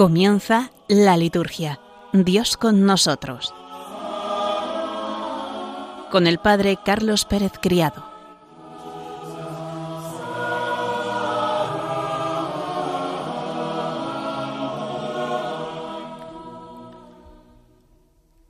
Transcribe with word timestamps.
Comienza 0.00 0.70
la 0.88 1.18
liturgia. 1.18 1.78
Dios 2.14 2.56
con 2.56 2.86
nosotros. 2.86 3.52
Con 6.10 6.26
el 6.26 6.38
Padre 6.38 6.78
Carlos 6.82 7.26
Pérez 7.26 7.52
Criado. 7.60 8.02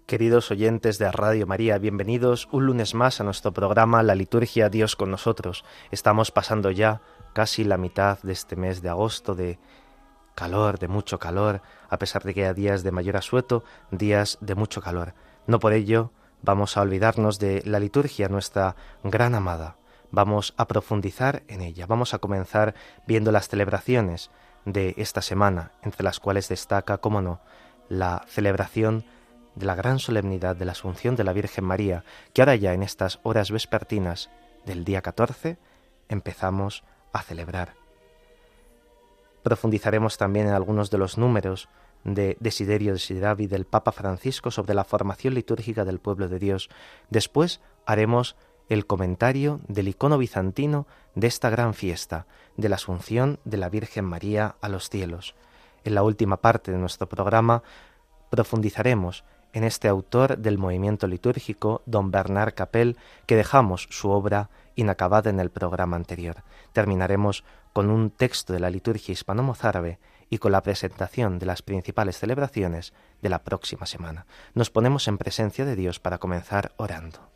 Queridos 0.07 0.53
oyentes 0.53 0.99
de 0.99 1.11
Radio 1.11 1.49
María, 1.49 1.79
bienvenidos 1.79 2.49
un 2.53 2.67
lunes 2.67 2.95
más 2.95 3.21
a 3.21 3.25
nuestro 3.25 3.53
programa 3.53 4.05
La 4.05 4.15
Liturgia 4.15 4.69
Dios 4.69 4.95
con 4.95 5.11
nosotros. 5.11 5.65
Estamos 5.91 6.31
pasando 6.31 6.71
ya 6.71 7.03
casi 7.33 7.65
la 7.65 7.77
mitad 7.77 8.21
de 8.23 8.35
este 8.35 8.55
mes 8.55 8.83
de 8.83 8.89
agosto 8.89 9.35
de 9.35 9.59
calor, 10.41 10.79
de 10.79 10.89
mucho 10.89 11.19
calor, 11.19 11.61
a 11.91 11.99
pesar 11.99 12.23
de 12.25 12.33
que 12.33 12.45
haya 12.45 12.55
días 12.55 12.83
de 12.83 12.93
mayor 12.93 13.19
asueto, 13.19 13.63
días 13.91 14.39
de 14.41 14.55
mucho 14.55 14.81
calor. 14.81 15.13
No 15.47 15.61
por 15.61 15.75
ello 15.75 16.13
vamos 16.41 16.79
a 16.79 16.81
olvidarnos 16.81 17.39
de 17.39 17.63
la 17.67 17.79
liturgia, 17.79 18.31
nuestra 18.31 18.75
gran 19.05 19.35
amada. 19.35 19.77
Vamos 20.11 20.55
a 20.57 20.67
profundizar 20.67 21.43
en 21.49 21.61
ella. 21.61 21.85
Vamos 21.87 22.15
a 22.15 22.21
comenzar 22.21 22.75
viendo 23.07 23.33
las 23.33 23.51
celebraciones 23.51 24.31
de 24.65 24.95
esta 24.97 25.21
semana, 25.21 25.73
entre 25.83 26.05
las 26.05 26.21
cuales 26.21 26.49
destaca, 26.49 26.97
cómo 26.97 27.21
no, 27.21 27.41
la 27.91 28.25
celebración 28.27 29.05
de 29.57 29.67
la 29.67 29.75
gran 29.75 29.99
solemnidad 29.99 30.57
de 30.57 30.65
la 30.65 30.73
Asunción 30.73 31.17
de 31.17 31.25
la 31.25 31.35
Virgen 31.35 31.65
María, 31.65 32.03
que 32.33 32.41
ahora 32.41 32.57
ya 32.57 32.73
en 32.73 32.83
estas 32.83 33.21
horas 33.25 33.51
vespertinas 33.51 34.31
del 34.65 34.85
día 34.85 35.03
14 35.03 35.59
empezamos 36.09 36.83
a 37.13 37.21
celebrar. 37.21 37.80
Profundizaremos 39.43 40.19
también 40.19 40.49
en 40.49 40.55
algunos 40.55 40.91
de 40.91 40.99
los 40.99 41.19
números 41.19 41.69
de 42.05 42.37
Desiderio 42.41 42.93
Desideravi 42.93 43.47
del 43.47 43.67
Papa 43.67 43.93
Francisco 43.93 44.51
sobre 44.51 44.75
la 44.75 44.85
formación 44.85 45.35
litúrgica 45.35 45.85
del 45.85 45.99
pueblo 45.99 46.29
de 46.29 46.39
Dios. 46.39 46.69
Después 47.11 47.61
haremos 47.87 48.37
el 48.69 48.87
comentario 48.87 49.61
del 49.69 49.89
icono 49.89 50.17
bizantino 50.17 50.87
de 51.15 51.27
esta 51.27 51.51
gran 51.51 51.75
fiesta, 51.75 52.27
de 52.57 52.69
la 52.69 52.77
Asunción 52.77 53.41
de 53.45 53.57
la 53.57 53.69
Virgen 53.69 54.05
María 54.05 54.57
a 54.61 54.69
los 54.69 54.89
cielos. 54.89 55.35
En 55.85 55.95
la 55.95 56.03
última 56.03 56.37
parte 56.39 56.71
de 56.71 56.79
nuestro 56.79 57.09
programa 57.09 57.63
profundizaremos 58.31 59.25
en 59.53 59.65
este 59.65 59.89
autor 59.89 60.39
del 60.39 60.59
movimiento 60.59 61.09
litúrgico, 61.09 61.83
don 61.85 62.11
Bernard 62.11 62.55
Capel, 62.55 62.97
que 63.27 63.35
dejamos 63.35 63.89
su 63.91 64.11
obra 64.11 64.51
inacabada 64.77 65.31
en 65.31 65.41
el 65.41 65.51
programa 65.51 65.97
anterior. 65.97 66.45
Terminaremos 66.73 67.45
con 67.73 67.91
un 67.91 68.11
texto 68.11 68.53
de 68.53 68.61
la 68.61 68.71
liturgia 68.71 69.13
hispano-mozárabe 69.13 69.99
y 70.29 70.39
con 70.39 70.53
la 70.53 70.63
presentación 70.63 71.39
de 71.39 71.47
las 71.47 71.63
principales 71.63 72.19
celebraciones 72.19 72.93
de 73.21 73.29
la 73.29 73.43
próxima 73.43 73.87
semana. 73.87 74.27
Nos 74.55 74.71
ponemos 74.71 75.09
en 75.09 75.19
presencia 75.19 75.65
de 75.65 75.77
Dios 75.77 75.99
para 75.99 76.19
comenzar 76.19 76.73
orando. 76.77 77.31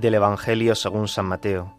Del 0.00 0.14
Evangelio 0.14 0.74
según 0.74 1.08
San 1.08 1.26
Mateo. 1.26 1.76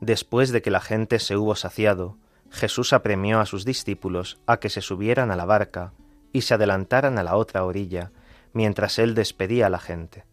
Después 0.00 0.50
de 0.50 0.62
que 0.62 0.70
la 0.70 0.80
gente 0.80 1.18
se 1.18 1.36
hubo 1.36 1.54
saciado, 1.56 2.16
Jesús 2.50 2.92
apremió 2.92 3.40
a 3.40 3.46
sus 3.46 3.64
discípulos 3.64 4.40
a 4.46 4.58
que 4.58 4.70
se 4.70 4.80
subieran 4.80 5.30
a 5.30 5.36
la 5.36 5.44
barca 5.44 5.92
y 6.32 6.42
se 6.42 6.54
adelantaran 6.54 7.18
a 7.18 7.22
la 7.22 7.36
otra 7.36 7.64
orilla, 7.64 8.12
mientras 8.52 8.98
él 8.98 9.14
despedía 9.14 9.66
a 9.66 9.70
la 9.70 9.78
gente. 9.78 10.24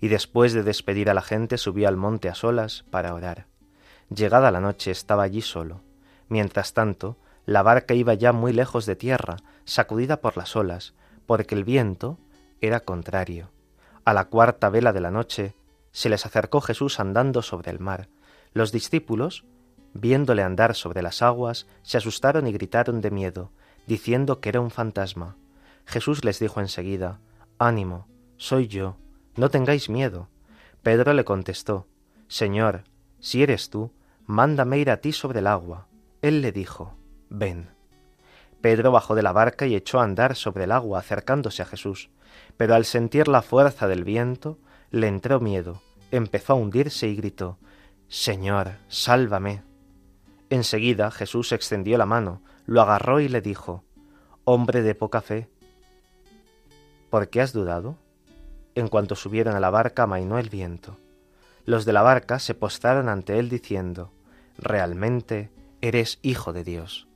Y 0.00 0.08
después 0.08 0.52
de 0.52 0.62
despedir 0.62 1.10
a 1.10 1.14
la 1.14 1.22
gente 1.22 1.58
subió 1.58 1.88
al 1.88 1.96
monte 1.96 2.28
a 2.28 2.34
solas 2.34 2.84
para 2.90 3.14
orar. 3.14 3.46
Llegada 4.08 4.50
la 4.50 4.60
noche 4.60 4.90
estaba 4.90 5.24
allí 5.24 5.42
solo. 5.42 5.82
Mientras 6.28 6.72
tanto, 6.72 7.18
la 7.44 7.62
barca 7.62 7.94
iba 7.94 8.14
ya 8.14 8.32
muy 8.32 8.52
lejos 8.52 8.86
de 8.86 8.96
tierra, 8.96 9.36
sacudida 9.64 10.20
por 10.20 10.36
las 10.36 10.56
olas, 10.56 10.94
porque 11.26 11.54
el 11.54 11.64
viento 11.64 12.18
era 12.60 12.80
contrario. 12.80 13.50
A 14.04 14.14
la 14.14 14.24
cuarta 14.26 14.70
vela 14.70 14.92
de 14.92 15.00
la 15.00 15.10
noche, 15.10 15.54
se 15.92 16.08
les 16.08 16.26
acercó 16.26 16.60
Jesús 16.60 17.00
andando 17.00 17.42
sobre 17.42 17.70
el 17.70 17.80
mar. 17.80 18.08
Los 18.52 18.72
discípulos, 18.72 19.44
viéndole 19.92 20.42
andar 20.42 20.74
sobre 20.74 21.02
las 21.02 21.22
aguas, 21.22 21.66
se 21.82 21.98
asustaron 21.98 22.46
y 22.46 22.52
gritaron 22.52 23.00
de 23.00 23.10
miedo, 23.10 23.52
diciendo 23.86 24.40
que 24.40 24.50
era 24.50 24.60
un 24.60 24.70
fantasma. 24.70 25.36
Jesús 25.84 26.24
les 26.24 26.38
dijo 26.38 26.60
enseguida, 26.60 27.20
Ánimo, 27.58 28.06
soy 28.36 28.68
yo, 28.68 28.96
no 29.36 29.50
tengáis 29.50 29.88
miedo. 29.88 30.28
Pedro 30.82 31.12
le 31.12 31.24
contestó, 31.24 31.86
Señor, 32.28 32.84
si 33.18 33.42
eres 33.42 33.70
tú, 33.70 33.92
mándame 34.26 34.78
ir 34.78 34.90
a 34.90 34.98
ti 34.98 35.12
sobre 35.12 35.40
el 35.40 35.46
agua. 35.46 35.88
Él 36.22 36.40
le 36.42 36.52
dijo, 36.52 36.94
Ven. 37.28 37.70
Pedro 38.60 38.92
bajó 38.92 39.14
de 39.14 39.22
la 39.22 39.32
barca 39.32 39.66
y 39.66 39.74
echó 39.74 40.00
a 40.00 40.04
andar 40.04 40.36
sobre 40.36 40.64
el 40.64 40.72
agua, 40.72 40.98
acercándose 40.98 41.62
a 41.62 41.66
Jesús, 41.66 42.10
pero 42.56 42.74
al 42.74 42.84
sentir 42.84 43.28
la 43.28 43.42
fuerza 43.42 43.88
del 43.88 44.04
viento, 44.04 44.58
le 44.90 45.06
entró 45.06 45.40
miedo, 45.40 45.80
empezó 46.10 46.52
a 46.52 46.56
hundirse 46.56 47.08
y 47.08 47.16
gritó 47.16 47.58
Señor, 48.08 48.72
sálvame. 48.88 49.62
Enseguida 50.48 51.10
Jesús 51.10 51.52
extendió 51.52 51.96
la 51.96 52.06
mano, 52.06 52.42
lo 52.66 52.82
agarró 52.82 53.20
y 53.20 53.28
le 53.28 53.40
dijo 53.40 53.84
Hombre 54.44 54.82
de 54.82 54.94
poca 54.94 55.20
fe, 55.20 55.48
¿por 57.08 57.28
qué 57.28 57.40
has 57.40 57.52
dudado? 57.52 57.98
En 58.74 58.88
cuanto 58.88 59.14
subieron 59.14 59.54
a 59.54 59.60
la 59.60 59.70
barca 59.70 60.04
amainó 60.04 60.38
el 60.38 60.48
viento. 60.48 60.96
Los 61.64 61.84
de 61.84 61.92
la 61.92 62.02
barca 62.02 62.38
se 62.38 62.54
postraron 62.54 63.08
ante 63.08 63.38
él 63.38 63.48
diciendo 63.48 64.12
Realmente 64.58 65.50
eres 65.80 66.18
hijo 66.22 66.52
de 66.52 66.64
Dios. 66.64 67.09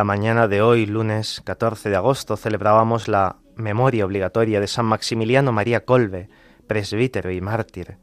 La 0.00 0.04
mañana 0.04 0.48
de 0.48 0.62
hoy, 0.62 0.86
lunes 0.86 1.42
14 1.44 1.90
de 1.90 1.96
agosto, 1.96 2.38
celebrábamos 2.38 3.06
la 3.06 3.36
memoria 3.54 4.06
obligatoria 4.06 4.58
de 4.58 4.66
San 4.66 4.86
Maximiliano 4.86 5.52
María 5.52 5.84
Colbe, 5.84 6.30
presbítero 6.66 7.30
y 7.30 7.42
mártir. 7.42 7.98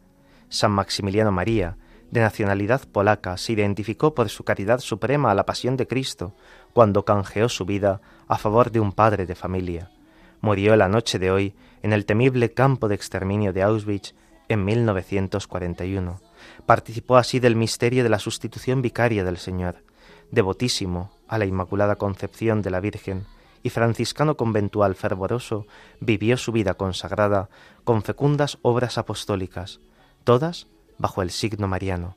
San 0.48 0.74
Maximiliano 0.74 1.32
María, 1.32 1.76
de 2.12 2.22
nacionalidad 2.22 2.82
polaca, 2.88 3.36
se 3.38 3.54
identificó 3.54 4.14
por 4.14 4.30
su 4.30 4.44
caridad 4.44 4.80
suprema 4.80 5.32
a 5.32 5.34
la 5.34 5.48
pasión 5.48 5.76
de 5.76 5.88
Cristo, 5.88 6.36
cuando 6.72 7.04
canjeó 7.04 7.50
su 7.50 7.66
vida 7.66 8.00
a 8.28 8.38
favor 8.38 8.70
de 8.70 8.80
un 8.80 8.92
padre 8.92 9.26
de 9.26 9.34
familia. 9.34 9.90
Murió 10.40 10.76
la 10.76 10.90
noche 10.90 11.18
de 11.18 11.32
hoy 11.32 11.56
en 11.82 11.94
el 11.94 12.06
temible 12.06 12.54
campo 12.54 12.90
de 12.90 12.94
exterminio 12.94 13.54
de 13.54 13.64
Auschwitz 13.64 14.14
en 14.50 14.64
1941. 14.66 16.22
Participó 16.68 17.18
así 17.18 17.40
del 17.40 17.56
misterio 17.56 18.04
de 18.04 18.10
la 18.10 18.20
sustitución 18.20 18.84
vicaria 18.84 19.24
del 19.24 19.38
Señor, 19.38 19.87
devotísimo 20.32 21.12
a 21.28 21.38
la 21.38 21.46
Inmaculada 21.46 21.96
Concepción 21.96 22.62
de 22.62 22.70
la 22.72 22.80
Virgen, 22.80 23.26
y 23.64 23.70
franciscano 23.70 24.38
conventual 24.38 24.96
fervoroso, 24.96 25.66
vivió 26.00 26.38
su 26.38 26.52
vida 26.52 26.76
consagrada 26.76 27.50
con 27.84 28.02
fecundas 28.02 28.60
obras 28.62 28.98
apostólicas, 28.98 29.80
todas 30.24 30.68
bajo 30.98 31.22
el 31.22 31.32
signo 31.32 31.68
mariano. 31.68 32.16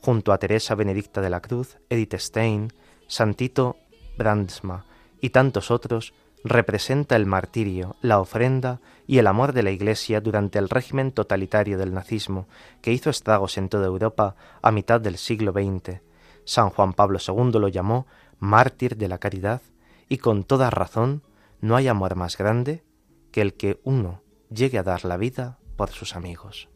Junto 0.00 0.32
a 0.32 0.38
Teresa 0.38 0.74
Benedicta 0.74 1.20
de 1.20 1.30
la 1.30 1.40
Cruz, 1.40 1.76
Edith 1.90 2.14
Stein, 2.14 2.72
Santito 3.08 3.76
Brandsma 4.16 4.86
y 5.20 5.30
tantos 5.30 5.70
otros, 5.70 6.14
representa 6.44 7.16
el 7.16 7.26
martirio, 7.26 7.96
la 8.00 8.20
ofrenda 8.20 8.80
y 9.06 9.18
el 9.18 9.26
amor 9.26 9.52
de 9.52 9.62
la 9.62 9.70
Iglesia 9.70 10.20
durante 10.20 10.58
el 10.58 10.68
régimen 10.68 11.12
totalitario 11.12 11.76
del 11.76 11.92
nazismo, 11.92 12.46
que 12.82 12.92
hizo 12.92 13.10
estragos 13.10 13.58
en 13.58 13.68
toda 13.68 13.86
Europa 13.86 14.36
a 14.62 14.70
mitad 14.70 15.00
del 15.00 15.18
siglo 15.18 15.52
XX. 15.52 16.05
San 16.46 16.70
Juan 16.70 16.94
Pablo 16.94 17.18
II 17.18 17.58
lo 17.58 17.68
llamó 17.68 18.06
mártir 18.38 18.96
de 18.96 19.08
la 19.08 19.18
caridad 19.18 19.60
y 20.08 20.18
con 20.18 20.44
toda 20.44 20.70
razón 20.70 21.22
no 21.60 21.76
hay 21.76 21.88
amor 21.88 22.14
más 22.14 22.38
grande 22.38 22.84
que 23.32 23.42
el 23.42 23.54
que 23.54 23.80
uno 23.82 24.22
llegue 24.48 24.78
a 24.78 24.84
dar 24.84 25.04
la 25.04 25.16
vida 25.16 25.58
por 25.76 25.90
sus 25.90 26.14
amigos. 26.14 26.68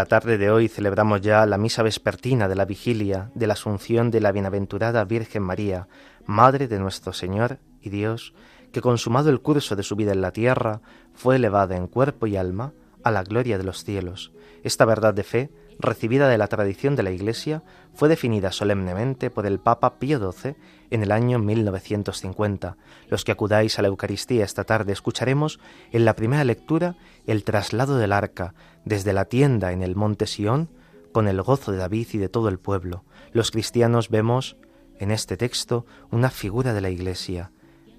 La 0.00 0.06
tarde 0.06 0.38
de 0.38 0.50
hoy 0.50 0.68
celebramos 0.68 1.20
ya 1.20 1.44
la 1.44 1.58
misa 1.58 1.82
vespertina 1.82 2.48
de 2.48 2.54
la 2.54 2.64
vigilia 2.64 3.30
de 3.34 3.46
la 3.46 3.52
Asunción 3.52 4.10
de 4.10 4.22
la 4.22 4.32
Bienaventurada 4.32 5.04
Virgen 5.04 5.42
María, 5.42 5.88
Madre 6.24 6.68
de 6.68 6.78
nuestro 6.78 7.12
Señor 7.12 7.58
y 7.82 7.90
Dios, 7.90 8.32
que 8.72 8.80
consumado 8.80 9.28
el 9.28 9.42
curso 9.42 9.76
de 9.76 9.82
su 9.82 9.96
vida 9.96 10.12
en 10.12 10.22
la 10.22 10.30
tierra, 10.30 10.80
fue 11.12 11.36
elevada 11.36 11.76
en 11.76 11.86
cuerpo 11.86 12.26
y 12.26 12.38
alma 12.38 12.72
a 13.04 13.10
la 13.10 13.22
gloria 13.24 13.58
de 13.58 13.64
los 13.64 13.84
cielos. 13.84 14.32
Esta 14.62 14.86
verdad 14.86 15.12
de 15.12 15.22
fe, 15.22 15.50
recibida 15.82 16.28
de 16.28 16.38
la 16.38 16.48
tradición 16.48 16.96
de 16.96 17.02
la 17.02 17.10
Iglesia, 17.10 17.62
fue 17.94 18.08
definida 18.08 18.52
solemnemente 18.52 19.30
por 19.30 19.46
el 19.46 19.58
Papa 19.58 19.98
Pío 19.98 20.32
XII 20.32 20.54
en 20.90 21.02
el 21.02 21.12
año 21.12 21.38
1950. 21.38 22.76
Los 23.08 23.24
que 23.24 23.32
acudáis 23.32 23.78
a 23.78 23.82
la 23.82 23.88
Eucaristía 23.88 24.44
esta 24.44 24.64
tarde 24.64 24.92
escucharemos 24.92 25.60
en 25.92 26.04
la 26.04 26.14
primera 26.14 26.44
lectura 26.44 26.96
el 27.26 27.44
traslado 27.44 27.98
del 27.98 28.12
arca 28.12 28.54
desde 28.84 29.12
la 29.12 29.24
tienda 29.24 29.72
en 29.72 29.82
el 29.82 29.96
monte 29.96 30.26
Sión 30.26 30.68
con 31.12 31.28
el 31.28 31.42
gozo 31.42 31.72
de 31.72 31.78
David 31.78 32.08
y 32.12 32.18
de 32.18 32.28
todo 32.28 32.48
el 32.48 32.58
pueblo. 32.58 33.04
Los 33.32 33.50
cristianos 33.50 34.08
vemos 34.08 34.56
en 34.98 35.10
este 35.10 35.36
texto 35.36 35.86
una 36.10 36.30
figura 36.30 36.72
de 36.72 36.80
la 36.80 36.90
Iglesia, 36.90 37.50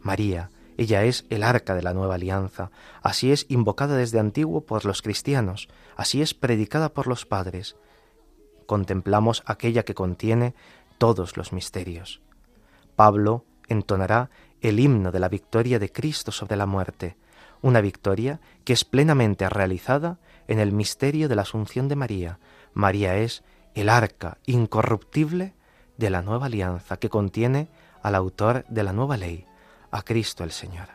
María, 0.01 0.50
ella 0.78 1.04
es 1.04 1.26
el 1.30 1.44
arca 1.44 1.76
de 1.76 1.84
la 1.84 1.94
nueva 1.94 2.16
alianza, 2.16 2.72
así 3.02 3.32
es 3.32 3.46
invocada 3.50 3.96
desde 3.96 4.20
antiguo 4.20 4.62
por 4.62 4.86
los 4.86 5.02
cristianos, 5.02 5.68
así 5.96 6.22
es 6.22 6.34
predicada 6.34 6.94
por 6.94 7.08
los 7.08 7.26
padres. 7.26 7.76
Contemplamos 8.66 9.44
aquella 9.46 9.84
que 9.84 9.94
contiene 9.94 10.56
todos 10.98 11.38
los 11.38 11.54
misterios. 11.54 12.22
Pablo 12.96 13.46
entonará 13.68 14.30
el 14.62 14.80
himno 14.80 15.12
de 15.12 15.20
la 15.20 15.30
victoria 15.30 15.80
de 15.80 15.92
Cristo 15.92 16.32
sobre 16.32 16.56
la 16.56 16.66
muerte, 16.66 17.18
una 17.62 17.82
victoria 17.82 18.40
que 18.64 18.74
es 18.74 18.86
plenamente 18.86 19.48
realizada 19.50 20.20
en 20.48 20.60
el 20.60 20.72
misterio 20.72 21.30
de 21.30 21.36
la 21.36 21.44
Asunción 21.44 21.88
de 21.88 21.96
María. 21.96 22.40
María 22.74 23.18
es 23.18 23.44
el 23.76 23.90
arca 23.90 24.38
incorruptible 24.46 25.54
de 25.98 26.10
la 26.10 26.22
nueva 26.22 26.48
alianza 26.48 26.98
que 26.98 27.10
contiene 27.10 27.70
al 28.02 28.16
autor 28.16 28.66
de 28.68 28.84
la 28.84 28.94
nueva 28.94 29.18
ley, 29.18 29.46
a 29.92 30.02
Cristo 30.04 30.44
el 30.44 30.52
Señor. 30.52 30.90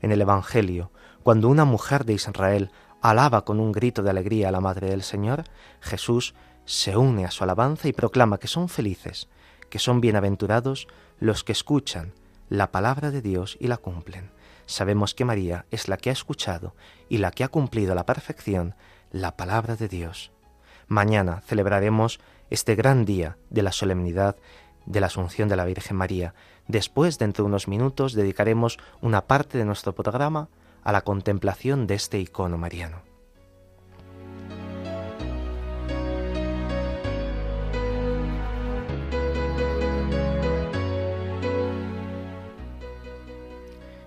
En 0.00 0.12
el 0.12 0.20
Evangelio, 0.20 0.92
cuando 1.22 1.48
una 1.48 1.64
mujer 1.64 2.04
de 2.04 2.14
Israel 2.14 2.70
alaba 3.02 3.44
con 3.44 3.60
un 3.60 3.72
grito 3.72 4.02
de 4.02 4.10
alegría 4.10 4.48
a 4.48 4.52
la 4.52 4.60
Madre 4.60 4.90
del 4.90 5.02
Señor, 5.02 5.44
Jesús 5.80 6.34
se 6.64 6.96
une 6.96 7.24
a 7.24 7.30
su 7.30 7.44
alabanza 7.44 7.88
y 7.88 7.92
proclama 7.92 8.38
que 8.38 8.48
son 8.48 8.68
felices, 8.68 9.28
que 9.70 9.78
son 9.78 10.00
bienaventurados 10.00 10.88
los 11.18 11.44
que 11.44 11.52
escuchan 11.52 12.12
la 12.48 12.70
palabra 12.70 13.10
de 13.10 13.22
Dios 13.22 13.56
y 13.60 13.66
la 13.66 13.76
cumplen. 13.76 14.30
Sabemos 14.66 15.14
que 15.14 15.24
María 15.24 15.66
es 15.70 15.88
la 15.88 15.96
que 15.96 16.10
ha 16.10 16.12
escuchado 16.12 16.74
y 17.08 17.18
la 17.18 17.30
que 17.30 17.44
ha 17.44 17.48
cumplido 17.48 17.92
a 17.92 17.94
la 17.94 18.06
perfección 18.06 18.74
la 19.10 19.36
palabra 19.36 19.76
de 19.76 19.88
Dios. 19.88 20.30
Mañana 20.86 21.42
celebraremos 21.46 22.20
este 22.50 22.74
gran 22.74 23.04
día 23.04 23.36
de 23.50 23.62
la 23.62 23.72
solemnidad 23.72 24.36
de 24.88 25.00
la 25.00 25.06
Asunción 25.06 25.48
de 25.48 25.56
la 25.56 25.66
Virgen 25.66 25.96
María. 25.96 26.34
Después, 26.66 27.18
dentro 27.18 27.44
de 27.44 27.48
unos 27.48 27.68
minutos, 27.68 28.14
dedicaremos 28.14 28.78
una 29.00 29.26
parte 29.26 29.58
de 29.58 29.64
nuestro 29.64 29.94
programa 29.94 30.48
a 30.82 30.92
la 30.92 31.02
contemplación 31.02 31.86
de 31.86 31.94
este 31.94 32.18
icono 32.18 32.56
mariano. 32.56 33.02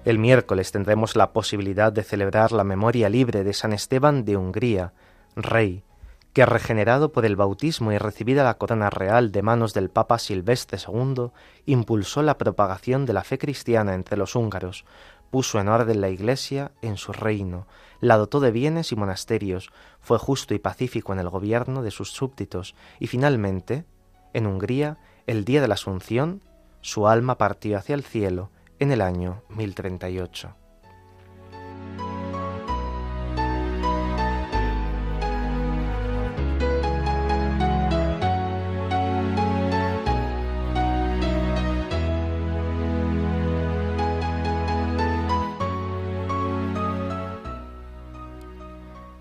El 0.04 0.18
miércoles 0.18 0.72
tendremos 0.72 1.16
la 1.16 1.32
posibilidad 1.32 1.94
de 1.94 2.02
celebrar 2.02 2.52
la 2.52 2.64
memoria 2.64 3.08
libre 3.08 3.44
de 3.44 3.54
San 3.54 3.72
Esteban 3.72 4.26
de 4.26 4.36
Hungría, 4.36 4.94
rey, 5.36 5.84
que 6.34 6.46
regenerado 6.46 7.12
por 7.12 7.26
el 7.26 7.36
bautismo 7.36 7.92
y 7.92 7.98
recibida 7.98 8.44
la 8.44 8.58
corona 8.58 8.90
real 8.90 9.32
de 9.32 9.42
manos 9.42 9.74
del 9.74 9.90
Papa 9.90 10.18
Silvestre 10.18 10.78
II, 10.86 11.32
impulsó 11.66 12.22
la 12.22 12.38
propagación 12.38 13.06
de 13.06 13.14
la 13.14 13.24
fe 13.24 13.38
cristiana 13.38 13.94
entre 13.94 14.18
los 14.18 14.36
húngaros, 14.36 14.86
puso 15.30 15.60
en 15.60 15.68
orden 15.68 16.00
la 16.02 16.10
Iglesia 16.10 16.72
en 16.82 16.98
su 16.98 17.12
reino, 17.12 17.68
la 18.00 18.18
dotó 18.18 18.40
de 18.40 18.52
bienes 18.52 18.92
y 18.92 18.96
monasterios, 18.96 19.72
fue 20.00 20.18
justo 20.18 20.54
y 20.54 20.60
pacífico 20.60 21.14
en 21.14 21.20
el 21.20 21.30
gobierno 21.30 21.84
de 21.84 21.92
sus 21.92 22.12
súbditos, 22.12 22.76
y 23.00 23.08
finalmente, 23.08 23.86
en 24.34 24.48
Hungría, 24.48 24.98
el 25.28 25.44
día 25.44 25.62
de 25.62 25.68
la 25.68 25.76
Asunción, 25.76 26.42
su 26.82 27.08
alma 27.08 27.38
partió 27.38 27.78
hacia 27.78 27.96
el 27.96 28.04
cielo 28.04 28.50
en 28.80 28.92
el 28.92 29.02
año 29.02 29.44
1038. 29.50 30.61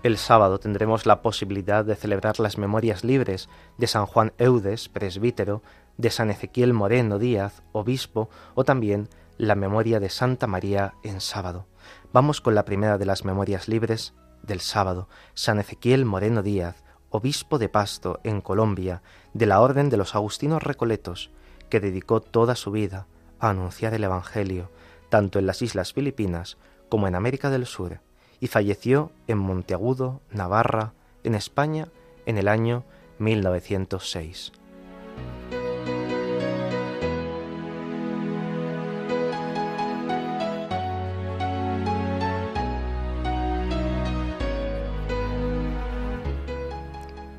El 0.03 0.17
sábado 0.17 0.59
tendremos 0.59 1.05
la 1.05 1.21
posibilidad 1.21 1.85
de 1.85 1.95
celebrar 1.95 2.39
las 2.39 2.57
memorias 2.57 3.03
libres 3.03 3.49
de 3.77 3.85
San 3.85 4.07
Juan 4.07 4.33
Eudes, 4.39 4.89
presbítero, 4.89 5.61
de 5.97 6.09
San 6.09 6.31
Ezequiel 6.31 6.73
Moreno 6.73 7.19
Díaz, 7.19 7.61
obispo, 7.71 8.27
o 8.55 8.63
también 8.63 9.09
la 9.37 9.53
memoria 9.53 9.99
de 9.99 10.09
Santa 10.09 10.47
María 10.47 10.95
en 11.03 11.21
sábado. 11.21 11.67
Vamos 12.11 12.41
con 12.41 12.55
la 12.55 12.65
primera 12.65 12.97
de 12.97 13.05
las 13.05 13.25
memorias 13.25 13.67
libres 13.67 14.15
del 14.41 14.59
sábado, 14.59 15.07
San 15.35 15.59
Ezequiel 15.59 16.03
Moreno 16.05 16.41
Díaz, 16.41 16.83
obispo 17.11 17.59
de 17.59 17.69
Pasto, 17.69 18.19
en 18.23 18.41
Colombia, 18.41 19.03
de 19.35 19.45
la 19.45 19.61
Orden 19.61 19.91
de 19.91 19.97
los 19.97 20.15
Agustinos 20.15 20.63
Recoletos, 20.63 21.29
que 21.69 21.79
dedicó 21.79 22.21
toda 22.21 22.55
su 22.55 22.71
vida 22.71 23.05
a 23.39 23.49
anunciar 23.49 23.93
el 23.93 24.03
Evangelio, 24.03 24.71
tanto 25.09 25.37
en 25.37 25.45
las 25.45 25.61
Islas 25.61 25.93
Filipinas 25.93 26.57
como 26.89 27.07
en 27.07 27.13
América 27.13 27.51
del 27.51 27.67
Sur 27.67 27.99
y 28.41 28.47
falleció 28.47 29.11
en 29.27 29.37
Monteagudo, 29.37 30.19
Navarra, 30.31 30.93
en 31.23 31.35
España, 31.35 31.87
en 32.25 32.37
el 32.37 32.49
año 32.49 32.83
1906. 33.19 34.51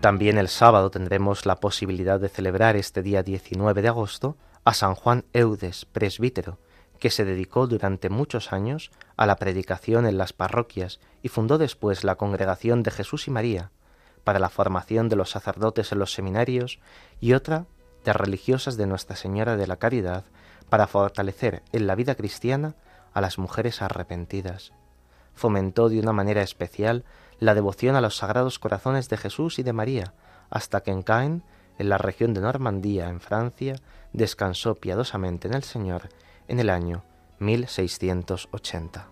También 0.00 0.36
el 0.36 0.48
sábado 0.48 0.90
tendremos 0.90 1.46
la 1.46 1.56
posibilidad 1.56 2.18
de 2.18 2.28
celebrar 2.28 2.76
este 2.76 3.02
día 3.02 3.22
19 3.22 3.82
de 3.82 3.88
agosto 3.88 4.36
a 4.64 4.74
San 4.74 4.94
Juan 4.96 5.24
Eudes, 5.32 5.84
presbítero, 5.84 6.58
que 7.02 7.10
se 7.10 7.24
dedicó 7.24 7.66
durante 7.66 8.10
muchos 8.10 8.52
años 8.52 8.92
a 9.16 9.26
la 9.26 9.34
predicación 9.34 10.06
en 10.06 10.18
las 10.18 10.32
parroquias 10.32 11.00
y 11.20 11.30
fundó 11.30 11.58
después 11.58 12.04
la 12.04 12.14
Congregación 12.14 12.84
de 12.84 12.92
Jesús 12.92 13.26
y 13.26 13.32
María 13.32 13.72
para 14.22 14.38
la 14.38 14.48
formación 14.48 15.08
de 15.08 15.16
los 15.16 15.30
sacerdotes 15.30 15.90
en 15.90 15.98
los 15.98 16.12
seminarios 16.12 16.78
y 17.20 17.32
otra 17.32 17.66
de 18.04 18.12
religiosas 18.12 18.76
de 18.76 18.86
Nuestra 18.86 19.16
Señora 19.16 19.56
de 19.56 19.66
la 19.66 19.78
Caridad 19.78 20.22
para 20.68 20.86
fortalecer 20.86 21.64
en 21.72 21.88
la 21.88 21.96
vida 21.96 22.14
cristiana 22.14 22.76
a 23.12 23.20
las 23.20 23.36
mujeres 23.36 23.82
arrepentidas. 23.82 24.72
Fomentó 25.34 25.88
de 25.88 25.98
una 25.98 26.12
manera 26.12 26.42
especial 26.42 27.04
la 27.40 27.56
devoción 27.56 27.96
a 27.96 28.00
los 28.00 28.16
sagrados 28.16 28.60
corazones 28.60 29.08
de 29.08 29.16
Jesús 29.16 29.58
y 29.58 29.64
de 29.64 29.72
María, 29.72 30.14
hasta 30.50 30.84
que 30.84 30.92
en 30.92 31.02
Caen, 31.02 31.42
en 31.78 31.88
la 31.88 31.98
región 31.98 32.32
de 32.32 32.42
Normandía, 32.42 33.08
en 33.08 33.18
Francia, 33.18 33.74
descansó 34.12 34.76
piadosamente 34.76 35.48
en 35.48 35.54
el 35.54 35.64
Señor 35.64 36.02
en 36.52 36.60
el 36.60 36.68
año 36.68 37.02
1680. 37.38 39.11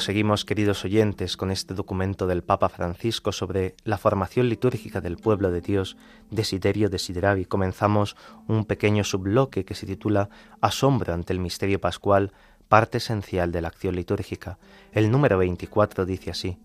Proseguimos, 0.00 0.46
queridos 0.46 0.82
oyentes, 0.86 1.36
con 1.36 1.50
este 1.50 1.74
documento 1.74 2.26
del 2.26 2.42
Papa 2.42 2.70
Francisco 2.70 3.32
sobre 3.32 3.74
la 3.84 3.98
formación 3.98 4.48
litúrgica 4.48 5.02
del 5.02 5.18
pueblo 5.18 5.50
de 5.50 5.60
Dios, 5.60 5.98
Desiderio 6.30 6.88
Desideravi. 6.88 7.44
Comenzamos 7.44 8.16
un 8.48 8.64
pequeño 8.64 9.04
subbloque 9.04 9.66
que 9.66 9.74
se 9.74 9.84
titula 9.84 10.30
Asombro 10.62 11.12
ante 11.12 11.34
el 11.34 11.38
misterio 11.38 11.82
pascual 11.82 12.32
parte 12.66 12.96
esencial 12.96 13.52
de 13.52 13.60
la 13.60 13.68
acción 13.68 13.94
litúrgica. 13.94 14.58
El 14.92 15.10
número 15.10 15.36
24 15.36 16.06
dice 16.06 16.30
así, 16.30 16.56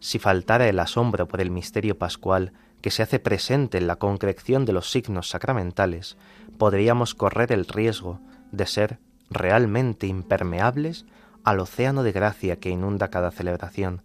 Si 0.00 0.18
faltara 0.18 0.66
el 0.66 0.78
asombro 0.78 1.28
por 1.28 1.42
el 1.42 1.50
misterio 1.50 1.98
pascual 1.98 2.54
que 2.80 2.90
se 2.90 3.02
hace 3.02 3.18
presente 3.18 3.76
en 3.76 3.86
la 3.86 3.96
concreción 3.96 4.64
de 4.64 4.72
los 4.72 4.90
signos 4.90 5.28
sacramentales, 5.28 6.16
podríamos 6.56 7.14
correr 7.14 7.52
el 7.52 7.66
riesgo 7.66 8.20
de 8.52 8.64
ser 8.64 9.00
realmente 9.28 10.06
impermeables 10.06 11.04
al 11.44 11.60
océano 11.60 12.02
de 12.02 12.12
gracia 12.12 12.56
que 12.56 12.70
inunda 12.70 13.08
cada 13.08 13.30
celebración. 13.30 14.02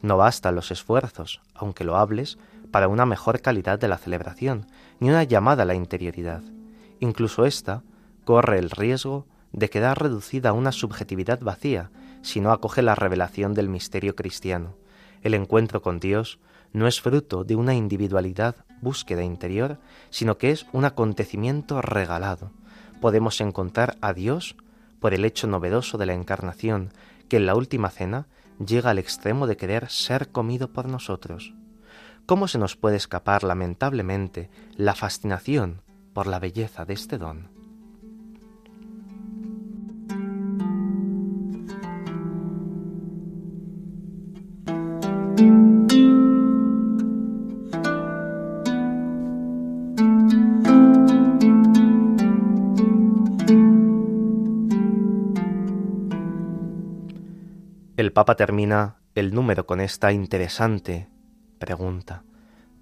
No 0.00 0.16
bastan 0.16 0.54
los 0.54 0.70
esfuerzos, 0.70 1.40
aunque 1.54 1.84
lo 1.84 1.96
hables, 1.96 2.38
para 2.70 2.88
una 2.88 3.04
mejor 3.04 3.40
calidad 3.40 3.78
de 3.78 3.88
la 3.88 3.98
celebración, 3.98 4.66
ni 5.00 5.10
una 5.10 5.24
llamada 5.24 5.64
a 5.64 5.66
la 5.66 5.74
interioridad. 5.74 6.42
Incluso 7.00 7.44
ésta 7.44 7.82
corre 8.24 8.58
el 8.58 8.70
riesgo 8.70 9.26
de 9.52 9.70
quedar 9.70 10.00
reducida 10.00 10.50
a 10.50 10.52
una 10.52 10.72
subjetividad 10.72 11.40
vacía 11.40 11.90
si 12.22 12.40
no 12.40 12.52
acoge 12.52 12.82
la 12.82 12.94
revelación 12.94 13.54
del 13.54 13.68
misterio 13.68 14.14
cristiano. 14.14 14.76
El 15.22 15.34
encuentro 15.34 15.82
con 15.82 15.98
Dios 15.98 16.38
no 16.72 16.86
es 16.86 17.00
fruto 17.00 17.44
de 17.44 17.56
una 17.56 17.74
individualidad 17.74 18.56
búsqueda 18.82 19.24
interior, 19.24 19.78
sino 20.10 20.38
que 20.38 20.50
es 20.50 20.66
un 20.72 20.84
acontecimiento 20.84 21.80
regalado. 21.80 22.52
Podemos 23.00 23.40
encontrar 23.40 23.96
a 24.00 24.12
Dios 24.12 24.56
por 25.00 25.14
el 25.14 25.24
hecho 25.24 25.46
novedoso 25.46 25.98
de 25.98 26.06
la 26.06 26.14
encarnación, 26.14 26.92
que 27.28 27.36
en 27.36 27.46
la 27.46 27.54
última 27.54 27.90
cena 27.90 28.26
llega 28.64 28.90
al 28.90 28.98
extremo 28.98 29.46
de 29.46 29.56
querer 29.56 29.90
ser 29.90 30.28
comido 30.30 30.72
por 30.72 30.88
nosotros. 30.88 31.54
¿Cómo 32.26 32.48
se 32.48 32.58
nos 32.58 32.76
puede 32.76 32.96
escapar 32.96 33.44
lamentablemente 33.44 34.50
la 34.76 34.94
fascinación 34.94 35.82
por 36.12 36.26
la 36.26 36.38
belleza 36.38 36.84
de 36.84 36.94
este 36.94 37.18
don? 37.18 37.57
El 58.08 58.14
Papa 58.14 58.36
termina 58.36 58.96
el 59.14 59.34
número 59.34 59.66
con 59.66 59.82
esta 59.82 60.12
interesante 60.12 61.10
pregunta. 61.58 62.22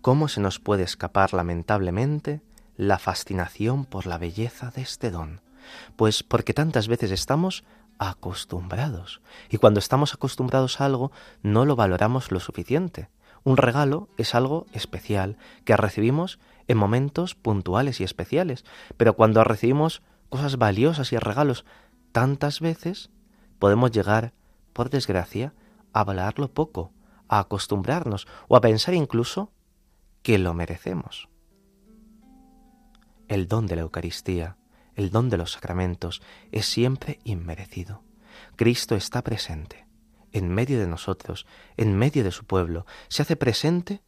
¿Cómo 0.00 0.28
se 0.28 0.40
nos 0.40 0.60
puede 0.60 0.84
escapar 0.84 1.34
lamentablemente 1.34 2.42
la 2.76 3.00
fascinación 3.00 3.86
por 3.86 4.06
la 4.06 4.18
belleza 4.18 4.70
de 4.70 4.82
este 4.82 5.10
don? 5.10 5.40
Pues 5.96 6.22
porque 6.22 6.54
tantas 6.54 6.86
veces 6.86 7.10
estamos 7.10 7.64
acostumbrados. 7.98 9.20
Y 9.50 9.56
cuando 9.56 9.80
estamos 9.80 10.14
acostumbrados 10.14 10.80
a 10.80 10.84
algo, 10.84 11.10
no 11.42 11.64
lo 11.64 11.74
valoramos 11.74 12.30
lo 12.30 12.38
suficiente. 12.38 13.08
Un 13.42 13.56
regalo 13.56 14.08
es 14.18 14.32
algo 14.36 14.68
especial 14.72 15.38
que 15.64 15.76
recibimos 15.76 16.38
en 16.68 16.78
momentos 16.78 17.34
puntuales 17.34 18.00
y 18.00 18.04
especiales. 18.04 18.64
Pero 18.96 19.16
cuando 19.16 19.42
recibimos 19.42 20.02
cosas 20.28 20.56
valiosas 20.56 21.12
y 21.12 21.16
regalos 21.16 21.64
tantas 22.12 22.60
veces, 22.60 23.10
podemos 23.58 23.90
llegar, 23.90 24.32
por 24.76 24.90
desgracia, 24.90 25.54
a 25.94 26.04
valorarlo 26.04 26.52
poco, 26.52 26.92
a 27.28 27.38
acostumbrarnos 27.38 28.28
o 28.46 28.56
a 28.56 28.60
pensar 28.60 28.92
incluso 28.92 29.50
que 30.22 30.36
lo 30.36 30.52
merecemos. 30.52 31.30
El 33.26 33.48
don 33.48 33.66
de 33.66 33.76
la 33.76 33.82
Eucaristía, 33.82 34.58
el 34.94 35.08
don 35.08 35.30
de 35.30 35.38
los 35.38 35.52
sacramentos, 35.52 36.20
es 36.52 36.66
siempre 36.66 37.20
inmerecido. 37.24 38.02
Cristo 38.56 38.96
está 38.96 39.22
presente, 39.22 39.86
en 40.32 40.50
medio 40.50 40.78
de 40.78 40.86
nosotros, 40.86 41.46
en 41.78 41.96
medio 41.96 42.22
de 42.22 42.30
su 42.30 42.44
pueblo, 42.44 42.84
se 43.08 43.22
hace 43.22 43.36
presente 43.36 44.02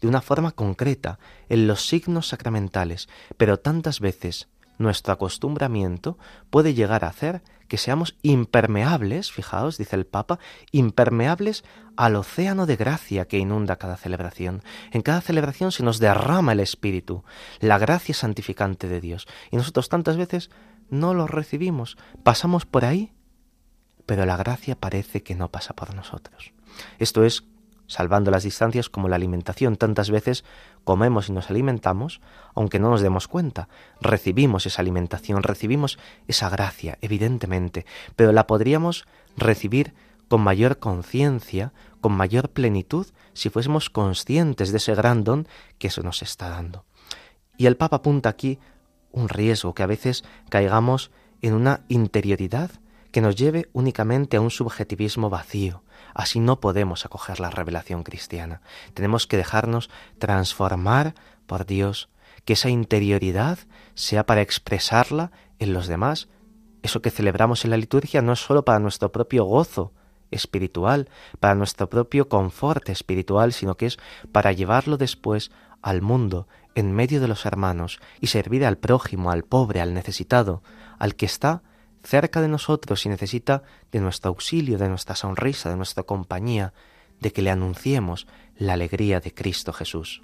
de 0.00 0.08
una 0.08 0.22
forma 0.22 0.52
concreta 0.52 1.18
en 1.50 1.66
los 1.66 1.86
signos 1.86 2.28
sacramentales, 2.28 3.10
pero 3.36 3.58
tantas 3.60 4.00
veces 4.00 4.48
nuestro 4.78 5.12
acostumbramiento 5.12 6.16
puede 6.48 6.72
llegar 6.72 7.04
a 7.04 7.08
hacer 7.08 7.42
que 7.68 7.78
seamos 7.78 8.16
impermeables, 8.22 9.32
fijaos, 9.32 9.78
dice 9.78 9.96
el 9.96 10.06
Papa, 10.06 10.38
impermeables 10.72 11.64
al 11.96 12.16
océano 12.16 12.66
de 12.66 12.76
gracia 12.76 13.26
que 13.26 13.38
inunda 13.38 13.76
cada 13.76 13.96
celebración. 13.96 14.62
En 14.90 15.02
cada 15.02 15.20
celebración 15.20 15.72
se 15.72 15.82
nos 15.82 15.98
derrama 15.98 16.52
el 16.52 16.60
Espíritu, 16.60 17.24
la 17.60 17.78
gracia 17.78 18.14
santificante 18.14 18.88
de 18.88 19.00
Dios. 19.00 19.26
Y 19.50 19.56
nosotros 19.56 19.88
tantas 19.88 20.16
veces 20.16 20.50
no 20.90 21.14
lo 21.14 21.26
recibimos, 21.26 21.96
pasamos 22.22 22.66
por 22.66 22.84
ahí, 22.84 23.12
pero 24.06 24.26
la 24.26 24.36
gracia 24.36 24.76
parece 24.76 25.22
que 25.22 25.34
no 25.34 25.50
pasa 25.50 25.74
por 25.74 25.94
nosotros. 25.94 26.52
Esto 26.98 27.24
es 27.24 27.44
salvando 27.86 28.30
las 28.30 28.44
distancias 28.44 28.88
como 28.88 29.08
la 29.08 29.16
alimentación. 29.16 29.76
Tantas 29.76 30.10
veces 30.10 30.44
comemos 30.84 31.28
y 31.28 31.32
nos 31.32 31.50
alimentamos, 31.50 32.20
aunque 32.54 32.78
no 32.78 32.90
nos 32.90 33.00
demos 33.00 33.28
cuenta. 33.28 33.68
Recibimos 34.00 34.66
esa 34.66 34.82
alimentación, 34.82 35.42
recibimos 35.42 35.98
esa 36.28 36.48
gracia, 36.48 36.98
evidentemente, 37.00 37.86
pero 38.16 38.32
la 38.32 38.46
podríamos 38.46 39.04
recibir 39.36 39.94
con 40.28 40.40
mayor 40.40 40.78
conciencia, 40.78 41.72
con 42.00 42.12
mayor 42.12 42.50
plenitud, 42.50 43.06
si 43.34 43.50
fuésemos 43.50 43.90
conscientes 43.90 44.72
de 44.72 44.78
ese 44.78 44.94
gran 44.94 45.24
don 45.24 45.46
que 45.78 45.88
eso 45.88 46.02
nos 46.02 46.22
está 46.22 46.48
dando. 46.48 46.84
Y 47.56 47.66
el 47.66 47.76
Papa 47.76 47.96
apunta 47.96 48.28
aquí 48.28 48.58
un 49.12 49.28
riesgo, 49.28 49.74
que 49.74 49.82
a 49.82 49.86
veces 49.86 50.24
caigamos 50.48 51.10
en 51.40 51.54
una 51.54 51.84
interioridad 51.88 52.70
que 53.12 53.20
nos 53.20 53.36
lleve 53.36 53.68
únicamente 53.72 54.36
a 54.36 54.40
un 54.40 54.50
subjetivismo 54.50 55.30
vacío. 55.30 55.83
Así 56.12 56.40
no 56.40 56.60
podemos 56.60 57.06
acoger 57.06 57.40
la 57.40 57.50
revelación 57.50 58.02
cristiana. 58.02 58.60
Tenemos 58.92 59.26
que 59.26 59.36
dejarnos 59.36 59.90
transformar 60.18 61.14
por 61.46 61.66
Dios, 61.66 62.08
que 62.44 62.54
esa 62.54 62.68
interioridad 62.68 63.58
sea 63.94 64.26
para 64.26 64.42
expresarla 64.42 65.32
en 65.58 65.72
los 65.72 65.86
demás. 65.86 66.28
Eso 66.82 67.00
que 67.00 67.10
celebramos 67.10 67.64
en 67.64 67.70
la 67.70 67.76
liturgia 67.76 68.22
no 68.22 68.32
es 68.32 68.40
sólo 68.40 68.64
para 68.64 68.78
nuestro 68.78 69.12
propio 69.12 69.44
gozo 69.44 69.92
espiritual, 70.30 71.08
para 71.40 71.54
nuestro 71.54 71.88
propio 71.88 72.28
confort 72.28 72.88
espiritual, 72.88 73.52
sino 73.52 73.76
que 73.76 73.86
es 73.86 73.98
para 74.32 74.52
llevarlo 74.52 74.96
después 74.96 75.50
al 75.80 76.02
mundo, 76.02 76.48
en 76.74 76.92
medio 76.92 77.20
de 77.20 77.28
los 77.28 77.46
hermanos, 77.46 78.00
y 78.20 78.28
servir 78.28 78.64
al 78.64 78.78
prójimo, 78.78 79.30
al 79.30 79.44
pobre, 79.44 79.80
al 79.80 79.94
necesitado, 79.94 80.62
al 80.98 81.14
que 81.14 81.26
está 81.26 81.62
cerca 82.04 82.40
de 82.40 82.48
nosotros 82.48 83.04
y 83.06 83.08
necesita 83.08 83.62
de 83.90 84.00
nuestro 84.00 84.28
auxilio, 84.28 84.78
de 84.78 84.88
nuestra 84.88 85.16
sonrisa, 85.16 85.70
de 85.70 85.76
nuestra 85.76 86.04
compañía, 86.04 86.74
de 87.20 87.32
que 87.32 87.42
le 87.42 87.50
anunciemos 87.50 88.26
la 88.56 88.74
alegría 88.74 89.20
de 89.20 89.32
Cristo 89.32 89.72
Jesús. 89.72 90.22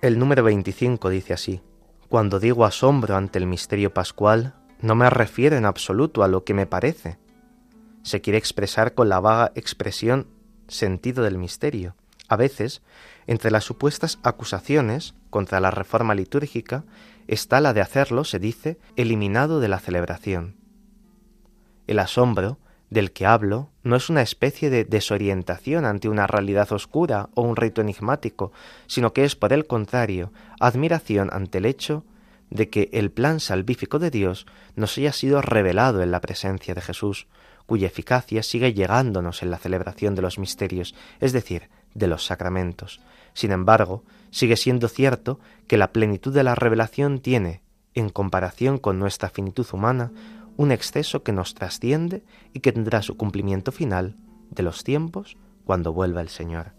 El 0.00 0.18
número 0.18 0.44
25 0.44 1.10
dice 1.10 1.34
así, 1.34 1.60
Cuando 2.08 2.38
digo 2.38 2.64
asombro 2.64 3.16
ante 3.16 3.38
el 3.38 3.46
misterio 3.46 3.92
pascual, 3.92 4.54
no 4.80 4.94
me 4.94 5.10
refiero 5.10 5.56
en 5.56 5.64
absoluto 5.64 6.22
a 6.22 6.28
lo 6.28 6.44
que 6.44 6.54
me 6.54 6.66
parece. 6.66 7.18
Se 8.02 8.20
quiere 8.20 8.38
expresar 8.38 8.94
con 8.94 9.08
la 9.08 9.20
vaga 9.20 9.52
expresión 9.54 10.28
sentido 10.68 11.24
del 11.24 11.38
misterio. 11.38 11.96
A 12.28 12.36
veces, 12.36 12.82
entre 13.26 13.50
las 13.50 13.64
supuestas 13.64 14.18
acusaciones 14.22 15.14
contra 15.30 15.60
la 15.60 15.70
reforma 15.70 16.14
litúrgica 16.14 16.84
está 17.26 17.60
la 17.60 17.72
de 17.72 17.80
hacerlo, 17.80 18.24
se 18.24 18.38
dice, 18.38 18.78
eliminado 18.96 19.60
de 19.60 19.68
la 19.68 19.80
celebración. 19.80 20.56
El 21.86 21.98
asombro 21.98 22.58
del 22.90 23.12
que 23.12 23.26
hablo 23.26 23.70
no 23.82 23.96
es 23.96 24.08
una 24.08 24.22
especie 24.22 24.70
de 24.70 24.84
desorientación 24.84 25.84
ante 25.84 26.08
una 26.08 26.26
realidad 26.26 26.72
oscura 26.72 27.28
o 27.34 27.42
un 27.42 27.56
rito 27.56 27.80
enigmático, 27.80 28.52
sino 28.86 29.12
que 29.12 29.24
es, 29.24 29.36
por 29.36 29.52
el 29.52 29.66
contrario, 29.66 30.32
admiración 30.60 31.28
ante 31.32 31.58
el 31.58 31.66
hecho 31.66 32.04
de 32.50 32.70
que 32.70 32.88
el 32.92 33.10
plan 33.10 33.40
salvífico 33.40 33.98
de 33.98 34.10
Dios 34.10 34.46
nos 34.76 34.96
haya 34.98 35.12
sido 35.12 35.42
revelado 35.42 36.02
en 36.02 36.10
la 36.10 36.20
presencia 36.20 36.74
de 36.74 36.80
Jesús, 36.80 37.26
cuya 37.66 37.86
eficacia 37.86 38.42
sigue 38.42 38.72
llegándonos 38.72 39.42
en 39.42 39.50
la 39.50 39.58
celebración 39.58 40.14
de 40.14 40.22
los 40.22 40.38
misterios, 40.38 40.94
es 41.20 41.32
decir, 41.32 41.68
de 41.94 42.06
los 42.06 42.24
sacramentos. 42.24 43.00
Sin 43.34 43.52
embargo, 43.52 44.04
sigue 44.30 44.56
siendo 44.56 44.88
cierto 44.88 45.38
que 45.66 45.76
la 45.76 45.92
plenitud 45.92 46.32
de 46.32 46.44
la 46.44 46.54
revelación 46.54 47.20
tiene, 47.20 47.62
en 47.94 48.08
comparación 48.08 48.78
con 48.78 48.98
nuestra 48.98 49.28
finitud 49.28 49.66
humana, 49.72 50.12
un 50.56 50.72
exceso 50.72 51.22
que 51.22 51.32
nos 51.32 51.54
trasciende 51.54 52.24
y 52.52 52.60
que 52.60 52.72
tendrá 52.72 53.02
su 53.02 53.16
cumplimiento 53.16 53.70
final 53.70 54.16
de 54.50 54.62
los 54.62 54.82
tiempos 54.82 55.36
cuando 55.64 55.92
vuelva 55.92 56.20
el 56.20 56.28
Señor. 56.28 56.72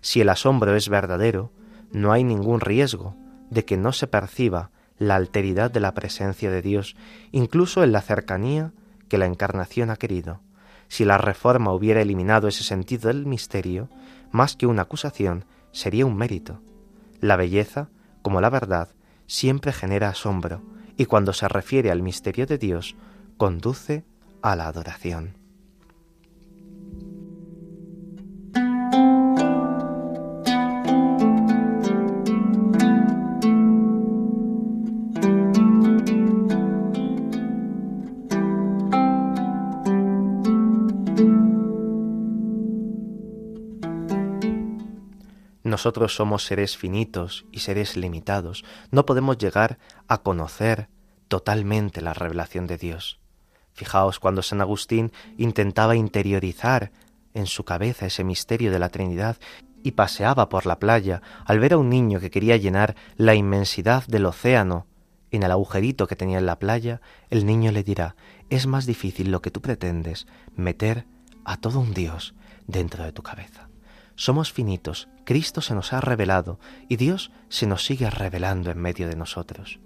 Si 0.00 0.20
el 0.20 0.28
asombro 0.28 0.76
es 0.76 0.88
verdadero, 0.88 1.50
no 1.90 2.12
hay 2.12 2.24
ningún 2.24 2.60
riesgo 2.60 3.16
de 3.50 3.64
que 3.64 3.76
no 3.76 3.92
se 3.92 4.06
perciba 4.06 4.70
la 4.98 5.16
alteridad 5.16 5.70
de 5.70 5.80
la 5.80 5.94
presencia 5.94 6.50
de 6.50 6.62
Dios, 6.62 6.96
incluso 7.32 7.82
en 7.82 7.92
la 7.92 8.02
cercanía 8.02 8.72
que 9.08 9.18
la 9.18 9.26
encarnación 9.26 9.90
ha 9.90 9.96
querido. 9.96 10.40
Si 10.88 11.04
la 11.04 11.18
reforma 11.18 11.72
hubiera 11.72 12.00
eliminado 12.00 12.48
ese 12.48 12.64
sentido 12.64 13.08
del 13.08 13.26
misterio, 13.26 13.88
más 14.32 14.56
que 14.56 14.66
una 14.66 14.82
acusación, 14.82 15.44
sería 15.72 16.06
un 16.06 16.16
mérito. 16.16 16.60
La 17.20 17.36
belleza, 17.36 17.88
como 18.22 18.40
la 18.40 18.50
verdad, 18.50 18.88
siempre 19.26 19.72
genera 19.72 20.08
asombro, 20.08 20.62
y 20.96 21.04
cuando 21.04 21.32
se 21.32 21.46
refiere 21.46 21.90
al 21.90 22.02
misterio 22.02 22.46
de 22.46 22.58
Dios, 22.58 22.96
conduce 23.36 24.04
a 24.42 24.56
la 24.56 24.66
adoración. 24.66 25.37
Nosotros 45.78 46.16
somos 46.16 46.44
seres 46.44 46.76
finitos 46.76 47.46
y 47.52 47.60
seres 47.60 47.96
limitados. 47.96 48.64
No 48.90 49.06
podemos 49.06 49.38
llegar 49.38 49.78
a 50.08 50.18
conocer 50.18 50.88
totalmente 51.28 52.00
la 52.00 52.14
revelación 52.14 52.66
de 52.66 52.78
Dios. 52.78 53.20
Fijaos 53.74 54.18
cuando 54.18 54.42
San 54.42 54.60
Agustín 54.60 55.12
intentaba 55.36 55.94
interiorizar 55.94 56.90
en 57.32 57.46
su 57.46 57.62
cabeza 57.62 58.06
ese 58.06 58.24
misterio 58.24 58.72
de 58.72 58.80
la 58.80 58.88
Trinidad 58.88 59.36
y 59.84 59.92
paseaba 59.92 60.48
por 60.48 60.66
la 60.66 60.80
playa 60.80 61.22
al 61.44 61.60
ver 61.60 61.74
a 61.74 61.78
un 61.78 61.90
niño 61.90 62.18
que 62.18 62.32
quería 62.32 62.56
llenar 62.56 62.96
la 63.16 63.36
inmensidad 63.36 64.04
del 64.08 64.26
océano 64.26 64.88
en 65.30 65.44
el 65.44 65.52
agujerito 65.52 66.08
que 66.08 66.16
tenía 66.16 66.38
en 66.38 66.46
la 66.46 66.58
playa, 66.58 67.00
el 67.30 67.46
niño 67.46 67.70
le 67.70 67.84
dirá, 67.84 68.16
es 68.50 68.66
más 68.66 68.84
difícil 68.84 69.30
lo 69.30 69.42
que 69.42 69.52
tú 69.52 69.62
pretendes, 69.62 70.26
meter 70.56 71.06
a 71.44 71.56
todo 71.56 71.78
un 71.78 71.94
Dios 71.94 72.34
dentro 72.66 73.04
de 73.04 73.12
tu 73.12 73.22
cabeza. 73.22 73.67
Somos 74.18 74.52
finitos, 74.52 75.08
Cristo 75.24 75.60
se 75.60 75.76
nos 75.76 75.92
ha 75.92 76.00
revelado 76.00 76.58
y 76.88 76.96
Dios 76.96 77.30
se 77.48 77.68
nos 77.68 77.84
sigue 77.84 78.10
revelando 78.10 78.72
en 78.72 78.78
medio 78.78 79.08
de 79.08 79.14
nosotros. 79.14 79.78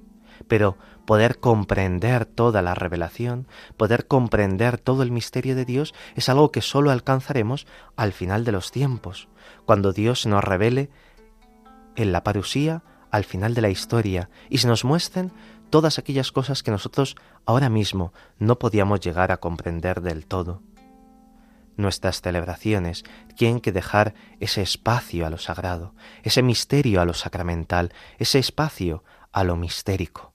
Pero 0.48 0.78
poder 1.04 1.38
comprender 1.38 2.24
toda 2.24 2.62
la 2.62 2.74
revelación, 2.74 3.46
poder 3.76 4.06
comprender 4.06 4.78
todo 4.78 5.02
el 5.02 5.10
misterio 5.10 5.54
de 5.54 5.66
Dios 5.66 5.92
es 6.14 6.30
algo 6.30 6.50
que 6.50 6.62
sólo 6.62 6.90
alcanzaremos 6.90 7.66
al 7.94 8.14
final 8.14 8.46
de 8.46 8.52
los 8.52 8.72
tiempos, 8.72 9.28
cuando 9.66 9.92
Dios 9.92 10.22
se 10.22 10.30
nos 10.30 10.42
revele 10.42 10.88
en 11.94 12.10
la 12.10 12.24
parusía 12.24 12.82
al 13.10 13.24
final 13.24 13.52
de 13.52 13.60
la 13.60 13.68
historia 13.68 14.30
y 14.48 14.58
se 14.58 14.66
nos 14.66 14.82
muestren 14.86 15.30
todas 15.68 15.98
aquellas 15.98 16.32
cosas 16.32 16.62
que 16.62 16.70
nosotros 16.70 17.16
ahora 17.44 17.68
mismo 17.68 18.14
no 18.38 18.58
podíamos 18.58 19.00
llegar 19.00 19.30
a 19.30 19.40
comprender 19.40 20.00
del 20.00 20.24
todo. 20.24 20.62
Nuestras 21.76 22.20
celebraciones 22.20 23.04
tienen 23.36 23.60
que 23.60 23.72
dejar 23.72 24.14
ese 24.40 24.62
espacio 24.62 25.26
a 25.26 25.30
lo 25.30 25.38
sagrado, 25.38 25.94
ese 26.22 26.42
misterio 26.42 27.00
a 27.00 27.04
lo 27.04 27.14
sacramental, 27.14 27.92
ese 28.18 28.38
espacio 28.38 29.04
a 29.32 29.44
lo 29.44 29.56
mistérico. 29.56 30.32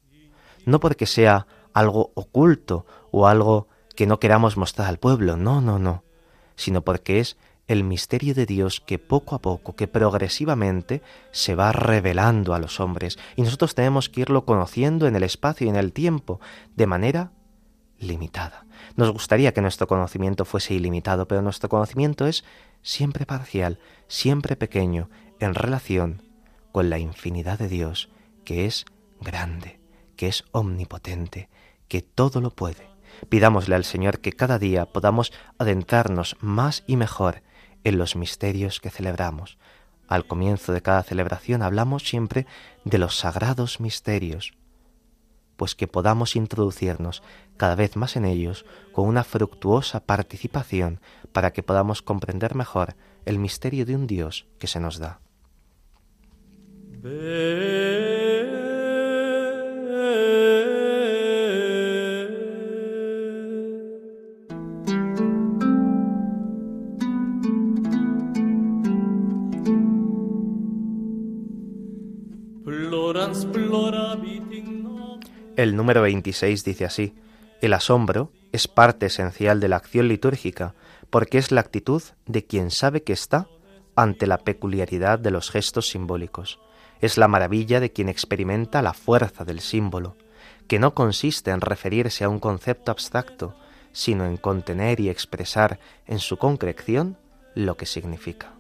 No 0.66 0.80
porque 0.80 1.06
sea 1.06 1.48
algo 1.74 2.12
oculto 2.16 2.86
o 3.12 3.28
algo 3.28 3.68
que 3.96 4.08
no 4.08 4.20
queramos 4.20 4.58
mostrar 4.58 4.88
al 4.88 4.98
pueblo, 4.98 5.38
no, 5.38 5.62
no, 5.62 5.80
no, 5.80 6.04
sino 6.56 6.82
porque 6.82 7.20
es 7.20 7.38
el 7.68 7.84
misterio 7.84 8.34
de 8.34 8.46
Dios 8.46 8.80
que 8.80 8.98
poco 8.98 9.36
a 9.36 9.40
poco, 9.40 9.76
que 9.76 9.88
progresivamente 9.88 11.02
se 11.32 11.56
va 11.56 11.72
revelando 11.72 12.54
a 12.54 12.60
los 12.60 12.80
hombres 12.80 13.20
y 13.36 13.42
nosotros 13.42 13.76
tenemos 13.76 14.10
que 14.10 14.22
irlo 14.22 14.46
conociendo 14.46 15.08
en 15.08 15.16
el 15.16 15.24
espacio 15.24 15.68
y 15.68 15.70
en 15.70 15.76
el 15.76 15.94
tiempo 15.94 16.40
de 16.76 16.88
manera 16.88 17.32
limitada. 18.00 18.67
Nos 18.98 19.12
gustaría 19.12 19.54
que 19.54 19.62
nuestro 19.62 19.88
conocimiento 19.88 20.44
fuese 20.44 20.74
ilimitado, 20.74 21.28
pero 21.28 21.44
nuestro 21.44 21.70
conocimiento 21.70 22.26
es 22.26 22.44
siempre 22.82 23.28
parcial, 23.28 23.80
siempre 24.08 24.56
pequeño, 24.56 25.10
en 25.40 25.54
relación 25.54 26.24
con 26.72 26.90
la 26.90 26.98
infinidad 26.98 27.60
de 27.60 27.68
Dios, 27.68 28.10
que 28.44 28.66
es 28.66 28.86
grande, 29.22 29.80
que 30.16 30.28
es 30.28 30.46
omnipotente, 30.52 31.48
que 31.88 32.02
todo 32.02 32.42
lo 32.42 32.50
puede. 32.50 32.90
Pidámosle 33.30 33.76
al 33.76 33.86
Señor 33.86 34.20
que 34.20 34.34
cada 34.34 34.58
día 34.58 34.88
podamos 34.88 35.32
adentrarnos 35.60 36.36
más 36.40 36.84
y 36.88 36.98
mejor 36.98 37.44
en 37.84 38.00
los 38.00 38.16
misterios 38.16 38.80
que 38.80 38.90
celebramos. 38.90 39.60
Al 40.08 40.26
comienzo 40.26 40.74
de 40.74 40.82
cada 40.82 41.04
celebración 41.04 41.62
hablamos 41.62 42.02
siempre 42.02 42.48
de 42.84 42.98
los 42.98 43.16
sagrados 43.16 43.80
misterios, 43.80 44.54
pues 45.58 45.76
que 45.76 45.88
podamos 45.88 46.36
introducirnos 46.36 47.24
cada 47.58 47.76
vez 47.76 47.98
más 47.98 48.16
en 48.16 48.26
ellos 48.26 48.66
con 48.94 49.08
una 49.08 49.24
fructuosa 49.24 50.00
participación 50.00 51.02
para 51.34 51.52
que 51.52 51.64
podamos 51.64 52.02
comprender 52.02 52.56
mejor 52.56 52.96
el 53.26 53.40
misterio 53.40 53.86
de 53.86 53.96
un 53.96 54.08
Dios 54.08 54.46
que 54.60 54.68
se 54.68 54.80
nos 54.80 55.00
da. 55.00 55.20
El 75.58 75.76
número 75.76 76.04
26 76.04 76.64
dice 76.64 76.86
así, 76.86 77.16
el 77.62 77.74
asombro 77.74 78.32
es 78.52 78.68
parte 78.68 79.08
esencial 79.08 79.60
de 79.60 79.68
la 79.68 79.78
acción 79.78 80.08
litúrgica, 80.08 80.76
porque 81.10 81.40
es 81.40 81.52
la 81.52 81.62
actitud 81.62 82.04
de 82.28 82.46
quien 82.46 82.70
sabe 82.70 83.02
que 83.02 83.14
está 83.14 83.48
ante 83.96 84.28
la 84.28 84.38
peculiaridad 84.38 85.18
de 85.18 85.32
los 85.32 85.50
gestos 85.50 85.90
simbólicos. 85.90 86.60
Es 87.02 87.18
la 87.18 87.28
maravilla 87.28 87.80
de 87.80 87.92
quien 87.92 88.08
experimenta 88.08 88.84
la 88.84 88.94
fuerza 88.94 89.46
del 89.46 89.60
símbolo, 89.60 90.16
que 90.68 90.78
no 90.78 90.94
consiste 90.94 91.50
en 91.50 91.62
referirse 91.62 92.24
a 92.24 92.30
un 92.30 92.40
concepto 92.40 92.92
abstracto, 92.92 93.56
sino 93.94 94.28
en 94.28 94.38
contener 94.38 95.00
y 95.00 95.10
expresar 95.10 95.80
en 96.06 96.20
su 96.20 96.38
concreción 96.38 97.18
lo 97.56 97.78
que 97.78 97.88
significa. 97.88 98.54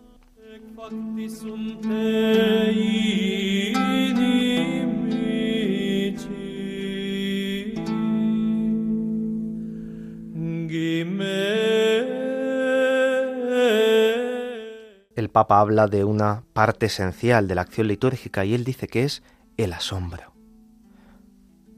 Papa 15.37 15.59
habla 15.59 15.85
de 15.85 16.03
una 16.03 16.41
parte 16.53 16.87
esencial 16.87 17.47
de 17.47 17.53
la 17.53 17.61
acción 17.61 17.87
litúrgica 17.87 18.43
y 18.43 18.55
él 18.55 18.63
dice 18.63 18.87
que 18.87 19.03
es 19.03 19.21
el 19.57 19.71
asombro. 19.71 20.33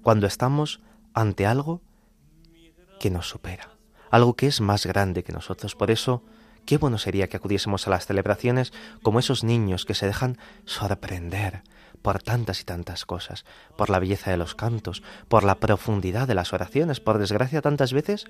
Cuando 0.01 0.27
estamos 0.27 0.79
ante 1.13 1.45
algo 1.45 1.81
que 3.01 3.09
nos 3.09 3.27
supera, 3.27 3.71
algo 4.11 4.37
que 4.37 4.47
es 4.47 4.61
más 4.61 4.85
grande 4.85 5.25
que 5.25 5.33
nosotros. 5.33 5.75
Por 5.75 5.91
eso, 5.91 6.23
qué 6.65 6.77
bueno 6.77 6.97
sería 6.97 7.27
que 7.27 7.35
acudiésemos 7.35 7.85
a 7.85 7.89
las 7.89 8.05
celebraciones 8.05 8.71
como 9.01 9.19
esos 9.19 9.43
niños 9.43 9.83
que 9.83 9.93
se 9.93 10.07
dejan 10.07 10.37
sorprender 10.63 11.63
por 12.01 12.23
tantas 12.23 12.61
y 12.61 12.63
tantas 12.63 13.05
cosas, 13.05 13.43
por 13.75 13.89
la 13.89 13.99
belleza 13.99 14.31
de 14.31 14.37
los 14.37 14.55
cantos, 14.55 15.03
por 15.27 15.43
la 15.43 15.55
profundidad 15.55 16.29
de 16.29 16.35
las 16.35 16.53
oraciones. 16.53 17.01
Por 17.01 17.17
desgracia, 17.17 17.61
tantas 17.61 17.91
veces 17.91 18.25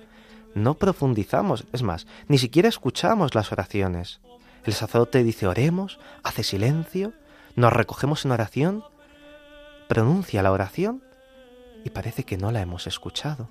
no 0.56 0.74
profundizamos, 0.74 1.66
es 1.72 1.84
más, 1.84 2.08
ni 2.26 2.38
siquiera 2.38 2.68
escuchamos 2.68 3.36
las 3.36 3.52
oraciones. 3.52 4.20
El 4.64 4.74
sacerdote 4.74 5.24
dice 5.24 5.46
oremos, 5.46 5.98
hace 6.22 6.42
silencio, 6.42 7.12
nos 7.56 7.72
recogemos 7.72 8.24
en 8.24 8.32
oración, 8.32 8.84
pronuncia 9.88 10.42
la 10.42 10.52
oración 10.52 11.02
y 11.84 11.90
parece 11.90 12.24
que 12.24 12.36
no 12.36 12.52
la 12.52 12.60
hemos 12.60 12.86
escuchado. 12.86 13.48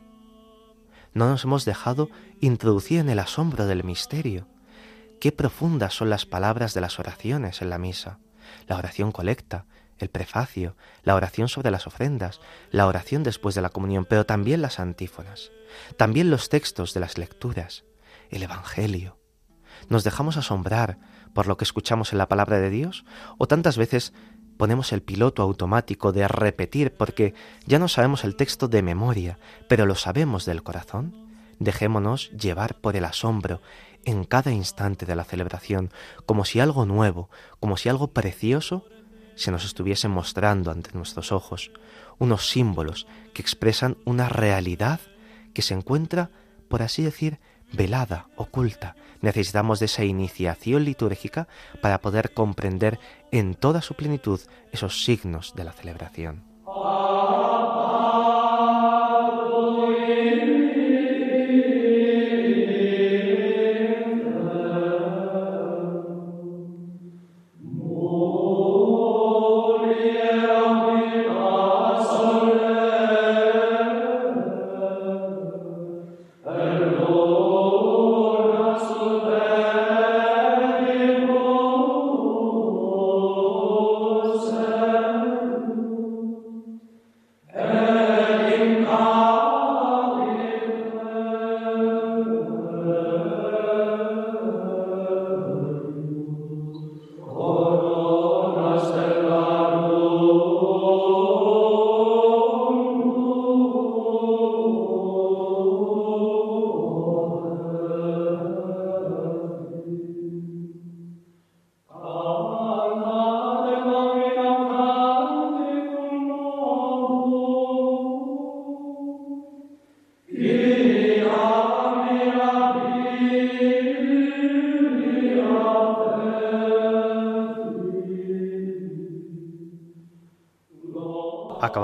No 1.14 1.28
nos 1.28 1.44
hemos 1.44 1.66
dejado 1.66 2.10
introducir 2.40 3.00
en 3.00 3.10
el 3.10 3.20
asombro 3.20 3.66
del 3.66 3.84
misterio. 3.84 4.48
Qué 5.20 5.32
profundas 5.32 5.94
son 5.94 6.10
las 6.10 6.26
palabras 6.26 6.74
de 6.74 6.82
las 6.82 7.00
oraciones 7.00 7.62
en 7.62 7.70
la 7.70 7.78
misa. 7.78 8.20
La 8.68 8.78
oración 8.78 9.12
colecta, 9.12 9.66
el 9.98 10.10
prefacio, 10.10 10.76
la 11.04 11.16
oración 11.16 11.50
sobre 11.50 11.72
las 11.72 11.88
ofrendas, 11.88 12.40
la 12.72 12.88
oración 12.88 13.24
después 13.24 13.54
de 13.56 13.62
la 13.62 13.70
comunión, 13.70 14.06
pero 14.06 14.26
también 14.26 14.62
las 14.62 14.80
antífonas, 14.80 15.52
también 15.98 16.30
los 16.30 16.50
textos 16.50 16.94
de 16.94 17.02
las 17.02 17.18
lecturas, 17.18 17.84
el 18.30 18.44
Evangelio. 18.44 19.19
¿Nos 19.88 20.04
dejamos 20.04 20.38
asombrar 20.38 20.98
por 21.34 21.48
lo 21.48 21.58
que 21.58 21.64
escuchamos 21.64 22.12
en 22.12 22.18
la 22.18 22.28
palabra 22.28 22.60
de 22.60 22.70
Dios? 22.70 23.06
¿O 23.38 23.48
tantas 23.48 23.78
veces 23.78 24.14
ponemos 24.58 24.92
el 24.92 25.02
piloto 25.02 25.42
automático 25.42 26.12
de 26.12 26.28
repetir 26.28 26.92
porque 26.92 27.34
ya 27.66 27.80
no 27.80 27.88
sabemos 27.88 28.24
el 28.24 28.36
texto 28.36 28.68
de 28.68 28.82
memoria, 28.82 29.40
pero 29.68 29.86
lo 29.86 29.96
sabemos 29.96 30.46
del 30.46 30.64
corazón? 30.64 31.16
Dejémonos 31.60 32.32
llevar 32.32 32.76
por 32.76 32.96
el 32.96 33.06
asombro 33.06 33.62
en 34.06 34.24
cada 34.24 34.52
instante 34.52 35.06
de 35.06 35.16
la 35.16 35.24
celebración, 35.24 35.92
como 36.26 36.46
si 36.46 36.60
algo 36.60 36.86
nuevo, 36.86 37.30
como 37.60 37.78
si 37.78 37.90
algo 37.90 38.10
precioso 38.10 38.86
se 39.36 39.52
nos 39.52 39.66
estuviese 39.66 40.08
mostrando 40.08 40.72
ante 40.72 40.92
nuestros 40.94 41.32
ojos, 41.32 41.72
unos 42.18 42.50
símbolos 42.50 43.08
que 43.34 43.42
expresan 43.42 43.98
una 44.06 44.28
realidad 44.28 45.00
que 45.54 45.62
se 45.62 45.74
encuentra 45.74 46.30
por 46.70 46.84
así 46.84 47.04
decir, 47.04 47.40
velada, 47.74 48.28
oculta. 48.36 48.96
Necesitamos 49.22 49.80
de 49.80 49.86
esa 49.88 50.06
iniciación 50.06 50.86
litúrgica 50.86 51.48
para 51.82 52.00
poder 52.00 52.34
comprender 52.34 53.00
en 53.32 53.56
toda 53.56 53.82
su 53.82 53.96
plenitud 53.96 54.40
esos 54.72 55.04
signos 55.04 55.54
de 55.56 55.64
la 55.64 55.74
celebración. 55.74 56.44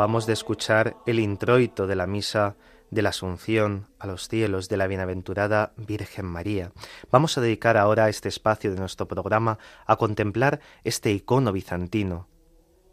Acabamos 0.06 0.28
de 0.28 0.34
escuchar 0.34 0.98
el 1.08 1.18
introito 1.18 1.88
de 1.88 1.96
la 1.96 2.06
misa 2.06 2.58
de 2.92 3.02
la 3.02 3.10
Asunción 3.10 3.88
a 3.98 4.06
los 4.06 4.28
cielos 4.28 4.70
de 4.70 4.78
la 4.78 4.86
bienaventurada 4.86 5.74
Virgen 5.78 6.28
María. 6.28 6.72
Vamos 7.10 7.36
a 7.36 7.42
dedicar 7.42 7.76
ahora 7.76 8.08
este 8.08 8.30
espacio 8.30 8.70
de 8.70 8.78
nuestro 8.78 9.08
programa 9.08 9.58
a 9.88 9.96
contemplar 9.96 10.60
este 10.84 11.12
icono 11.12 11.52
bizantino, 11.52 12.28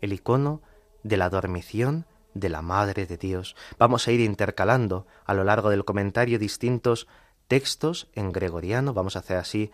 el 0.01 0.14
icono 0.14 0.62
de 1.03 1.18
la 1.18 1.29
dormición 1.29 2.07
de 2.33 2.48
la 2.48 2.62
Madre 2.62 3.05
de 3.05 3.18
Dios. 3.18 3.57
Vamos 3.79 4.09
a 4.09 4.12
ir 4.12 4.20
intercalando 4.20 5.07
a 5.27 5.35
lo 5.35 5.44
largo 5.44 5.68
del 5.68 5.85
comentario 5.85 6.38
distintos 6.38 7.09
textos 7.46 8.09
en 8.14 8.33
gregoriano, 8.33 8.94
vamos 8.94 9.16
a 9.16 9.18
hacer 9.18 9.37
así 9.37 9.70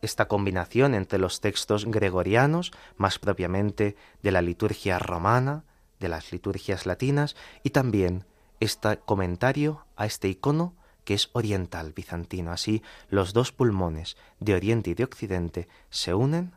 esta 0.00 0.28
combinación 0.28 0.94
entre 0.94 1.18
los 1.18 1.42
textos 1.42 1.84
gregorianos, 1.84 2.72
más 2.96 3.18
propiamente 3.18 3.96
de 4.22 4.32
la 4.32 4.40
liturgia 4.40 4.98
romana, 4.98 5.64
de 6.00 6.08
las 6.08 6.32
liturgias 6.32 6.86
latinas 6.86 7.36
y 7.62 7.70
también 7.70 8.24
este 8.58 8.98
comentario 8.98 9.86
a 9.96 10.06
este 10.06 10.28
icono 10.28 10.74
que 11.04 11.14
es 11.14 11.30
oriental 11.32 11.92
bizantino. 11.92 12.52
Así 12.52 12.82
los 13.08 13.32
dos 13.32 13.52
pulmones 13.52 14.16
de 14.38 14.54
Oriente 14.54 14.90
y 14.90 14.94
de 14.94 15.04
Occidente 15.04 15.68
se 15.90 16.14
unen 16.14 16.54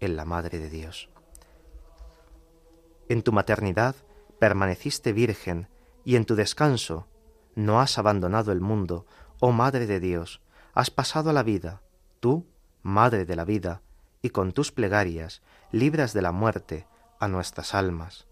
en 0.00 0.16
la 0.16 0.24
Madre 0.24 0.58
de 0.58 0.70
Dios. 0.70 1.08
En 3.08 3.22
tu 3.22 3.32
maternidad 3.32 3.96
permaneciste 4.38 5.12
virgen 5.12 5.68
y 6.04 6.16
en 6.16 6.24
tu 6.24 6.34
descanso 6.34 7.06
no 7.54 7.80
has 7.80 7.98
abandonado 7.98 8.52
el 8.52 8.60
mundo, 8.60 9.06
oh 9.40 9.52
Madre 9.52 9.86
de 9.86 10.00
Dios, 10.00 10.40
has 10.74 10.90
pasado 10.90 11.30
a 11.30 11.32
la 11.32 11.42
vida, 11.42 11.82
tú, 12.20 12.46
Madre 12.82 13.24
de 13.24 13.34
la 13.34 13.44
vida, 13.44 13.82
y 14.22 14.30
con 14.30 14.52
tus 14.52 14.70
plegarias 14.72 15.42
libras 15.72 16.12
de 16.12 16.22
la 16.22 16.32
muerte 16.32 16.86
a 17.18 17.28
nuestras 17.28 17.74
almas. 17.74 18.26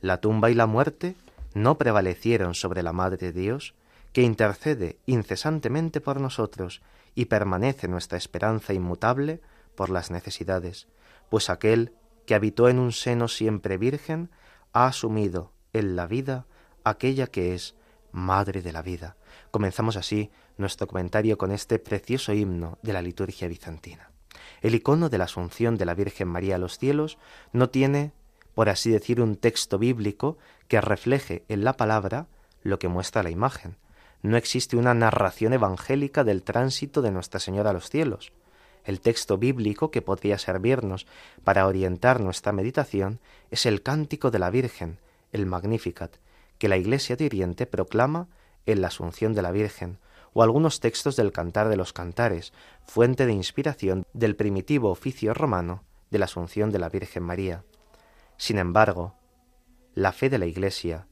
La 0.00 0.20
tumba 0.20 0.50
y 0.50 0.54
la 0.54 0.66
muerte 0.66 1.14
no 1.54 1.78
prevalecieron 1.78 2.54
sobre 2.54 2.82
la 2.82 2.92
Madre 2.92 3.32
de 3.32 3.40
Dios, 3.40 3.74
que 4.12 4.22
intercede 4.22 4.98
incesantemente 5.06 6.00
por 6.00 6.20
nosotros 6.20 6.82
y 7.14 7.26
permanece 7.26 7.88
nuestra 7.88 8.18
esperanza 8.18 8.72
inmutable 8.72 9.40
por 9.74 9.90
las 9.90 10.10
necesidades, 10.10 10.88
pues 11.28 11.50
aquel 11.50 11.92
que 12.26 12.34
habitó 12.34 12.68
en 12.68 12.78
un 12.78 12.92
seno 12.92 13.28
siempre 13.28 13.76
virgen 13.76 14.30
ha 14.72 14.86
asumido 14.86 15.52
en 15.72 15.96
la 15.96 16.06
vida 16.06 16.46
aquella 16.84 17.26
que 17.26 17.54
es 17.54 17.74
Madre 18.12 18.60
de 18.60 18.72
la 18.72 18.82
vida. 18.82 19.16
Comenzamos 19.52 19.96
así 19.96 20.30
nuestro 20.56 20.88
comentario 20.88 21.38
con 21.38 21.52
este 21.52 21.78
precioso 21.78 22.32
himno 22.32 22.78
de 22.82 22.92
la 22.92 23.02
liturgia 23.02 23.46
bizantina. 23.46 24.10
El 24.62 24.74
icono 24.74 25.08
de 25.08 25.18
la 25.18 25.24
Asunción 25.24 25.76
de 25.76 25.84
la 25.84 25.94
Virgen 25.94 26.26
María 26.26 26.56
a 26.56 26.58
los 26.58 26.76
cielos 26.76 27.18
no 27.52 27.70
tiene 27.70 28.12
por 28.54 28.68
así 28.68 28.90
decir, 28.90 29.20
un 29.20 29.36
texto 29.36 29.78
bíblico 29.78 30.38
que 30.68 30.80
refleje 30.80 31.44
en 31.48 31.64
la 31.64 31.76
palabra 31.76 32.26
lo 32.62 32.78
que 32.78 32.88
muestra 32.88 33.22
la 33.22 33.30
imagen. 33.30 33.76
No 34.22 34.36
existe 34.36 34.76
una 34.76 34.94
narración 34.94 35.52
evangélica 35.52 36.24
del 36.24 36.42
tránsito 36.42 37.00
de 37.02 37.10
Nuestra 37.10 37.40
Señora 37.40 37.70
a 37.70 37.72
los 37.72 37.88
cielos. 37.88 38.32
El 38.84 39.00
texto 39.00 39.38
bíblico 39.38 39.90
que 39.90 40.02
podría 40.02 40.38
servirnos 40.38 41.06
para 41.44 41.66
orientar 41.66 42.20
nuestra 42.20 42.52
meditación 42.52 43.20
es 43.50 43.66
el 43.66 43.82
Cántico 43.82 44.30
de 44.30 44.38
la 44.38 44.50
Virgen, 44.50 44.98
el 45.32 45.46
Magnificat, 45.46 46.16
que 46.58 46.68
la 46.68 46.76
Iglesia 46.76 47.16
de 47.16 47.26
Oriente 47.26 47.66
proclama 47.66 48.28
en 48.66 48.80
la 48.80 48.88
Asunción 48.88 49.32
de 49.32 49.42
la 49.42 49.52
Virgen, 49.52 49.98
o 50.32 50.42
algunos 50.42 50.80
textos 50.80 51.16
del 51.16 51.32
Cantar 51.32 51.68
de 51.68 51.76
los 51.76 51.92
Cantares, 51.92 52.52
fuente 52.86 53.26
de 53.26 53.32
inspiración 53.32 54.06
del 54.12 54.36
primitivo 54.36 54.90
oficio 54.90 55.34
romano 55.34 55.82
de 56.10 56.18
la 56.18 56.26
Asunción 56.26 56.70
de 56.70 56.78
la 56.78 56.88
Virgen 56.88 57.22
María. 57.22 57.64
Sin 58.40 58.56
embargo, 58.56 59.16
la 59.92 60.12
fe 60.12 60.30
de 60.30 60.38
la 60.38 60.46
Iglesia, 60.46 61.06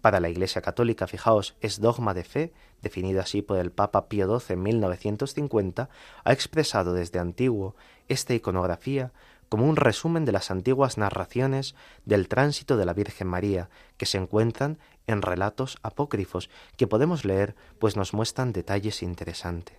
para 0.00 0.18
la 0.18 0.28
Iglesia 0.28 0.62
católica, 0.62 1.06
fijaos, 1.06 1.54
es 1.60 1.80
dogma 1.80 2.12
de 2.12 2.24
fe, 2.24 2.52
definido 2.80 3.20
así 3.20 3.40
por 3.40 3.58
el 3.58 3.70
Papa 3.70 4.08
Pío 4.08 4.40
XII 4.40 4.54
en 4.54 4.62
1950, 4.64 5.88
ha 6.24 6.32
expresado 6.32 6.92
desde 6.92 7.20
antiguo 7.20 7.76
esta 8.08 8.34
iconografía 8.34 9.12
como 9.48 9.68
un 9.68 9.76
resumen 9.76 10.24
de 10.24 10.32
las 10.32 10.50
antiguas 10.50 10.98
narraciones 10.98 11.76
del 12.04 12.26
tránsito 12.26 12.76
de 12.76 12.84
la 12.84 12.94
Virgen 12.94 13.28
María, 13.28 13.70
que 13.96 14.06
se 14.06 14.18
encuentran 14.18 14.80
en 15.06 15.22
relatos 15.22 15.78
apócrifos 15.84 16.50
que 16.76 16.88
podemos 16.88 17.24
leer, 17.24 17.54
pues 17.78 17.96
nos 17.96 18.12
muestran 18.12 18.52
detalles 18.52 19.04
interesantes. 19.04 19.76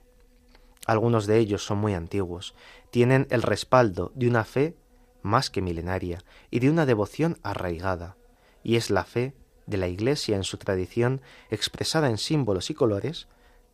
Algunos 0.88 1.28
de 1.28 1.38
ellos 1.38 1.66
son 1.66 1.80
muy 1.80 1.96
antiguos, 1.96 2.56
tienen 2.92 3.28
el 3.30 3.42
respaldo 3.42 4.14
de 4.16 4.30
una 4.30 4.46
fe 4.46 4.78
más 5.24 5.50
que 5.50 5.62
milenaria 5.62 6.24
y 6.52 6.60
de 6.60 6.70
una 6.70 6.86
devoción 6.86 7.40
arraigada, 7.42 8.18
y 8.62 8.76
es 8.76 8.90
la 8.90 9.04
fe 9.04 9.34
de 9.66 9.78
la 9.78 9.88
Iglesia 9.88 10.36
en 10.36 10.44
su 10.44 10.58
tradición 10.58 11.22
expresada 11.50 12.10
en 12.10 12.18
símbolos 12.18 12.70
y 12.70 12.76
colores 12.76 13.28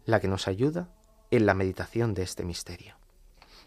la 0.06 0.20
que 0.20 0.28
nos 0.28 0.48
ayuda 0.48 0.90
en 1.32 1.46
la 1.46 1.54
meditación 1.54 2.14
de 2.14 2.24
este 2.24 2.46
misterio. 2.46 2.96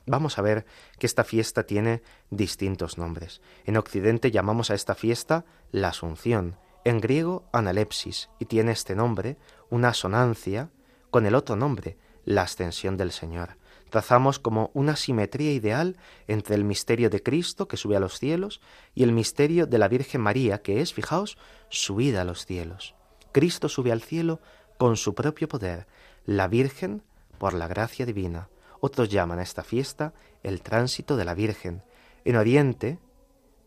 Vamos 0.07 0.39
a 0.39 0.43
ver 0.43 0.65
que 0.99 1.07
esta 1.07 1.23
fiesta 1.23 1.65
tiene 1.65 2.03
distintos 2.31 2.99
nombres. 2.99 3.41
En 3.65 3.77
Occidente 3.77 4.31
llamamos 4.31 4.71
a 4.71 4.75
esta 4.75 4.95
fiesta 4.95 5.45
la 5.71 5.89
Asunción, 5.89 6.57
en 6.85 7.01
griego 7.01 7.45
analepsis, 7.53 8.29
y 8.41 8.47
tiene 8.47 8.73
este 8.73 8.97
nombre 8.97 9.37
una 9.71 9.91
asonancia 9.91 10.71
con 11.11 11.27
el 11.27 11.37
otro 11.37 11.55
nombre, 11.55 11.99
la 12.25 12.43
Ascensión 12.43 12.97
del 12.97 13.13
Señor 13.13 13.62
trazamos 13.93 14.39
como 14.39 14.71
una 14.73 14.97
simetría 14.97 15.53
ideal 15.53 15.99
entre 16.27 16.55
el 16.55 16.65
misterio 16.65 17.11
de 17.11 17.23
Cristo 17.23 17.69
que 17.69 17.77
sube 17.77 17.95
a 17.95 18.01
los 18.01 18.19
cielos 18.19 18.63
y 18.95 19.03
el 19.03 19.13
misterio 19.13 19.67
de 19.67 19.77
la 19.77 19.87
Virgen 19.87 20.23
María 20.23 20.63
que 20.63 20.81
es, 20.81 20.95
fijaos, 20.95 21.37
subida 21.69 22.23
a 22.23 22.25
los 22.25 22.47
cielos. 22.47 22.95
Cristo 23.33 23.69
sube 23.69 23.93
al 23.93 24.01
cielo 24.01 24.41
con 24.79 24.97
su 24.97 25.15
propio 25.15 25.47
poder, 25.47 25.87
la 26.25 26.49
Virgen 26.49 27.03
por 27.37 27.53
la 27.53 27.69
gracia 27.69 28.07
divina. 28.07 28.49
Otros 28.81 29.11
llaman 29.11 29.39
a 29.41 29.43
esta 29.43 29.63
fiesta 29.63 30.15
el 30.43 30.63
tránsito 30.63 31.19
de 31.19 31.27
la 31.27 31.35
Virgen. 31.35 31.83
En 32.25 32.37
Oriente 32.37 32.99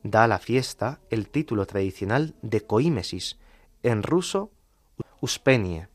da 0.01 0.23
a 0.23 0.27
la 0.27 0.39
fiesta 0.39 1.01
el 1.11 1.29
título 1.29 1.67
tradicional 1.67 2.33
de 2.41 2.61
coímesis, 2.61 3.37
en 3.83 4.01
ruso 4.01 4.49
uspenie, 5.21 5.87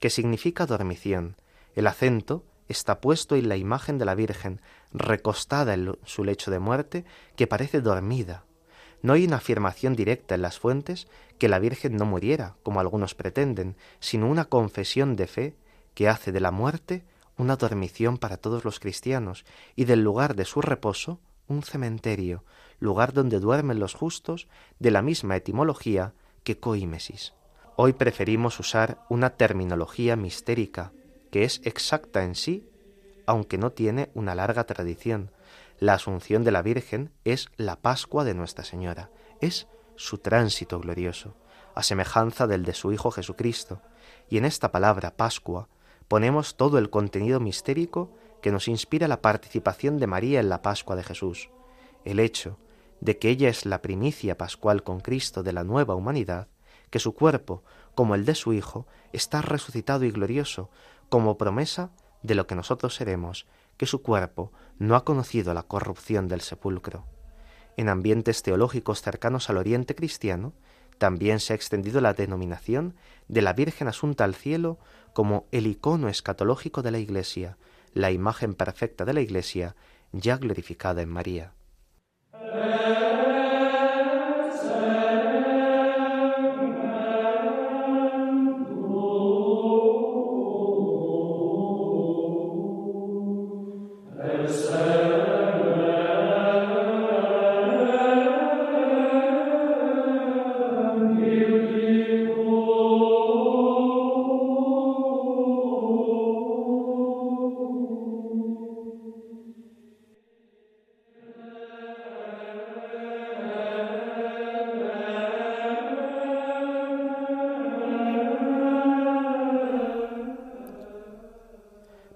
que 0.00 0.08
significa 0.08 0.64
dormición. 0.64 1.36
El 1.74 1.86
acento 1.86 2.46
está 2.68 3.00
puesto 3.00 3.36
en 3.36 3.48
la 3.48 3.56
imagen 3.56 3.98
de 3.98 4.04
la 4.04 4.14
Virgen, 4.14 4.60
recostada 4.92 5.74
en 5.74 5.96
su 6.04 6.24
lecho 6.24 6.50
de 6.50 6.58
muerte, 6.58 7.04
que 7.36 7.46
parece 7.46 7.80
dormida. 7.80 8.44
No 9.02 9.14
hay 9.14 9.24
una 9.24 9.36
afirmación 9.36 9.96
directa 9.96 10.34
en 10.34 10.42
las 10.42 10.58
fuentes 10.58 11.08
que 11.38 11.48
la 11.48 11.58
Virgen 11.58 11.96
no 11.96 12.06
muriera, 12.06 12.56
como 12.62 12.80
algunos 12.80 13.14
pretenden, 13.14 13.76
sino 14.00 14.28
una 14.28 14.44
confesión 14.44 15.16
de 15.16 15.26
fe 15.26 15.56
que 15.94 16.08
hace 16.08 16.32
de 16.32 16.40
la 16.40 16.50
muerte 16.50 17.04
una 17.36 17.56
dormición 17.56 18.18
para 18.18 18.36
todos 18.36 18.64
los 18.64 18.78
cristianos 18.78 19.44
y 19.74 19.84
del 19.86 20.02
lugar 20.04 20.36
de 20.36 20.44
su 20.44 20.60
reposo 20.60 21.18
un 21.48 21.62
cementerio, 21.62 22.44
lugar 22.78 23.12
donde 23.12 23.40
duermen 23.40 23.78
los 23.78 23.94
justos, 23.94 24.48
de 24.78 24.90
la 24.90 25.02
misma 25.02 25.36
etimología 25.36 26.14
que 26.44 26.58
coímesis. 26.58 27.34
Hoy 27.76 27.92
preferimos 27.92 28.58
usar 28.58 29.04
una 29.08 29.30
terminología 29.30 30.16
mistérica, 30.16 30.92
que 31.32 31.44
es 31.44 31.62
exacta 31.64 32.22
en 32.22 32.34
sí, 32.34 32.68
aunque 33.26 33.56
no 33.56 33.72
tiene 33.72 34.10
una 34.14 34.34
larga 34.34 34.64
tradición. 34.64 35.30
La 35.78 35.94
Asunción 35.94 36.44
de 36.44 36.52
la 36.52 36.60
Virgen 36.60 37.10
es 37.24 37.48
la 37.56 37.76
Pascua 37.76 38.22
de 38.24 38.34
Nuestra 38.34 38.64
Señora, 38.64 39.10
es 39.40 39.66
su 39.96 40.18
tránsito 40.18 40.78
glorioso, 40.78 41.34
a 41.74 41.82
semejanza 41.82 42.46
del 42.46 42.64
de 42.64 42.74
su 42.74 42.92
Hijo 42.92 43.10
Jesucristo, 43.10 43.80
y 44.28 44.36
en 44.36 44.44
esta 44.44 44.70
palabra 44.72 45.16
Pascua 45.16 45.68
ponemos 46.06 46.56
todo 46.56 46.76
el 46.76 46.90
contenido 46.90 47.40
mistérico 47.40 48.12
que 48.42 48.52
nos 48.52 48.68
inspira 48.68 49.08
la 49.08 49.22
participación 49.22 49.98
de 49.98 50.06
María 50.06 50.38
en 50.38 50.50
la 50.50 50.60
Pascua 50.60 50.96
de 50.96 51.02
Jesús, 51.02 51.48
el 52.04 52.20
hecho 52.20 52.58
de 53.00 53.18
que 53.18 53.30
ella 53.30 53.48
es 53.48 53.64
la 53.64 53.80
primicia 53.80 54.36
pascual 54.36 54.82
con 54.82 55.00
Cristo 55.00 55.42
de 55.42 55.54
la 55.54 55.64
nueva 55.64 55.94
humanidad, 55.94 56.48
que 56.90 56.98
su 56.98 57.14
cuerpo, 57.14 57.64
como 57.94 58.14
el 58.14 58.26
de 58.26 58.34
su 58.34 58.52
Hijo, 58.52 58.86
está 59.14 59.40
resucitado 59.40 60.04
y 60.04 60.10
glorioso, 60.10 60.68
como 61.12 61.36
promesa 61.36 61.90
de 62.22 62.34
lo 62.34 62.46
que 62.46 62.54
nosotros 62.54 62.94
seremos, 62.94 63.44
que 63.76 63.84
su 63.84 64.00
cuerpo 64.00 64.50
no 64.78 64.96
ha 64.96 65.04
conocido 65.04 65.52
la 65.52 65.62
corrupción 65.62 66.26
del 66.26 66.40
sepulcro. 66.40 67.04
En 67.76 67.90
ambientes 67.90 68.42
teológicos 68.42 69.02
cercanos 69.02 69.50
al 69.50 69.58
oriente 69.58 69.94
cristiano, 69.94 70.54
también 70.96 71.38
se 71.38 71.52
ha 71.52 71.56
extendido 71.56 72.00
la 72.00 72.14
denominación 72.14 72.94
de 73.28 73.42
la 73.42 73.52
Virgen 73.52 73.88
Asunta 73.88 74.24
al 74.24 74.34
cielo 74.34 74.78
como 75.12 75.44
el 75.52 75.66
icono 75.66 76.08
escatológico 76.08 76.80
de 76.80 76.92
la 76.92 76.98
Iglesia, 76.98 77.58
la 77.92 78.10
imagen 78.10 78.54
perfecta 78.54 79.04
de 79.04 79.12
la 79.12 79.20
Iglesia 79.20 79.76
ya 80.12 80.38
glorificada 80.38 81.02
en 81.02 81.10
María. 81.10 81.52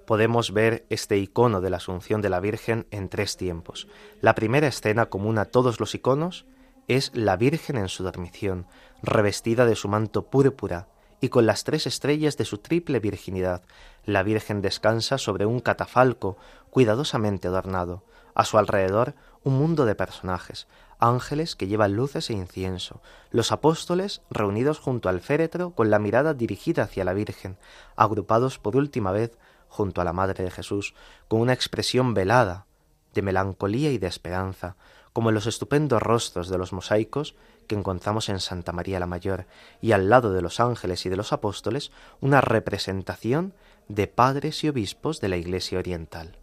Podemos 0.06 0.52
ver 0.52 0.86
este 0.88 1.18
icono 1.18 1.60
de 1.60 1.70
la 1.70 1.78
Asunción 1.78 2.22
de 2.22 2.30
la 2.30 2.40
Virgen 2.40 2.86
en 2.90 3.08
tres 3.08 3.36
tiempos. 3.36 3.88
La 4.20 4.34
primera 4.34 4.68
escena 4.68 5.06
común 5.06 5.38
a 5.38 5.46
todos 5.46 5.80
los 5.80 5.94
iconos 5.94 6.46
es 6.88 7.10
la 7.14 7.36
Virgen 7.36 7.76
en 7.76 7.88
su 7.88 8.04
dormición, 8.04 8.66
revestida 9.02 9.66
de 9.66 9.76
su 9.76 9.88
manto 9.88 10.30
púrpura 10.30 10.88
y 11.20 11.28
con 11.28 11.46
las 11.46 11.64
tres 11.64 11.86
estrellas 11.86 12.36
de 12.36 12.44
su 12.44 12.58
triple 12.58 13.00
virginidad. 13.00 13.62
La 14.04 14.22
Virgen 14.22 14.62
descansa 14.62 15.18
sobre 15.18 15.46
un 15.46 15.60
catafalco 15.60 16.36
cuidadosamente 16.70 17.48
adornado. 17.48 18.04
A 18.34 18.44
su 18.44 18.58
alrededor 18.58 19.14
un 19.42 19.58
mundo 19.58 19.86
de 19.86 19.94
personajes, 19.94 20.68
ángeles 20.98 21.56
que 21.56 21.66
llevan 21.66 21.94
luces 21.94 22.30
e 22.30 22.34
incienso, 22.34 23.00
los 23.30 23.50
apóstoles 23.50 24.22
reunidos 24.30 24.78
junto 24.78 25.08
al 25.08 25.20
féretro 25.20 25.70
con 25.70 25.90
la 25.90 25.98
mirada 25.98 26.34
dirigida 26.34 26.82
hacia 26.82 27.04
la 27.04 27.14
Virgen, 27.14 27.56
agrupados 27.96 28.58
por 28.58 28.76
última 28.76 29.10
vez 29.12 29.38
junto 29.68 30.00
a 30.00 30.04
la 30.04 30.12
Madre 30.12 30.44
de 30.44 30.50
Jesús, 30.50 30.94
con 31.28 31.40
una 31.40 31.52
expresión 31.52 32.14
velada, 32.14 32.66
de 33.14 33.22
melancolía 33.22 33.90
y 33.90 33.98
de 33.98 34.06
esperanza, 34.06 34.76
como 35.12 35.30
en 35.30 35.34
los 35.34 35.46
estupendos 35.46 36.02
rostros 36.02 36.48
de 36.48 36.58
los 36.58 36.72
mosaicos 36.72 37.34
que 37.66 37.74
encontramos 37.74 38.28
en 38.28 38.40
Santa 38.40 38.72
María 38.72 39.00
la 39.00 39.06
Mayor, 39.06 39.46
y 39.80 39.92
al 39.92 40.08
lado 40.08 40.32
de 40.32 40.42
los 40.42 40.60
ángeles 40.60 41.04
y 41.06 41.08
de 41.08 41.16
los 41.16 41.32
apóstoles, 41.32 41.90
una 42.20 42.40
representación 42.40 43.54
de 43.88 44.06
padres 44.06 44.62
y 44.64 44.68
obispos 44.68 45.20
de 45.20 45.28
la 45.28 45.36
Iglesia 45.36 45.78
Oriental. 45.78 46.38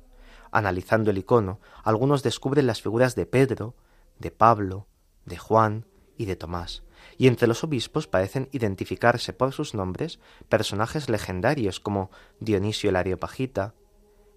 Analizando 0.52 1.12
el 1.12 1.18
icono, 1.18 1.60
algunos 1.84 2.24
descubren 2.24 2.68
las 2.68 2.82
figuras 2.82 3.16
de 3.16 3.26
Pedro, 3.26 3.76
de 4.20 4.32
Pablo, 4.32 4.88
de 5.26 5.38
Juan 5.38 5.86
y 6.18 6.26
de 6.26 6.36
Tomás, 6.36 6.84
y 7.18 7.28
entre 7.28 7.48
los 7.48 7.64
obispos 7.64 8.08
parecen 8.08 8.50
identificarse 8.52 9.34
por 9.34 9.54
sus 9.54 9.74
nombres 9.74 10.20
personajes 10.50 11.10
legendarios 11.10 11.80
como 11.80 12.12
Dionisio 12.40 12.90
el 12.90 12.96
Areopagita, 12.96 13.74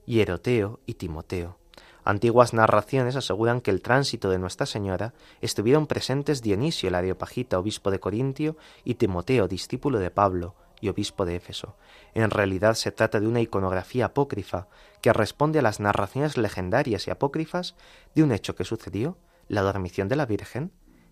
Hieroteo 0.06 0.80
y 0.86 0.94
Timoteo. 0.94 1.58
Antiguas 2.04 2.54
narraciones 2.54 3.16
aseguran 3.16 3.60
que 3.60 3.72
el 3.72 3.82
tránsito 3.82 4.30
de 4.30 4.38
Nuestra 4.38 4.64
Señora 4.64 5.12
estuvieron 5.40 5.88
presentes 5.88 6.40
Dionisio 6.40 6.88
el 6.88 6.94
Areopagita, 6.94 7.58
obispo 7.58 7.90
de 7.90 7.98
Corintio, 7.98 8.56
y 8.84 8.94
Timoteo, 8.94 9.48
discípulo 9.48 9.98
de 9.98 10.12
Pablo 10.12 10.54
y 10.80 10.88
obispo 10.88 11.24
de 11.24 11.34
Éfeso. 11.34 11.76
En 12.14 12.30
realidad 12.30 12.74
se 12.74 12.92
trata 12.92 13.18
de 13.18 13.26
una 13.26 13.40
iconografía 13.40 14.06
apócrifa 14.06 14.68
que 15.02 15.12
responde 15.12 15.58
a 15.58 15.62
las 15.62 15.80
narraciones 15.80 16.36
legendarias 16.36 17.08
y 17.08 17.10
apócrifas 17.10 17.74
de 18.14 18.22
un 18.22 18.30
hecho 18.30 18.54
que 18.54 18.64
sucedió, 18.64 19.18
la 19.48 19.62
dormición 19.62 20.06
de 20.06 20.16
la 20.16 20.26
Virgen, 20.26 20.70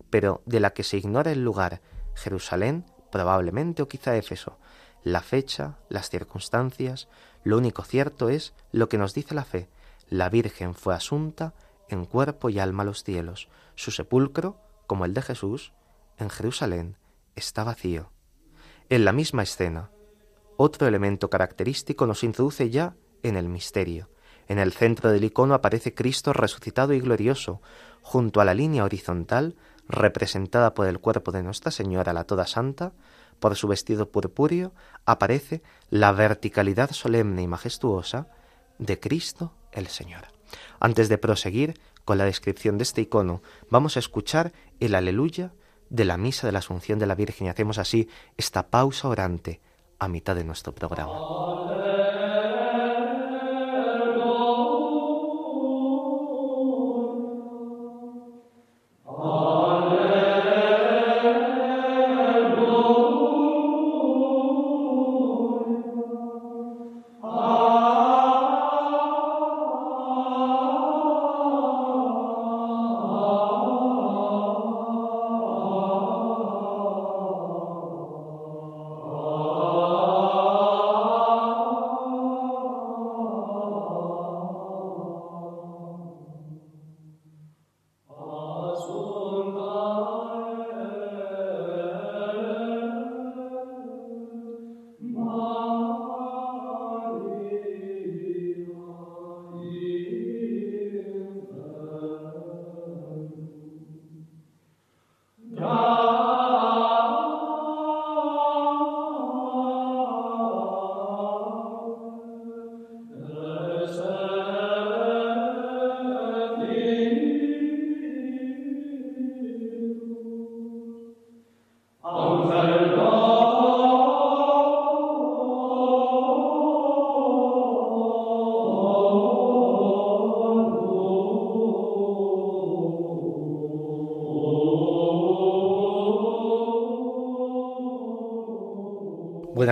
pero 0.09 0.41
de 0.45 0.59
la 0.59 0.71
que 0.71 0.83
se 0.83 0.97
ignora 0.97 1.31
el 1.31 1.43
lugar, 1.43 1.81
Jerusalén, 2.13 2.85
probablemente 3.11 3.81
o 3.81 3.87
quizá 3.87 4.15
Éfeso. 4.15 4.57
La 5.03 5.21
fecha, 5.21 5.77
las 5.89 6.09
circunstancias, 6.09 7.07
lo 7.43 7.57
único 7.57 7.83
cierto 7.83 8.29
es 8.29 8.53
lo 8.71 8.89
que 8.89 8.97
nos 8.97 9.13
dice 9.13 9.35
la 9.35 9.45
fe. 9.45 9.69
La 10.09 10.29
Virgen 10.29 10.73
fue 10.73 10.95
asunta 10.95 11.53
en 11.89 12.05
cuerpo 12.05 12.49
y 12.49 12.59
alma 12.59 12.83
a 12.83 12.85
los 12.85 13.03
cielos. 13.03 13.49
Su 13.75 13.91
sepulcro, 13.91 14.57
como 14.87 15.05
el 15.05 15.13
de 15.13 15.21
Jesús, 15.21 15.73
en 16.17 16.29
Jerusalén, 16.29 16.97
está 17.35 17.63
vacío. 17.63 18.11
En 18.89 19.05
la 19.05 19.11
misma 19.11 19.43
escena, 19.43 19.91
otro 20.57 20.87
elemento 20.87 21.29
característico 21.29 22.07
nos 22.07 22.23
introduce 22.23 22.69
ya 22.69 22.95
en 23.23 23.35
el 23.35 23.49
misterio. 23.49 24.09
En 24.47 24.59
el 24.59 24.73
centro 24.73 25.11
del 25.11 25.23
icono 25.23 25.53
aparece 25.53 25.93
Cristo 25.93 26.31
resucitado 26.33 26.93
y 26.93 26.99
glorioso. 26.99 27.61
Junto 28.01 28.41
a 28.41 28.45
la 28.45 28.53
línea 28.53 28.83
horizontal 28.83 29.55
representada 29.87 30.73
por 30.73 30.87
el 30.87 30.99
cuerpo 30.99 31.31
de 31.31 31.43
Nuestra 31.43 31.71
Señora 31.71 32.13
la 32.13 32.23
Toda 32.23 32.47
Santa, 32.47 32.93
por 33.39 33.55
su 33.55 33.67
vestido 33.67 34.09
purpúreo, 34.09 34.73
aparece 35.05 35.61
la 35.89 36.11
verticalidad 36.11 36.91
solemne 36.91 37.41
y 37.41 37.47
majestuosa 37.47 38.27
de 38.79 38.99
Cristo 38.99 39.53
el 39.71 39.87
Señor. 39.87 40.25
Antes 40.79 41.09
de 41.09 41.17
proseguir 41.17 41.79
con 42.05 42.17
la 42.17 42.25
descripción 42.25 42.77
de 42.77 42.83
este 42.83 43.01
icono, 43.01 43.41
vamos 43.69 43.95
a 43.95 43.99
escuchar 43.99 44.53
el 44.79 44.95
aleluya 44.95 45.53
de 45.89 46.05
la 46.05 46.17
misa 46.17 46.47
de 46.47 46.53
la 46.53 46.59
Asunción 46.59 46.99
de 46.99 47.07
la 47.07 47.15
Virgen 47.15 47.47
y 47.47 47.49
hacemos 47.49 47.77
así 47.77 48.09
esta 48.37 48.69
pausa 48.69 49.07
orante 49.07 49.61
a 49.99 50.07
mitad 50.07 50.35
de 50.35 50.43
nuestro 50.43 50.73
programa. 50.73 51.13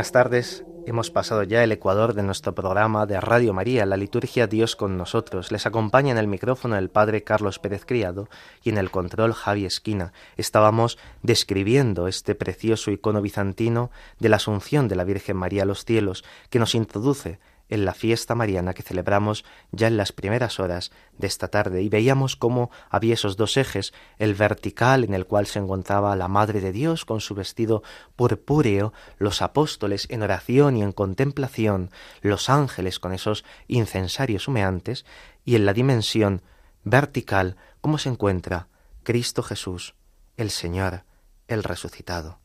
Buenas 0.04 0.12
tardes. 0.12 0.66
Hemos 0.86 1.12
pasado 1.12 1.44
ya 1.44 1.63
el 1.63 1.72
ecuador 1.72 2.13
de 2.13 2.24
nuestro 2.24 2.54
programa 2.54 3.06
de 3.06 3.22
Radio 3.22 3.54
María, 3.54 3.86
la 3.86 3.96
liturgia 3.96 4.48
Dios 4.48 4.76
con 4.76 4.98
nosotros. 4.98 5.50
Les 5.50 5.66
acompaña 5.66 6.12
en 6.12 6.18
el 6.18 6.28
micrófono 6.28 6.78
el 6.78 6.89
padre 6.89 7.24
Carlos 7.24 7.58
Pérez 7.58 7.86
Criado 7.86 8.28
y 8.63 8.70
en 8.72 8.78
el 8.78 8.92
control 8.92 9.32
Javi 9.32 9.63
Esquina. 9.63 10.12
Estábamos 10.36 10.98
describiendo 11.22 12.10
este 12.10 12.36
precioso 12.36 12.92
icono 12.92 13.22
bizantino 13.22 13.92
de 14.20 14.28
la 14.28 14.36
Asunción 14.36 14.89
de 14.89 14.98
la 14.98 15.06
Virgen 15.06 15.38
María 15.38 15.63
a 15.63 15.66
los 15.66 15.86
cielos 15.86 16.26
que 16.50 16.60
nos 16.60 16.76
introduce 16.76 17.39
en 17.74 17.86
la 17.86 17.96
fiesta 17.96 18.36
mariana 18.36 18.76
que 18.76 18.84
celebramos 18.84 19.44
ya 19.72 19.88
en 19.88 19.98
las 19.98 20.12
primeras 20.12 20.60
horas 20.60 20.92
de 21.18 21.26
esta 21.26 21.48
tarde 21.48 21.82
y 21.82 21.90
veíamos 21.90 22.36
cómo 22.36 22.70
había 22.88 23.16
esos 23.16 23.36
dos 23.36 23.58
ejes, 23.58 23.94
el 24.20 24.36
vertical 24.36 25.04
en 25.04 25.16
el 25.16 25.26
cual 25.26 25.48
se 25.48 25.58
encontraba 25.58 26.16
la 26.16 26.28
Madre 26.28 26.62
de 26.62 26.72
Dios 26.72 27.04
con 27.04 27.20
su 27.20 27.34
vestido 27.34 27.82
purpúreo, 28.16 28.94
los 29.18 29.42
apóstoles 29.42 30.06
en 30.12 30.22
oración 30.22 30.78
y 30.78 30.84
en 30.84 30.92
contemplación, 30.92 31.90
los 32.22 32.48
ángeles 32.48 33.00
con 33.00 33.12
esos 33.12 33.44
incensarios 33.68 34.48
humeantes, 34.48 35.04
y 35.44 35.56
en 35.56 35.66
la 35.66 35.74
dimensión 35.74 36.44
vertical 36.84 37.58
cómo 37.82 37.98
se 37.98 38.10
encuentra 38.10 38.68
Cristo 39.02 39.42
Jesús, 39.42 39.96
el 40.38 40.52
Señor, 40.52 41.06
el 41.48 41.64
resucitado. 41.64 42.42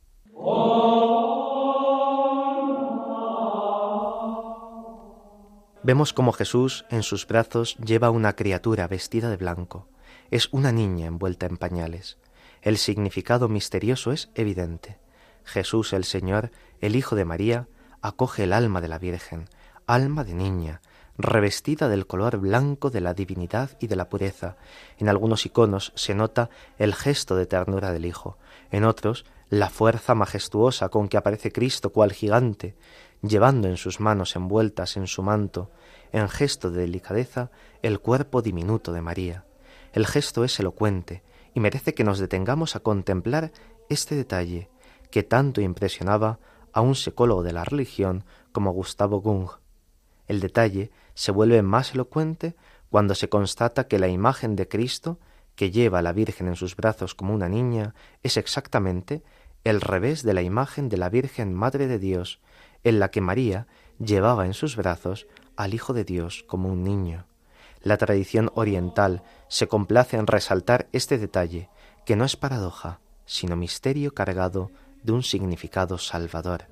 Vemos 5.89 6.13
como 6.13 6.33
Jesús 6.33 6.85
en 6.91 7.03
sus 7.03 7.27
brazos 7.27 7.79
lleva 7.79 8.11
una 8.11 8.37
criatura 8.37 8.87
vestida 8.87 9.31
de 9.31 9.39
blanco. 9.39 9.89
Es 10.31 10.51
una 10.53 10.71
niña 10.71 11.07
envuelta 11.07 11.47
en 11.47 11.57
pañales. 11.57 12.19
El 12.61 12.77
significado 12.77 13.49
misterioso 13.49 14.13
es 14.13 14.29
evidente. 14.35 14.99
Jesús 15.45 15.95
el 15.95 16.05
Señor, 16.05 16.51
el 16.83 16.95
Hijo 16.95 17.17
de 17.17 17.25
María, 17.25 17.69
acoge 18.03 18.45
el 18.45 18.53
alma 18.53 18.83
de 18.83 18.89
la 18.89 18.99
Virgen, 18.99 19.49
alma 19.87 20.25
de 20.25 20.35
niña, 20.35 20.83
revestida 21.17 21.89
del 21.89 22.07
color 22.07 22.37
blanco 22.37 22.91
de 22.91 23.01
la 23.01 23.15
divinidad 23.15 23.71
y 23.81 23.87
de 23.87 23.97
la 23.97 24.11
pureza. 24.11 24.59
En 24.99 25.09
algunos 25.09 25.47
iconos 25.47 25.93
se 25.95 26.15
nota 26.15 26.51
el 26.77 26.95
gesto 26.95 27.35
de 27.35 27.47
ternura 27.47 27.93
del 27.93 28.05
Hijo, 28.05 28.37
en 28.71 28.85
otros 28.85 29.25
la 29.49 29.71
fuerza 29.71 30.15
majestuosa 30.15 30.91
con 30.91 31.09
que 31.09 31.17
aparece 31.17 31.51
Cristo 31.51 31.91
cual 31.95 32.13
gigante, 32.13 32.77
llevando 33.23 33.69
en 33.69 33.77
sus 33.77 34.01
manos 34.01 34.37
envueltas 34.37 34.97
en 34.97 35.07
su 35.07 35.23
manto, 35.23 35.71
en 36.13 36.29
gesto 36.29 36.71
de 36.71 36.83
delicadeza, 36.83 37.51
el 37.83 38.01
cuerpo 38.01 38.43
diminuto 38.43 38.93
de 38.93 39.03
María. 39.03 39.45
El 39.93 40.07
gesto 40.07 40.45
es 40.45 40.59
elocuente 40.61 41.23
y 41.55 41.61
merece 41.61 41.95
que 41.95 42.05
nos 42.05 42.19
detengamos 42.19 42.77
a 42.77 42.81
contemplar 42.81 43.53
este 43.89 44.15
detalle 44.15 44.69
que 45.11 45.23
tanto 45.23 45.61
impresionaba 45.61 46.39
a 46.73 46.81
un 46.81 46.95
psicólogo 46.95 47.43
de 47.43 47.53
la 47.53 47.65
religión 47.65 48.25
como 48.53 48.73
Gustavo 48.73 49.21
Gung. 49.21 49.49
El 50.27 50.41
detalle 50.41 50.91
se 51.15 51.33
vuelve 51.33 51.63
más 51.63 51.95
elocuente 51.95 52.55
cuando 52.91 53.15
se 53.15 53.29
constata 53.29 53.89
que 53.89 53.99
la 53.99 54.09
imagen 54.09 54.57
de 54.57 54.69
Cristo, 54.69 55.19
que 55.57 55.71
lleva 55.71 55.99
a 55.99 56.03
la 56.03 56.13
Virgen 56.13 56.49
en 56.49 56.57
sus 56.57 56.77
brazos 56.77 57.15
como 57.15 57.35
una 57.35 57.49
niña, 57.49 57.95
es 58.23 58.37
exactamente 58.37 59.23
el 59.65 59.81
revés 59.81 60.23
de 60.23 60.35
la 60.35 60.43
imagen 60.43 60.89
de 60.89 60.97
la 60.97 61.09
Virgen 61.09 61.55
Madre 61.55 61.87
de 61.87 61.99
Dios, 61.99 62.41
en 62.85 62.99
la 62.99 63.11
que 63.11 63.21
María 63.21 63.67
llevaba 63.99 64.47
en 64.47 64.55
sus 64.55 64.77
brazos 64.77 65.27
al 65.57 65.75
Hijo 65.75 65.93
de 65.93 66.05
Dios 66.05 66.45
como 66.47 66.69
un 66.69 66.85
niño. 66.85 67.27
La 67.83 67.97
tradición 67.97 68.51
oriental 68.55 69.23
se 69.49 69.69
complace 69.69 70.17
en 70.17 70.27
resaltar 70.27 70.89
este 70.93 71.19
detalle, 71.19 71.69
que 72.05 72.17
no 72.17 72.25
es 72.25 72.37
paradoja, 72.37 73.01
sino 73.27 73.57
misterio 73.57 74.15
cargado 74.15 74.71
de 75.03 75.13
un 75.13 75.23
significado 75.23 75.99
salvador. 75.99 76.67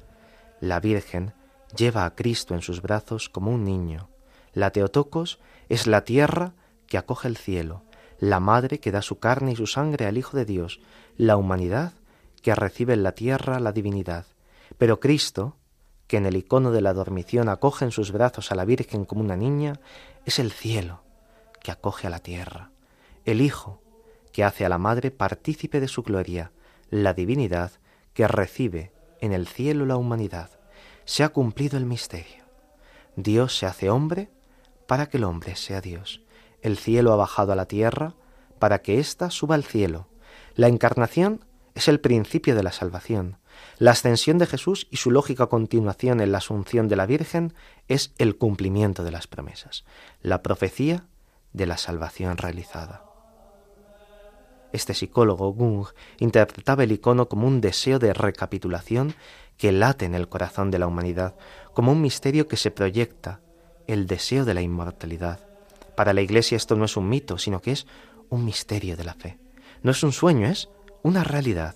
La 0.60 0.80
Virgen 0.80 1.34
lleva 1.76 2.04
a 2.04 2.14
Cristo 2.14 2.54
en 2.54 2.62
sus 2.62 2.82
brazos 2.82 3.28
como 3.28 3.50
un 3.50 3.64
niño. 3.64 4.08
La 4.52 4.70
Teotocos 4.70 5.38
es 5.68 5.86
la 5.86 6.04
tierra 6.04 6.54
que 6.86 6.98
acoge 6.98 7.28
el 7.28 7.36
cielo, 7.36 7.82
la 8.18 8.40
madre 8.40 8.80
que 8.80 8.92
da 8.92 9.02
su 9.02 9.18
carne 9.18 9.52
y 9.52 9.56
su 9.56 9.66
sangre 9.66 10.06
al 10.06 10.16
Hijo 10.16 10.36
de 10.36 10.44
Dios, 10.44 10.80
la 11.16 11.36
humanidad 11.36 11.92
que 12.42 12.54
recibe 12.54 12.94
en 12.94 13.02
la 13.02 13.12
tierra 13.12 13.60
la 13.60 13.72
divinidad. 13.72 14.26
Pero 14.78 15.00
Cristo, 15.00 15.56
que 16.06 16.16
en 16.16 16.26
el 16.26 16.36
icono 16.36 16.70
de 16.70 16.80
la 16.80 16.92
dormición 16.92 17.48
acoge 17.48 17.84
en 17.84 17.90
sus 17.90 18.12
brazos 18.12 18.52
a 18.52 18.54
la 18.54 18.64
Virgen 18.64 19.04
como 19.04 19.22
una 19.22 19.36
niña, 19.36 19.80
es 20.24 20.38
el 20.38 20.52
cielo 20.52 21.02
que 21.62 21.72
acoge 21.72 22.06
a 22.06 22.10
la 22.10 22.20
tierra, 22.20 22.70
el 23.24 23.40
Hijo 23.40 23.80
que 24.32 24.44
hace 24.44 24.64
a 24.64 24.68
la 24.68 24.78
Madre 24.78 25.10
partícipe 25.10 25.80
de 25.80 25.88
su 25.88 26.02
gloria, 26.02 26.52
la 26.90 27.14
divinidad 27.14 27.72
que 28.12 28.28
recibe 28.28 28.92
en 29.20 29.32
el 29.32 29.46
cielo 29.46 29.86
la 29.86 29.96
humanidad. 29.96 30.50
Se 31.04 31.24
ha 31.24 31.30
cumplido 31.30 31.78
el 31.78 31.86
misterio. 31.86 32.44
Dios 33.16 33.56
se 33.56 33.66
hace 33.66 33.90
hombre 33.90 34.30
para 34.86 35.06
que 35.06 35.16
el 35.16 35.24
hombre 35.24 35.56
sea 35.56 35.80
Dios. 35.80 36.22
El 36.62 36.76
cielo 36.76 37.12
ha 37.12 37.16
bajado 37.16 37.52
a 37.52 37.56
la 37.56 37.66
tierra 37.66 38.14
para 38.58 38.82
que 38.82 38.98
ésta 38.98 39.30
suba 39.30 39.54
al 39.54 39.64
cielo. 39.64 40.08
La 40.54 40.68
encarnación 40.68 41.44
es 41.74 41.88
el 41.88 42.00
principio 42.00 42.54
de 42.54 42.62
la 42.62 42.72
salvación. 42.72 43.38
La 43.78 43.92
ascensión 43.92 44.38
de 44.38 44.46
Jesús 44.46 44.88
y 44.90 44.96
su 44.96 45.10
lógica 45.10 45.46
continuación 45.46 46.20
en 46.20 46.32
la 46.32 46.38
asunción 46.38 46.88
de 46.88 46.96
la 46.96 47.06
Virgen 47.06 47.54
es 47.88 48.12
el 48.18 48.36
cumplimiento 48.36 49.04
de 49.04 49.10
las 49.10 49.26
promesas, 49.26 49.84
la 50.22 50.42
profecía 50.42 51.04
de 51.52 51.66
la 51.66 51.76
salvación 51.76 52.36
realizada. 52.36 53.04
Este 54.72 54.94
psicólogo 54.94 55.52
Gung 55.52 55.86
interpretaba 56.18 56.84
el 56.84 56.92
icono 56.92 57.28
como 57.28 57.46
un 57.46 57.60
deseo 57.60 57.98
de 57.98 58.12
recapitulación 58.12 59.14
que 59.56 59.72
late 59.72 60.04
en 60.04 60.14
el 60.14 60.28
corazón 60.28 60.70
de 60.70 60.78
la 60.78 60.86
humanidad, 60.86 61.34
como 61.72 61.92
un 61.92 62.02
misterio 62.02 62.46
que 62.48 62.56
se 62.56 62.70
proyecta, 62.70 63.40
el 63.86 64.06
deseo 64.06 64.44
de 64.44 64.54
la 64.54 64.62
inmortalidad. 64.62 65.40
Para 65.96 66.12
la 66.12 66.20
Iglesia 66.20 66.56
esto 66.56 66.76
no 66.76 66.84
es 66.84 66.96
un 66.96 67.08
mito, 67.08 67.38
sino 67.38 67.62
que 67.62 67.72
es 67.72 67.86
un 68.28 68.44
misterio 68.44 68.96
de 68.96 69.04
la 69.04 69.14
fe. 69.14 69.38
No 69.82 69.92
es 69.92 70.02
un 70.02 70.12
sueño, 70.12 70.48
es 70.48 70.68
una 71.02 71.24
realidad. 71.24 71.74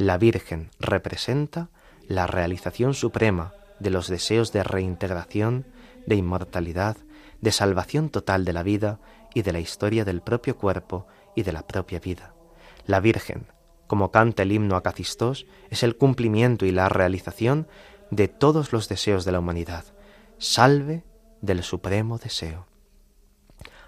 La 0.00 0.16
Virgen 0.16 0.70
representa 0.78 1.68
la 2.08 2.26
realización 2.26 2.94
suprema 2.94 3.52
de 3.80 3.90
los 3.90 4.08
deseos 4.08 4.50
de 4.50 4.62
reintegración, 4.62 5.66
de 6.06 6.14
inmortalidad, 6.14 6.96
de 7.42 7.52
salvación 7.52 8.08
total 8.08 8.46
de 8.46 8.54
la 8.54 8.62
vida 8.62 8.98
y 9.34 9.42
de 9.42 9.52
la 9.52 9.60
historia 9.60 10.06
del 10.06 10.22
propio 10.22 10.56
cuerpo 10.56 11.06
y 11.36 11.42
de 11.42 11.52
la 11.52 11.66
propia 11.66 12.00
vida. 12.00 12.32
La 12.86 13.00
Virgen, 13.00 13.48
como 13.88 14.10
canta 14.10 14.42
el 14.42 14.52
himno 14.52 14.76
a 14.76 14.82
Cacistós, 14.82 15.44
es 15.68 15.82
el 15.82 15.98
cumplimiento 15.98 16.64
y 16.64 16.70
la 16.70 16.88
realización 16.88 17.68
de 18.10 18.26
todos 18.26 18.72
los 18.72 18.88
deseos 18.88 19.26
de 19.26 19.32
la 19.32 19.40
humanidad. 19.40 19.84
Salve 20.38 21.04
del 21.42 21.62
supremo 21.62 22.16
deseo. 22.16 22.66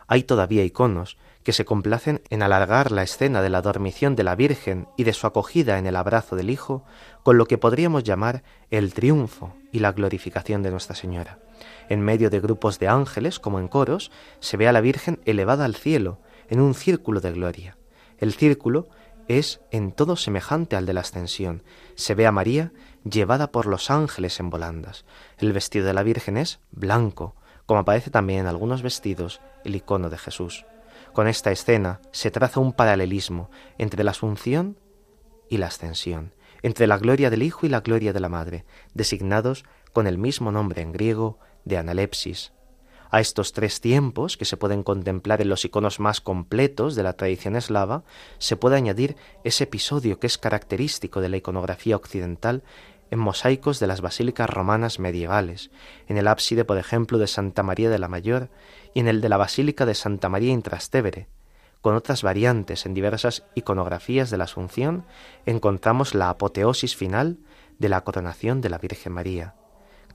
Hay 0.08 0.24
todavía 0.24 0.62
iconos 0.62 1.16
que 1.43 1.53
se 1.53 1.64
complacen 1.64 2.22
en 2.30 2.43
alargar 2.43 2.93
la 2.93 3.03
escena 3.03 3.43
de 3.43 3.51
la 3.51 3.62
dormición 3.62 4.16
de 4.16 4.24
la 4.24 4.36
Virgen 4.36 4.88
y 4.97 5.05
de 5.05 5.12
su 5.12 5.26
acogida 5.26 5.78
en 5.78 5.86
el 5.86 5.97
abrazo 5.97 6.36
del 6.36 6.51
Hijo 6.51 6.84
con 7.22 7.38
lo 7.38 7.47
que 7.47 7.59
podríamos 7.59 8.05
llamar 8.05 8.43
el 8.70 8.95
triunfo 8.95 9.55
y 9.72 9.80
la 9.80 9.93
glorificación 9.93 10.62
de 10.62 10.70
Nuestra 10.70 10.95
Señora. 10.95 11.38
En 11.88 12.01
medio 12.01 12.30
de 12.30 12.40
grupos 12.40 12.78
de 12.78 12.88
ángeles, 12.88 13.38
como 13.38 13.59
en 13.59 13.68
coros, 13.68 14.11
se 14.40 14.57
ve 14.57 14.68
a 14.68 14.72
la 14.72 14.80
Virgen 14.80 15.20
elevada 15.24 15.64
al 15.64 15.74
cielo, 15.74 16.18
en 16.49 16.61
un 16.61 16.74
círculo 16.74 17.20
de 17.20 17.32
gloria. 17.32 17.76
El 18.18 18.32
círculo 18.32 18.88
es 19.28 19.61
en 19.70 19.93
todo 19.93 20.16
semejante 20.16 20.76
al 20.76 20.86
de 20.86 20.93
la 20.93 21.01
ascensión. 21.01 21.62
Se 21.95 22.14
ve 22.14 22.26
a 22.26 22.32
María 22.32 22.72
llevada 23.05 23.51
por 23.51 23.66
los 23.66 23.90
ángeles 23.90 24.38
en 24.40 24.51
volandas. 24.51 25.05
El 25.38 25.53
vestido 25.53 25.86
de 25.86 25.95
la 25.95 26.03
Virgen 26.03 26.36
es 26.36 26.61
blanco, 26.70 27.34
como 27.66 27.80
aparece 27.80 28.11
también 28.11 28.40
en 28.40 28.47
algunos 28.47 28.82
vestidos 28.82 29.40
el 29.64 29.76
icono 29.76 30.11
de 30.11 30.18
Jesús. 30.18 30.64
Con 31.12 31.28
esta 31.28 31.50
escena 31.50 32.00
se 32.10 32.30
traza 32.30 32.60
un 32.60 32.72
paralelismo 32.72 33.50
entre 33.76 34.02
la 34.02 34.12
Asunción 34.12 34.78
y 35.50 35.58
la 35.58 35.66
Ascensión, 35.66 36.32
entre 36.62 36.86
la 36.86 36.96
gloria 36.96 37.28
del 37.28 37.42
Hijo 37.42 37.66
y 37.66 37.68
la 37.68 37.80
gloria 37.80 38.14
de 38.14 38.20
la 38.20 38.30
Madre, 38.30 38.64
designados 38.94 39.64
con 39.92 40.06
el 40.06 40.16
mismo 40.16 40.52
nombre 40.52 40.80
en 40.80 40.92
griego 40.92 41.38
de 41.66 41.76
analepsis. 41.76 42.52
A 43.10 43.20
estos 43.20 43.52
tres 43.52 43.82
tiempos, 43.82 44.38
que 44.38 44.46
se 44.46 44.56
pueden 44.56 44.82
contemplar 44.82 45.42
en 45.42 45.50
los 45.50 45.66
iconos 45.66 46.00
más 46.00 46.22
completos 46.22 46.94
de 46.94 47.02
la 47.02 47.12
tradición 47.12 47.56
eslava, 47.56 48.04
se 48.38 48.56
puede 48.56 48.76
añadir 48.76 49.16
ese 49.44 49.64
episodio 49.64 50.18
que 50.18 50.26
es 50.26 50.38
característico 50.38 51.20
de 51.20 51.28
la 51.28 51.36
iconografía 51.36 51.94
occidental 51.94 52.62
en 53.10 53.18
mosaicos 53.18 53.78
de 53.80 53.86
las 53.86 54.00
basílicas 54.00 54.48
romanas 54.48 54.98
medievales, 54.98 55.70
en 56.08 56.16
el 56.16 56.26
ábside, 56.26 56.64
por 56.64 56.78
ejemplo, 56.78 57.18
de 57.18 57.26
Santa 57.26 57.62
María 57.62 57.90
de 57.90 57.98
la 57.98 58.08
Mayor 58.08 58.48
y 58.95 59.01
en 59.01 59.09
el 59.09 59.20
de 59.20 59.28
la 59.28 59.36
Basílica 59.36 59.86
de 59.86 59.95
Santa 59.95 60.28
María 60.28 60.53
Intrastevere. 60.53 61.28
Con 61.80 61.95
otras 61.95 62.22
variantes 62.22 62.86
en 62.86 62.95
diversas 62.95 63.45
iconografías 63.55 64.30
de 64.30 64.38
la 64.38 64.45
Asunción 64.45 65.05
encontramos 65.47 66.14
la 66.14 66.30
apoteosis 66.30 66.97
final 66.97 67.38
de 67.78 67.88
la 67.88 68.03
coronación 68.03 68.61
de 68.61 68.70
la 68.70 68.78
Virgen 68.78 69.12
María. 69.12 69.55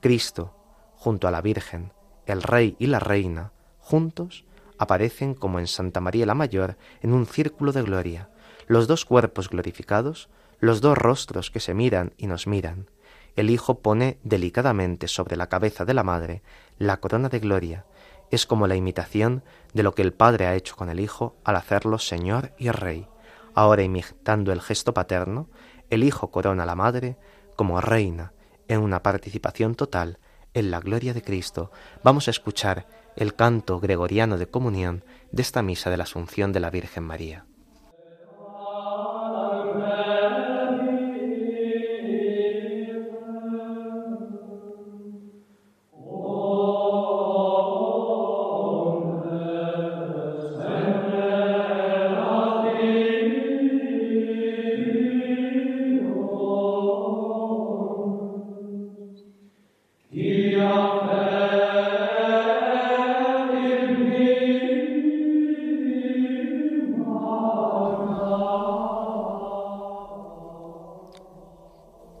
Cristo, 0.00 0.54
junto 0.94 1.28
a 1.28 1.30
la 1.30 1.42
Virgen, 1.42 1.92
el 2.26 2.42
Rey 2.42 2.76
y 2.78 2.86
la 2.86 3.00
Reina, 3.00 3.52
juntos, 3.78 4.44
aparecen 4.78 5.34
como 5.34 5.58
en 5.58 5.66
Santa 5.66 6.00
María 6.00 6.24
la 6.24 6.34
Mayor 6.34 6.76
en 7.02 7.12
un 7.12 7.26
círculo 7.26 7.72
de 7.72 7.82
gloria, 7.82 8.30
los 8.66 8.86
dos 8.86 9.04
cuerpos 9.04 9.50
glorificados 9.50 10.28
los 10.60 10.80
dos 10.80 10.98
rostros 10.98 11.50
que 11.50 11.60
se 11.60 11.74
miran 11.74 12.14
y 12.16 12.26
nos 12.26 12.46
miran, 12.46 12.90
el 13.36 13.50
Hijo 13.50 13.78
pone 13.78 14.18
delicadamente 14.24 15.06
sobre 15.06 15.36
la 15.36 15.48
cabeza 15.48 15.84
de 15.84 15.94
la 15.94 16.02
Madre 16.02 16.42
la 16.78 16.98
corona 16.98 17.28
de 17.28 17.38
gloria. 17.38 17.84
Es 18.30 18.46
como 18.46 18.66
la 18.66 18.76
imitación 18.76 19.42
de 19.72 19.82
lo 19.82 19.94
que 19.94 20.02
el 20.02 20.12
Padre 20.12 20.46
ha 20.46 20.54
hecho 20.54 20.76
con 20.76 20.90
el 20.90 21.00
Hijo 21.00 21.36
al 21.44 21.56
hacerlo 21.56 21.98
Señor 21.98 22.52
y 22.58 22.70
Rey. 22.70 23.08
Ahora 23.54 23.82
imitando 23.82 24.52
el 24.52 24.60
gesto 24.60 24.94
paterno, 24.94 25.48
el 25.90 26.04
Hijo 26.04 26.30
corona 26.30 26.62
a 26.62 26.66
la 26.66 26.74
Madre 26.74 27.16
como 27.56 27.80
reina 27.80 28.32
en 28.68 28.80
una 28.80 29.02
participación 29.02 29.74
total 29.74 30.18
en 30.54 30.70
la 30.70 30.80
gloria 30.80 31.14
de 31.14 31.22
Cristo. 31.22 31.72
Vamos 32.04 32.28
a 32.28 32.30
escuchar 32.30 32.86
el 33.16 33.34
canto 33.34 33.80
gregoriano 33.80 34.38
de 34.38 34.48
comunión 34.48 35.04
de 35.32 35.42
esta 35.42 35.62
misa 35.62 35.90
de 35.90 35.96
la 35.96 36.04
Asunción 36.04 36.52
de 36.52 36.60
la 36.60 36.70
Virgen 36.70 37.04
María. 37.04 37.47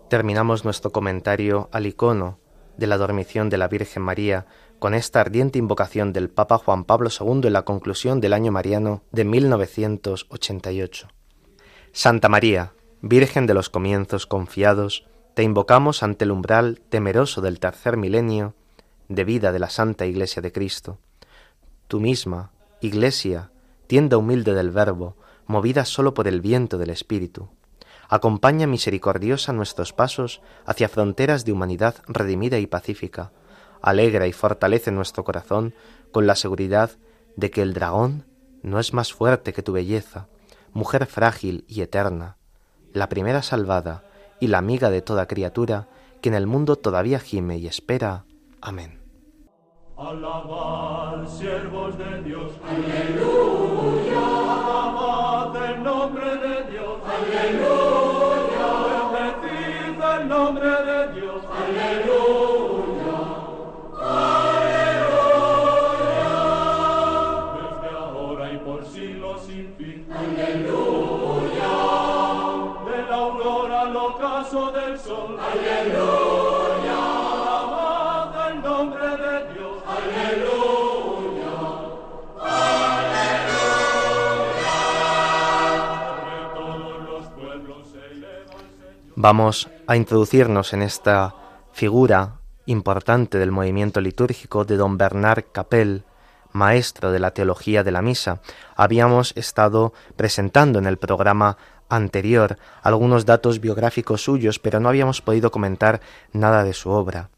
Terminamos 0.08 0.64
nuestro 0.64 0.90
comentario 0.90 1.68
al 1.70 1.84
icono 1.86 2.38
de 2.78 2.86
la 2.86 2.96
dormición 2.96 3.50
de 3.50 3.58
la 3.58 3.68
Virgen 3.68 4.02
María 4.02 4.46
con 4.78 4.94
esta 4.94 5.20
ardiente 5.20 5.58
invocación 5.58 6.14
del 6.14 6.30
Papa 6.30 6.56
Juan 6.56 6.84
Pablo 6.84 7.10
II 7.10 7.42
en 7.44 7.52
la 7.52 7.66
conclusión 7.66 8.18
del 8.18 8.32
año 8.32 8.50
mariano 8.50 9.02
de 9.12 9.26
1988. 9.26 11.08
Santa 11.92 12.30
María, 12.30 12.72
Virgen 13.02 13.46
de 13.46 13.52
los 13.52 13.68
comienzos 13.68 14.26
confiados, 14.26 15.06
te 15.34 15.42
invocamos 15.42 16.02
ante 16.02 16.24
el 16.24 16.30
umbral 16.30 16.80
temeroso 16.88 17.42
del 17.42 17.60
tercer 17.60 17.98
milenio 17.98 18.54
de 19.08 19.24
vida 19.24 19.52
de 19.52 19.58
la 19.58 19.68
Santa 19.68 20.06
Iglesia 20.06 20.40
de 20.40 20.52
Cristo. 20.52 20.98
Tú 21.86 22.00
misma, 22.00 22.52
Iglesia, 22.80 23.50
tienda 23.86 24.16
humilde 24.16 24.54
del 24.54 24.70
Verbo, 24.70 25.18
movida 25.46 25.84
sólo 25.84 26.14
por 26.14 26.28
el 26.28 26.40
viento 26.40 26.78
del 26.78 26.90
Espíritu, 26.90 27.50
acompaña 28.08 28.66
misericordiosa 28.66 29.52
nuestros 29.52 29.92
pasos 29.92 30.40
hacia 30.64 30.88
fronteras 30.88 31.44
de 31.44 31.52
humanidad 31.52 31.96
redimida 32.06 32.58
y 32.58 32.66
pacífica, 32.66 33.32
alegra 33.82 34.26
y 34.26 34.32
fortalece 34.32 34.90
nuestro 34.90 35.24
corazón 35.24 35.74
con 36.10 36.26
la 36.26 36.34
seguridad 36.34 36.90
de 37.36 37.50
que 37.50 37.62
el 37.62 37.74
dragón 37.74 38.26
no 38.62 38.80
es 38.80 38.92
más 38.92 39.12
fuerte 39.12 39.52
que 39.52 39.62
tu 39.62 39.72
belleza, 39.72 40.28
mujer 40.72 41.06
frágil 41.06 41.64
y 41.68 41.82
eterna, 41.82 42.36
la 42.92 43.08
primera 43.08 43.42
salvada 43.42 44.04
y 44.40 44.48
la 44.48 44.58
amiga 44.58 44.90
de 44.90 45.02
toda 45.02 45.26
criatura 45.26 45.88
que 46.20 46.28
en 46.28 46.34
el 46.34 46.46
mundo 46.46 46.76
todavía 46.76 47.20
gime 47.20 47.58
y 47.58 47.66
espera. 47.66 48.24
Amén. 48.60 48.98
siervos 51.28 51.96
de 51.98 52.22
Dios. 52.22 52.52
Aleluya. 52.66 54.47
Nombre 60.38 60.70
de 60.70 61.12
Dios. 61.14 61.42
Aleluya. 61.62 63.20
Aleluya. 64.00 65.18
Desde 67.58 67.88
ahora 67.98 68.52
y 68.52 68.58
por 68.58 68.84
siglos 68.86 69.42
sin 69.46 69.74
fin. 69.76 70.06
Aleluya. 70.16 71.74
De 72.86 72.98
la 73.08 73.16
aurora 73.16 73.80
al 73.80 73.96
ocaso 73.96 74.70
del 74.70 74.98
sol. 74.98 75.36
Aleluya. 75.40 76.47
Vamos 89.20 89.68
a 89.88 89.96
introducirnos 89.96 90.72
en 90.72 90.80
esta 90.80 91.34
figura 91.72 92.38
importante 92.66 93.38
del 93.38 93.50
movimiento 93.50 94.00
litúrgico 94.00 94.64
de 94.64 94.76
don 94.76 94.96
Bernard 94.96 95.46
Capel, 95.50 96.04
maestro 96.52 97.10
de 97.10 97.18
la 97.18 97.32
teología 97.32 97.82
de 97.82 97.90
la 97.90 98.00
misa. 98.00 98.40
Habíamos 98.76 99.36
estado 99.36 99.92
presentando 100.14 100.78
en 100.78 100.86
el 100.86 100.98
programa 100.98 101.56
anterior 101.88 102.58
algunos 102.80 103.26
datos 103.26 103.58
biográficos 103.58 104.22
suyos, 104.22 104.60
pero 104.60 104.78
no 104.78 104.88
habíamos 104.88 105.20
podido 105.20 105.50
comentar 105.50 106.00
nada 106.32 106.62
de 106.62 106.72
su 106.72 106.90
obra 106.90 107.28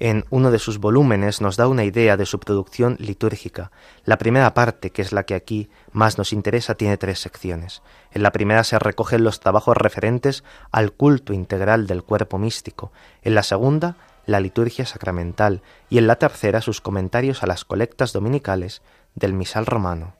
en 0.00 0.24
uno 0.30 0.50
de 0.50 0.58
sus 0.58 0.78
volúmenes 0.78 1.42
nos 1.42 1.56
da 1.56 1.68
una 1.68 1.84
idea 1.84 2.16
de 2.16 2.24
su 2.24 2.40
producción 2.40 2.96
litúrgica. 2.98 3.70
La 4.04 4.16
primera 4.16 4.54
parte, 4.54 4.90
que 4.90 5.02
es 5.02 5.12
la 5.12 5.24
que 5.24 5.34
aquí 5.34 5.68
más 5.92 6.16
nos 6.16 6.32
interesa, 6.32 6.74
tiene 6.74 6.96
tres 6.96 7.20
secciones. 7.20 7.82
En 8.10 8.22
la 8.22 8.32
primera 8.32 8.64
se 8.64 8.78
recogen 8.78 9.22
los 9.22 9.40
trabajos 9.40 9.76
referentes 9.76 10.42
al 10.72 10.92
culto 10.92 11.34
integral 11.34 11.86
del 11.86 12.02
cuerpo 12.02 12.38
místico. 12.38 12.92
En 13.22 13.34
la 13.34 13.42
segunda, 13.42 13.96
la 14.24 14.40
liturgia 14.40 14.86
sacramental. 14.86 15.62
Y 15.90 15.98
en 15.98 16.06
la 16.06 16.16
tercera, 16.16 16.62
sus 16.62 16.80
comentarios 16.80 17.42
a 17.42 17.46
las 17.46 17.66
colectas 17.66 18.14
dominicales 18.14 18.80
del 19.14 19.34
misal 19.34 19.66
romano. 19.66 20.14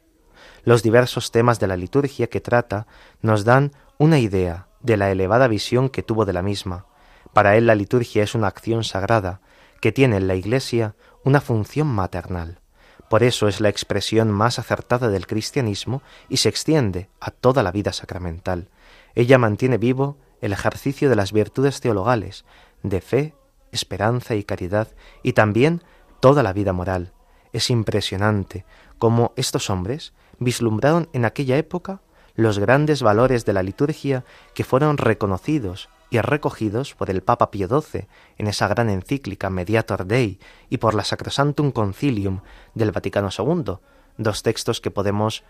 Los 0.63 0.83
diversos 0.83 1.31
temas 1.33 1.59
de 1.59 1.69
la 1.69 1.79
liturgia 1.79 2.27
que 2.27 2.43
trata 2.43 2.87
nos 3.23 3.45
dan 3.45 3.73
una 3.97 4.19
idea 4.19 4.67
de 4.81 4.99
la 4.99 5.11
elevada 5.11 5.49
visión 5.49 5.89
que 5.89 6.03
tuvo 6.03 6.27
de 6.27 6.35
la 6.35 6.43
misma. 6.43 6.85
Para 7.33 7.57
él 7.57 7.67
la 7.67 7.75
liturgia 7.75 8.23
es 8.23 8.35
una 8.35 8.49
acción 8.49 8.85
sagrada, 8.85 9.41
que 9.81 9.93
tiene 9.93 10.17
en 10.17 10.29
la 10.29 10.35
Iglesia 10.35 10.95
una 11.25 11.41
función 11.41 11.87
maternal. 11.87 12.61
Por 13.09 13.23
eso 13.23 13.49
es 13.49 13.61
la 13.61 13.69
expresión 13.69 14.31
más 14.31 14.59
acertada 14.59 15.09
del 15.09 15.27
cristianismo 15.27 16.03
y 16.29 16.37
se 16.37 16.49
extiende 16.49 17.09
a 17.21 17.31
toda 17.31 17.63
la 17.63 17.73
vida 17.73 17.93
sacramental. 17.93 18.69
Ella 19.15 19.37
mantiene 19.37 19.79
vivo 19.79 20.17
el 20.41 20.53
ejercicio 20.53 21.11
de 21.11 21.17
las 21.17 21.33
virtudes 21.33 21.81
teologales, 21.81 22.45
de 22.83 23.01
fe, 23.01 23.35
esperanza 23.73 24.35
y 24.37 24.45
caridad, 24.45 24.89
y 25.23 25.33
también 25.33 25.83
toda 26.21 26.43
la 26.43 26.53
vida 26.53 26.73
moral. 26.73 27.13
Es 27.53 27.71
impresionante 27.71 28.65
cómo 28.99 29.33
estos 29.37 29.71
hombres 29.71 30.13
vislumbraron 30.39 31.09
en 31.13 31.25
aquella 31.25 31.57
época 31.57 32.01
los 32.37 32.59
grandes 32.59 33.03
valores 33.03 33.45
de 33.45 33.53
la 33.53 33.63
liturgia 33.63 34.25
que 34.55 34.65
fueron 34.65 34.99
reconocidos 34.99 35.89
y 36.11 36.21
recogidos 36.21 36.95
por 36.95 37.09
el 37.09 37.23
Papa 37.23 37.51
Pío 37.51 37.69
XII 37.69 38.09
en 38.37 38.47
esa 38.49 38.69
gran 38.69 38.91
encíclica 38.91 39.49
Mediator 39.49 40.05
Dei 40.05 40.39
y 40.69 40.79
por 40.79 40.95
la 40.95 41.05
Sacrosantum 41.05 41.71
Concilium 41.71 42.41
del 42.75 42.93
Vaticano 42.93 43.29
II, 43.37 43.77
dos 44.19 44.43
textos 44.43 44.81
que 44.81 44.91
podemos 44.91 45.45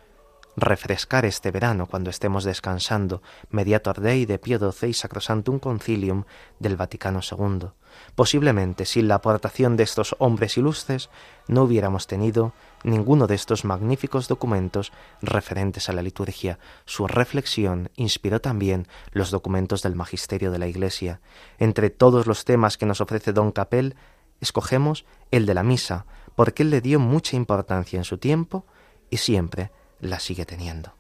refrescar 0.56 1.24
este 1.24 1.50
verano 1.50 1.86
cuando 1.86 2.11
estemos 2.11 2.44
descansando, 2.44 3.22
Mediator 3.50 4.00
Dei 4.00 4.26
de 4.26 4.38
Pío 4.38 4.58
XII 4.58 4.90
y 4.90 4.94
Sacrosantum 4.94 5.58
Concilium 5.58 6.24
del 6.58 6.76
Vaticano 6.76 7.20
II. 7.20 7.68
Posiblemente 8.14 8.84
sin 8.84 9.08
la 9.08 9.16
aportación 9.16 9.76
de 9.76 9.84
estos 9.84 10.14
hombres 10.18 10.56
ilustres 10.56 11.11
no 11.48 11.62
hubiéramos 11.62 12.06
tenido 12.06 12.52
ninguno 12.85 13.26
de 13.26 13.35
estos 13.35 13.64
magníficos 13.64 14.28
documentos 14.28 14.93
referentes 15.20 15.89
a 15.89 15.93
la 15.93 16.03
liturgia. 16.03 16.59
Su 16.85 17.07
reflexión 17.07 17.91
inspiró 17.97 18.41
también 18.41 18.87
los 19.12 19.31
documentos 19.31 19.83
del 19.83 19.95
magisterio 19.95 20.51
de 20.51 20.59
la 20.59 20.68
Iglesia. 20.68 21.20
Entre 21.59 21.91
todos 21.91 22.26
los 22.26 22.45
temas 22.45 22.76
que 22.76 22.87
nos 22.87 23.01
ofrece 23.01 23.33
don 23.33 23.53
Capel, 23.53 23.97
escogemos 24.41 25.05
el 25.31 25.47
de 25.47 25.55
la 25.55 25.62
misa, 25.62 26.07
porque 26.35 26.62
él 26.62 26.70
le 26.70 26.81
dio 26.81 26.99
mucha 26.99 27.37
importancia 27.37 27.99
en 27.99 28.05
su 28.05 28.18
tiempo 28.18 28.64
y 29.11 29.18
siempre 29.18 29.70
la 30.01 30.20
sigue 30.20 30.47
teniendo. 30.47 30.93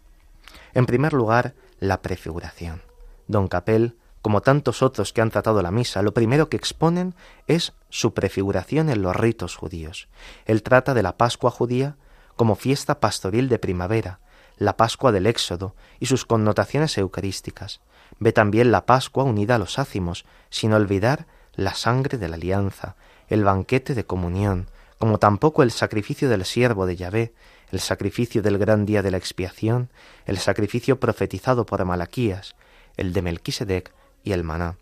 En 0.74 0.86
primer 0.86 1.12
lugar, 1.12 1.54
la 1.78 2.02
prefiguración. 2.02 2.82
Don 3.26 3.48
Capel, 3.48 3.96
como 4.22 4.42
tantos 4.42 4.82
otros 4.82 5.12
que 5.12 5.20
han 5.20 5.30
tratado 5.30 5.62
la 5.62 5.70
misa, 5.70 6.02
lo 6.02 6.12
primero 6.12 6.48
que 6.48 6.56
exponen 6.56 7.14
es 7.46 7.72
su 7.88 8.12
prefiguración 8.12 8.90
en 8.90 9.02
los 9.02 9.16
ritos 9.16 9.56
judíos. 9.56 10.08
Él 10.44 10.62
trata 10.62 10.94
de 10.94 11.02
la 11.02 11.16
Pascua 11.16 11.50
judía 11.50 11.96
como 12.36 12.54
fiesta 12.54 13.00
pastoril 13.00 13.48
de 13.48 13.58
primavera, 13.58 14.20
la 14.56 14.76
Pascua 14.76 15.12
del 15.12 15.26
Éxodo 15.26 15.74
y 15.98 16.06
sus 16.06 16.26
connotaciones 16.26 16.96
eucarísticas. 16.98 17.80
Ve 18.18 18.32
también 18.32 18.70
la 18.70 18.84
Pascua 18.84 19.24
unida 19.24 19.54
a 19.54 19.58
los 19.58 19.78
ácimos, 19.78 20.26
sin 20.50 20.72
olvidar 20.74 21.26
la 21.54 21.74
sangre 21.74 22.18
de 22.18 22.28
la 22.28 22.36
alianza, 22.36 22.96
el 23.28 23.44
banquete 23.44 23.94
de 23.94 24.04
comunión, 24.04 24.68
como 24.98 25.18
tampoco 25.18 25.62
el 25.62 25.70
sacrificio 25.70 26.28
del 26.28 26.44
siervo 26.44 26.84
de 26.84 26.96
Yahvé, 26.96 27.32
el 27.72 27.80
sacrificio 27.80 28.42
del 28.42 28.58
gran 28.58 28.84
día 28.84 29.02
de 29.02 29.10
la 29.10 29.16
expiación, 29.16 29.88
el 30.26 30.38
sacrificio 30.38 31.00
profetizado 31.00 31.64
por 31.64 31.84
Malaquías, 31.84 32.54
el 32.96 33.12
de 33.14 33.22
Melquisedec 33.22 33.94
y 34.24 34.32
el 34.32 34.44
maná. 34.44 34.76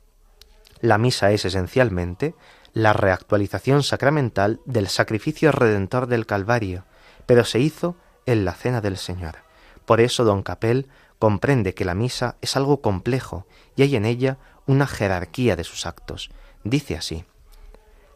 La 0.80 0.98
misa 0.98 1.32
es 1.32 1.44
esencialmente 1.44 2.34
la 2.72 2.92
reactualización 2.92 3.82
sacramental 3.82 4.60
del 4.64 4.88
sacrificio 4.88 5.52
redentor 5.52 6.06
del 6.06 6.26
Calvario, 6.26 6.84
pero 7.26 7.44
se 7.44 7.58
hizo 7.58 7.96
en 8.26 8.44
la 8.44 8.52
cena 8.52 8.80
del 8.80 8.96
Señor. 8.96 9.36
Por 9.84 10.00
eso 10.00 10.24
don 10.24 10.42
Capel 10.42 10.86
comprende 11.18 11.74
que 11.74 11.84
la 11.84 11.94
misa 11.94 12.36
es 12.40 12.56
algo 12.56 12.80
complejo 12.80 13.46
y 13.74 13.82
hay 13.82 13.96
en 13.96 14.04
ella 14.04 14.38
una 14.66 14.86
jerarquía 14.86 15.56
de 15.56 15.64
sus 15.64 15.86
actos. 15.86 16.30
Dice 16.62 16.96
así, 16.96 17.24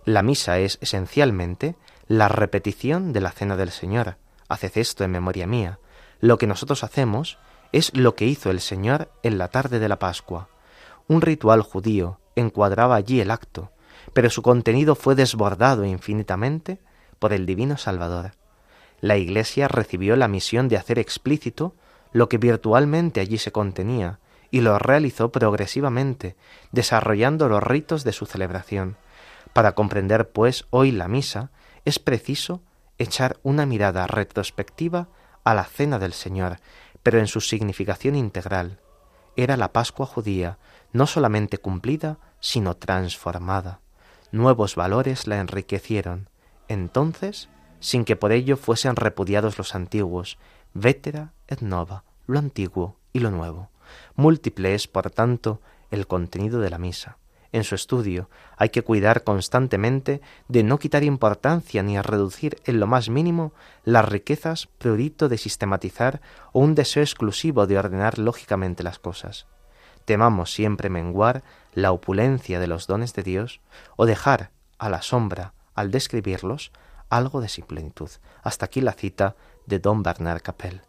la 0.04 0.22
misa 0.22 0.58
es 0.58 0.78
esencialmente 0.80 1.76
la 2.08 2.28
repetición 2.28 3.12
de 3.12 3.20
la 3.20 3.30
cena 3.30 3.56
del 3.56 3.70
Señor. 3.70 4.16
Haced 4.48 4.72
esto 4.76 5.04
en 5.04 5.12
memoria 5.12 5.46
mía. 5.46 5.78
Lo 6.20 6.38
que 6.38 6.46
nosotros 6.46 6.84
hacemos 6.84 7.38
es 7.72 7.96
lo 7.96 8.14
que 8.14 8.26
hizo 8.26 8.50
el 8.50 8.60
Señor 8.60 9.10
en 9.22 9.38
la 9.38 9.48
tarde 9.48 9.78
de 9.78 9.88
la 9.88 9.98
Pascua. 9.98 10.48
Un 11.08 11.20
ritual 11.20 11.62
judío 11.62 12.20
encuadraba 12.36 12.96
allí 12.96 13.20
el 13.20 13.30
acto, 13.30 13.72
pero 14.12 14.30
su 14.30 14.42
contenido 14.42 14.94
fue 14.94 15.14
desbordado 15.14 15.84
infinitamente 15.84 16.80
por 17.18 17.32
el 17.32 17.46
Divino 17.46 17.76
Salvador. 17.76 18.32
La 19.00 19.16
Iglesia 19.16 19.68
recibió 19.68 20.16
la 20.16 20.28
misión 20.28 20.68
de 20.68 20.76
hacer 20.76 20.98
explícito 20.98 21.74
lo 22.12 22.28
que 22.28 22.38
virtualmente 22.38 23.20
allí 23.20 23.38
se 23.38 23.52
contenía, 23.52 24.20
y 24.50 24.60
lo 24.60 24.78
realizó 24.78 25.32
progresivamente, 25.32 26.36
desarrollando 26.72 27.48
los 27.48 27.62
ritos 27.62 28.04
de 28.04 28.12
su 28.12 28.26
celebración. 28.26 28.96
Para 29.54 29.74
comprender, 29.74 30.30
pues, 30.30 30.66
hoy 30.70 30.92
la 30.92 31.08
misa, 31.08 31.50
es 31.84 31.98
preciso 31.98 32.62
echar 32.98 33.38
una 33.42 33.66
mirada 33.66 34.06
retrospectiva 34.06 35.08
a 35.42 35.54
la 35.54 35.64
cena 35.64 35.98
del 35.98 36.12
Señor, 36.12 36.58
pero 37.02 37.18
en 37.18 37.26
su 37.26 37.40
significación 37.40 38.14
integral. 38.14 38.78
Era 39.36 39.56
la 39.56 39.72
Pascua 39.72 40.06
judía, 40.06 40.58
no 40.92 41.06
solamente 41.06 41.58
cumplida, 41.58 42.18
sino 42.40 42.76
transformada. 42.76 43.80
Nuevos 44.30 44.76
valores 44.76 45.26
la 45.26 45.40
enriquecieron. 45.40 46.28
Entonces, 46.68 47.48
sin 47.80 48.04
que 48.04 48.16
por 48.16 48.32
ello 48.32 48.56
fuesen 48.56 48.96
repudiados 48.96 49.58
los 49.58 49.74
antiguos, 49.74 50.38
vetera 50.74 51.32
et 51.48 51.60
nova, 51.60 52.04
lo 52.26 52.38
antiguo 52.38 52.96
y 53.12 53.20
lo 53.20 53.30
nuevo. 53.30 53.70
Múltiple 54.14 54.74
es, 54.74 54.88
por 54.88 55.10
tanto, 55.10 55.60
el 55.90 56.06
contenido 56.06 56.60
de 56.60 56.70
la 56.70 56.78
misa. 56.78 57.18
En 57.52 57.64
su 57.64 57.74
estudio 57.74 58.30
hay 58.56 58.70
que 58.70 58.82
cuidar 58.82 59.24
constantemente 59.24 60.22
de 60.48 60.62
no 60.62 60.78
quitar 60.78 61.04
importancia 61.04 61.82
ni 61.82 61.98
a 61.98 62.02
reducir 62.02 62.56
en 62.64 62.80
lo 62.80 62.86
más 62.86 63.10
mínimo 63.10 63.52
las 63.84 64.08
riquezas 64.08 64.68
prurito 64.78 65.28
de 65.28 65.36
sistematizar 65.36 66.22
o 66.52 66.60
un 66.60 66.74
deseo 66.74 67.02
exclusivo 67.02 67.66
de 67.66 67.78
ordenar 67.78 68.18
lógicamente 68.18 68.82
las 68.82 68.98
cosas. 68.98 69.46
Temamos 70.04 70.52
siempre 70.52 70.90
menguar 70.90 71.42
la 71.72 71.92
opulencia 71.92 72.60
de 72.60 72.66
los 72.66 72.86
dones 72.86 73.14
de 73.14 73.22
Dios 73.22 73.60
o 73.96 74.06
dejar 74.06 74.50
a 74.78 74.88
la 74.88 75.02
sombra, 75.02 75.54
al 75.74 75.90
describirlos, 75.90 76.72
algo 77.08 77.40
de 77.40 77.48
sin 77.48 77.64
plenitud. 77.64 78.10
Hasta 78.42 78.66
aquí 78.66 78.80
la 78.80 78.92
cita 78.92 79.36
de 79.66 79.78
don 79.78 80.02
Bernard 80.02 80.42
Capel. 80.42 80.82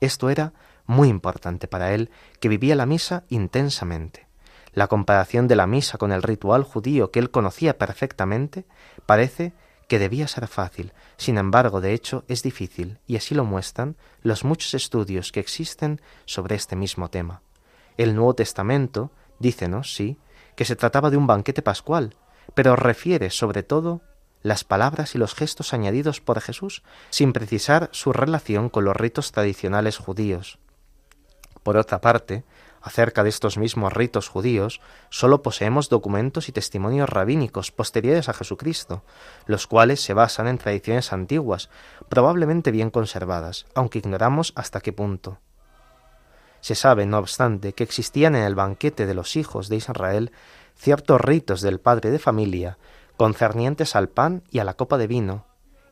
Esto 0.00 0.30
era 0.30 0.52
muy 0.86 1.08
importante 1.08 1.68
para 1.68 1.92
él, 1.94 2.10
que 2.40 2.48
vivía 2.48 2.74
la 2.74 2.86
misa 2.86 3.24
intensamente. 3.28 4.26
La 4.72 4.86
comparación 4.86 5.48
de 5.48 5.56
la 5.56 5.66
misa 5.66 5.98
con 5.98 6.12
el 6.12 6.22
ritual 6.22 6.64
judío 6.64 7.10
que 7.10 7.18
él 7.18 7.30
conocía 7.30 7.78
perfectamente 7.78 8.66
parece 9.06 9.52
que 9.88 9.98
debía 9.98 10.28
ser 10.28 10.46
fácil, 10.46 10.92
sin 11.16 11.36
embargo, 11.36 11.80
de 11.80 11.92
hecho, 11.92 12.24
es 12.28 12.44
difícil, 12.44 13.00
y 13.08 13.16
así 13.16 13.34
lo 13.34 13.44
muestran 13.44 13.96
los 14.22 14.44
muchos 14.44 14.74
estudios 14.74 15.32
que 15.32 15.40
existen 15.40 16.00
sobre 16.26 16.54
este 16.54 16.76
mismo 16.76 17.10
tema. 17.10 17.42
El 17.96 18.14
Nuevo 18.14 18.34
Testamento, 18.34 19.10
dícenos, 19.38 19.94
sí, 19.94 20.18
que 20.56 20.64
se 20.64 20.76
trataba 20.76 21.10
de 21.10 21.16
un 21.16 21.26
banquete 21.26 21.62
pascual, 21.62 22.16
pero 22.54 22.76
refiere 22.76 23.30
sobre 23.30 23.62
todo 23.62 24.02
las 24.42 24.64
palabras 24.64 25.14
y 25.14 25.18
los 25.18 25.34
gestos 25.34 25.74
añadidos 25.74 26.20
por 26.20 26.40
Jesús 26.40 26.82
sin 27.10 27.32
precisar 27.32 27.88
su 27.92 28.12
relación 28.12 28.68
con 28.68 28.84
los 28.84 28.96
ritos 28.96 29.32
tradicionales 29.32 29.98
judíos. 29.98 30.58
Por 31.62 31.76
otra 31.76 32.00
parte, 32.00 32.44
acerca 32.80 33.22
de 33.22 33.28
estos 33.28 33.58
mismos 33.58 33.92
ritos 33.92 34.28
judíos, 34.28 34.80
sólo 35.10 35.42
poseemos 35.42 35.90
documentos 35.90 36.48
y 36.48 36.52
testimonios 36.52 37.08
rabínicos 37.08 37.70
posteriores 37.70 38.28
a 38.28 38.32
Jesucristo, 38.32 39.04
los 39.46 39.66
cuales 39.66 40.00
se 40.00 40.14
basan 40.14 40.48
en 40.48 40.56
tradiciones 40.58 41.12
antiguas, 41.12 41.68
probablemente 42.08 42.70
bien 42.70 42.90
conservadas, 42.90 43.66
aunque 43.74 43.98
ignoramos 43.98 44.52
hasta 44.56 44.80
qué 44.80 44.92
punto. 44.92 45.38
Se 46.60 46.74
sabe, 46.74 47.06
no 47.06 47.18
obstante, 47.18 47.72
que 47.72 47.84
existían 47.84 48.34
en 48.34 48.44
el 48.44 48.54
banquete 48.54 49.06
de 49.06 49.14
los 49.14 49.36
hijos 49.36 49.68
de 49.68 49.76
Israel 49.76 50.32
ciertos 50.76 51.20
ritos 51.20 51.60
del 51.60 51.80
padre 51.80 52.10
de 52.10 52.18
familia 52.18 52.78
concernientes 53.20 53.96
al 53.96 54.08
pan 54.08 54.44
y 54.50 54.60
a 54.60 54.64
la 54.64 54.72
copa 54.72 54.96
de 54.96 55.06
vino, 55.06 55.44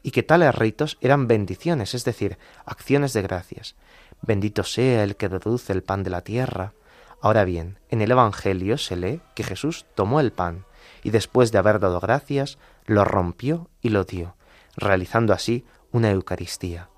y 0.03 0.13
que 0.13 0.23
tales 0.23 0.55
ritos 0.55 0.97
eran 1.03 1.29
bendiciones, 1.29 1.93
es 1.93 2.07
decir, 2.07 2.39
acciones 2.65 3.13
de 3.13 3.21
gracias. 3.21 3.77
Bendito 4.23 4.65
sea 4.65 5.05
el 5.05 5.15
que 5.15 5.29
deduce 5.29 5.75
el 5.75 5.83
pan 5.83 6.05
de 6.05 6.09
la 6.09 6.23
tierra. 6.23 6.73
Ahora 7.21 7.45
bien, 7.45 7.81
en 7.91 8.01
el 8.01 8.13
Evangelio 8.13 8.79
se 8.79 8.97
lee 8.97 9.21
que 9.35 9.45
Jesús 9.45 9.85
tomó 9.95 10.21
el 10.21 10.33
pan, 10.33 10.65
y 11.03 11.11
después 11.11 11.53
de 11.53 11.59
haber 11.59 11.81
dado 11.81 12.01
gracias, 12.01 12.57
lo 12.87 13.05
rompió 13.05 13.69
y 13.83 13.91
lo 13.91 14.05
dio, 14.05 14.35
realizando 14.75 15.35
así 15.35 15.67
una 15.93 16.11
Eucaristía. 16.11 16.89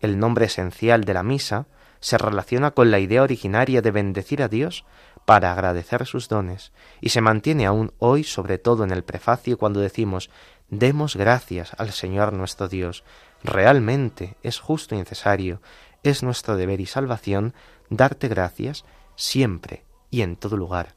El 0.00 0.18
nombre 0.18 0.46
esencial 0.46 1.04
de 1.04 1.12
la 1.12 1.22
misa 1.22 1.66
se 2.04 2.18
relaciona 2.18 2.72
con 2.72 2.90
la 2.90 2.98
idea 2.98 3.22
originaria 3.22 3.80
de 3.80 3.90
bendecir 3.90 4.42
a 4.42 4.48
Dios 4.48 4.84
para 5.24 5.50
agradecer 5.50 6.04
sus 6.04 6.28
dones, 6.28 6.70
y 7.00 7.08
se 7.08 7.22
mantiene 7.22 7.64
aún 7.64 7.94
hoy, 7.98 8.24
sobre 8.24 8.58
todo 8.58 8.84
en 8.84 8.90
el 8.90 9.04
prefacio, 9.04 9.56
cuando 9.56 9.80
decimos 9.80 10.28
demos 10.68 11.16
gracias 11.16 11.72
al 11.78 11.92
Señor 11.92 12.34
nuestro 12.34 12.68
Dios. 12.68 13.04
Realmente 13.42 14.36
es 14.42 14.58
justo 14.58 14.94
y 14.94 14.98
necesario, 14.98 15.62
es 16.02 16.22
nuestro 16.22 16.58
deber 16.58 16.78
y 16.82 16.84
salvación 16.84 17.54
darte 17.88 18.28
gracias 18.28 18.84
siempre 19.16 19.86
y 20.10 20.20
en 20.20 20.36
todo 20.36 20.58
lugar. 20.58 20.96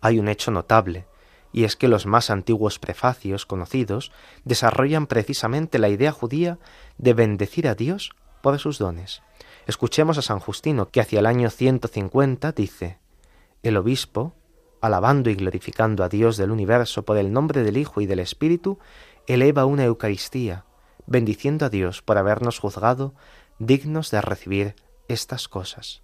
Hay 0.00 0.20
un 0.20 0.28
hecho 0.28 0.52
notable, 0.52 1.06
y 1.52 1.64
es 1.64 1.74
que 1.74 1.88
los 1.88 2.06
más 2.06 2.30
antiguos 2.30 2.78
prefacios 2.78 3.46
conocidos 3.46 4.12
desarrollan 4.44 5.08
precisamente 5.08 5.80
la 5.80 5.88
idea 5.88 6.12
judía 6.12 6.60
de 6.98 7.14
bendecir 7.14 7.66
a 7.66 7.74
Dios 7.74 8.12
por 8.42 8.56
sus 8.60 8.78
dones. 8.78 9.22
Escuchemos 9.70 10.18
a 10.18 10.22
San 10.22 10.40
Justino, 10.40 10.88
que 10.90 11.00
hacia 11.00 11.20
el 11.20 11.26
año 11.26 11.48
150 11.48 12.50
dice, 12.50 12.98
El 13.62 13.76
obispo, 13.76 14.34
alabando 14.80 15.30
y 15.30 15.36
glorificando 15.36 16.02
a 16.02 16.08
Dios 16.08 16.36
del 16.36 16.50
universo 16.50 17.04
por 17.04 17.16
el 17.18 17.32
nombre 17.32 17.62
del 17.62 17.76
Hijo 17.76 18.00
y 18.00 18.06
del 18.06 18.18
Espíritu, 18.18 18.80
eleva 19.28 19.66
una 19.66 19.84
Eucaristía, 19.84 20.64
bendiciendo 21.06 21.66
a 21.66 21.68
Dios 21.68 22.02
por 22.02 22.18
habernos 22.18 22.58
juzgado 22.58 23.14
dignos 23.60 24.10
de 24.10 24.20
recibir 24.20 24.74
estas 25.06 25.46
cosas. 25.46 26.02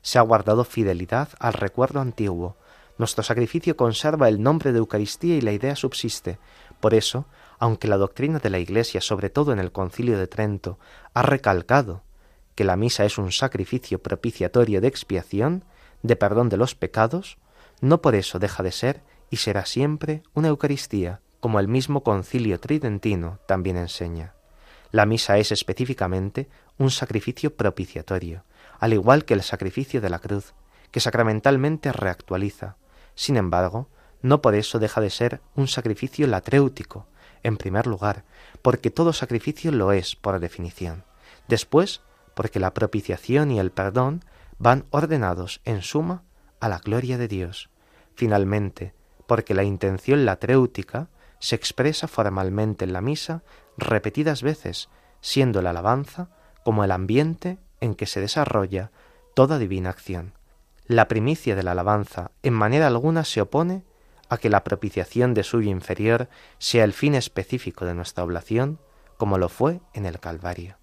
Se 0.00 0.20
ha 0.20 0.22
guardado 0.22 0.62
fidelidad 0.62 1.30
al 1.40 1.54
recuerdo 1.54 1.98
antiguo. 2.00 2.56
Nuestro 2.96 3.24
sacrificio 3.24 3.76
conserva 3.76 4.28
el 4.28 4.40
nombre 4.40 4.70
de 4.70 4.78
Eucaristía 4.78 5.34
y 5.34 5.40
la 5.40 5.50
idea 5.50 5.74
subsiste. 5.74 6.38
Por 6.78 6.94
eso, 6.94 7.24
aunque 7.58 7.88
la 7.88 7.96
doctrina 7.96 8.38
de 8.38 8.50
la 8.50 8.60
Iglesia, 8.60 9.00
sobre 9.00 9.30
todo 9.30 9.52
en 9.52 9.58
el 9.58 9.72
Concilio 9.72 10.16
de 10.16 10.28
Trento, 10.28 10.78
ha 11.12 11.22
recalcado 11.22 12.03
que 12.54 12.64
la 12.64 12.76
misa 12.76 13.04
es 13.04 13.18
un 13.18 13.32
sacrificio 13.32 14.02
propiciatorio 14.02 14.80
de 14.80 14.88
expiación, 14.88 15.64
de 16.02 16.16
perdón 16.16 16.48
de 16.48 16.56
los 16.56 16.74
pecados, 16.74 17.38
no 17.80 18.00
por 18.00 18.14
eso 18.14 18.38
deja 18.38 18.62
de 18.62 18.72
ser 18.72 19.02
y 19.30 19.36
será 19.36 19.66
siempre 19.66 20.22
una 20.34 20.48
Eucaristía, 20.48 21.20
como 21.40 21.60
el 21.60 21.68
mismo 21.68 22.02
concilio 22.02 22.60
tridentino 22.60 23.38
también 23.46 23.76
enseña. 23.76 24.34
La 24.90 25.06
misa 25.06 25.38
es 25.38 25.50
específicamente 25.50 26.48
un 26.78 26.90
sacrificio 26.90 27.56
propiciatorio, 27.56 28.44
al 28.78 28.92
igual 28.92 29.24
que 29.24 29.34
el 29.34 29.42
sacrificio 29.42 30.00
de 30.00 30.08
la 30.08 30.20
cruz, 30.20 30.54
que 30.90 31.00
sacramentalmente 31.00 31.92
reactualiza. 31.92 32.76
Sin 33.14 33.36
embargo, 33.36 33.88
no 34.22 34.40
por 34.40 34.54
eso 34.54 34.78
deja 34.78 35.00
de 35.00 35.10
ser 35.10 35.40
un 35.54 35.68
sacrificio 35.68 36.26
latréutico, 36.26 37.06
en 37.42 37.56
primer 37.56 37.86
lugar, 37.86 38.24
porque 38.62 38.90
todo 38.90 39.12
sacrificio 39.12 39.70
lo 39.72 39.92
es 39.92 40.16
por 40.16 40.40
definición. 40.40 41.04
Después, 41.48 42.00
porque 42.34 42.60
la 42.60 42.74
propiciación 42.74 43.50
y 43.50 43.58
el 43.58 43.70
perdón 43.70 44.24
van 44.58 44.86
ordenados 44.90 45.60
en 45.64 45.82
suma 45.82 46.22
a 46.60 46.68
la 46.68 46.78
gloria 46.78 47.18
de 47.18 47.28
Dios. 47.28 47.70
Finalmente, 48.14 48.94
porque 49.26 49.54
la 49.54 49.64
intención 49.64 50.24
latréutica 50.24 51.08
se 51.38 51.56
expresa 51.56 52.08
formalmente 52.08 52.84
en 52.84 52.92
la 52.92 53.00
misa 53.00 53.42
repetidas 53.76 54.42
veces, 54.42 54.88
siendo 55.20 55.62
la 55.62 55.70
alabanza 55.70 56.28
como 56.64 56.84
el 56.84 56.90
ambiente 56.90 57.58
en 57.80 57.94
que 57.94 58.06
se 58.06 58.20
desarrolla 58.20 58.90
toda 59.34 59.58
divina 59.58 59.90
acción. 59.90 60.32
La 60.86 61.08
primicia 61.08 61.56
de 61.56 61.62
la 61.62 61.72
alabanza 61.72 62.30
en 62.42 62.54
manera 62.54 62.86
alguna 62.86 63.24
se 63.24 63.40
opone 63.40 63.84
a 64.28 64.38
que 64.38 64.50
la 64.50 64.64
propiciación 64.64 65.34
de 65.34 65.42
suyo 65.42 65.70
inferior 65.70 66.28
sea 66.58 66.84
el 66.84 66.92
fin 66.92 67.14
específico 67.14 67.84
de 67.84 67.94
nuestra 67.94 68.24
oblación, 68.24 68.78
como 69.16 69.38
lo 69.38 69.48
fue 69.48 69.80
en 69.92 70.06
el 70.06 70.20
Calvario. 70.20 70.76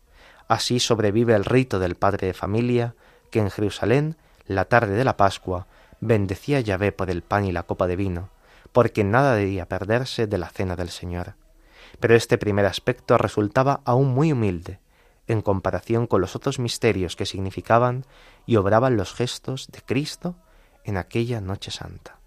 Así 0.51 0.81
sobrevive 0.81 1.33
el 1.33 1.45
rito 1.45 1.79
del 1.79 1.95
padre 1.95 2.27
de 2.27 2.33
familia 2.33 2.93
que 3.29 3.39
en 3.39 3.49
Jerusalén, 3.49 4.17
la 4.45 4.65
tarde 4.65 4.95
de 4.95 5.05
la 5.05 5.15
Pascua, 5.15 5.67
bendecía 6.01 6.59
Yahvé 6.59 6.91
por 6.91 7.09
el 7.09 7.21
pan 7.21 7.45
y 7.45 7.53
la 7.53 7.63
copa 7.63 7.87
de 7.87 7.95
vino, 7.95 8.31
porque 8.73 9.05
nada 9.05 9.35
debía 9.35 9.69
perderse 9.69 10.27
de 10.27 10.37
la 10.37 10.49
cena 10.49 10.75
del 10.75 10.89
Señor. 10.89 11.35
Pero 12.01 12.15
este 12.15 12.37
primer 12.37 12.65
aspecto 12.65 13.17
resultaba 13.17 13.79
aún 13.85 14.09
muy 14.09 14.33
humilde, 14.33 14.81
en 15.25 15.41
comparación 15.41 16.05
con 16.05 16.19
los 16.19 16.35
otros 16.35 16.59
misterios 16.59 17.15
que 17.15 17.25
significaban 17.25 18.05
y 18.45 18.57
obraban 18.57 18.97
los 18.97 19.13
gestos 19.13 19.69
de 19.71 19.79
Cristo 19.81 20.35
en 20.83 20.97
aquella 20.97 21.39
noche 21.39 21.71
santa. 21.71 22.19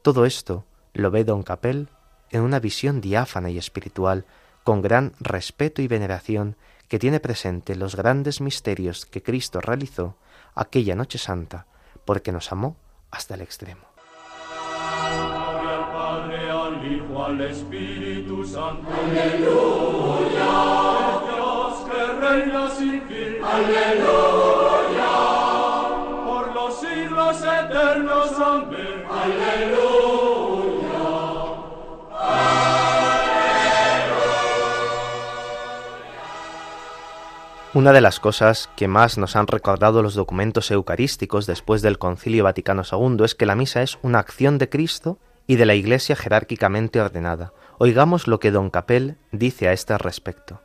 Todo 0.00 0.24
esto 0.24 0.64
lo 0.94 1.10
ve 1.10 1.24
don 1.24 1.42
Capel 1.42 1.90
en 2.30 2.40
una 2.40 2.58
visión 2.58 3.02
diáfana 3.02 3.50
y 3.50 3.58
espiritual, 3.58 4.24
con 4.70 4.82
gran 4.82 5.14
respeto 5.18 5.82
y 5.82 5.88
veneración, 5.88 6.54
que 6.86 7.00
tiene 7.00 7.18
presente 7.18 7.74
los 7.74 7.96
grandes 7.96 8.40
misterios 8.40 9.04
que 9.04 9.20
Cristo 9.20 9.60
realizó 9.60 10.14
aquella 10.54 10.94
noche 10.94 11.18
santa, 11.18 11.66
porque 12.04 12.30
nos 12.30 12.52
amó 12.52 12.76
hasta 13.10 13.34
el 13.34 13.40
extremo. 13.40 13.80
Espíritu 17.40 18.44
Santo. 18.44 18.86
Aleluya. 18.92 20.52
Dios 21.34 21.74
que 21.90 22.06
reina 22.20 22.70
sin 22.70 23.02
fin. 23.08 23.42
Aleluya. 23.42 25.12
Por 26.24 26.54
los 26.54 26.80
siglos 26.80 27.42
eternos. 27.42 28.32
Amén. 28.38 29.04
Aleluya. 29.10 30.29
Una 37.72 37.92
de 37.92 38.00
las 38.00 38.18
cosas 38.18 38.68
que 38.74 38.88
más 38.88 39.16
nos 39.16 39.36
han 39.36 39.46
recordado 39.46 40.02
los 40.02 40.16
documentos 40.16 40.72
eucarísticos 40.72 41.46
después 41.46 41.82
del 41.82 41.98
Concilio 41.98 42.42
Vaticano 42.42 42.82
II 42.82 43.24
es 43.24 43.36
que 43.36 43.46
la 43.46 43.54
misa 43.54 43.82
es 43.82 43.96
una 44.02 44.18
acción 44.18 44.58
de 44.58 44.68
Cristo 44.68 45.20
y 45.46 45.54
de 45.54 45.66
la 45.66 45.76
Iglesia 45.76 46.16
jerárquicamente 46.16 47.00
ordenada. 47.00 47.52
Oigamos 47.78 48.26
lo 48.26 48.40
que 48.40 48.50
don 48.50 48.70
Capel 48.70 49.18
dice 49.30 49.68
a 49.68 49.72
este 49.72 49.96
respecto. 49.98 50.60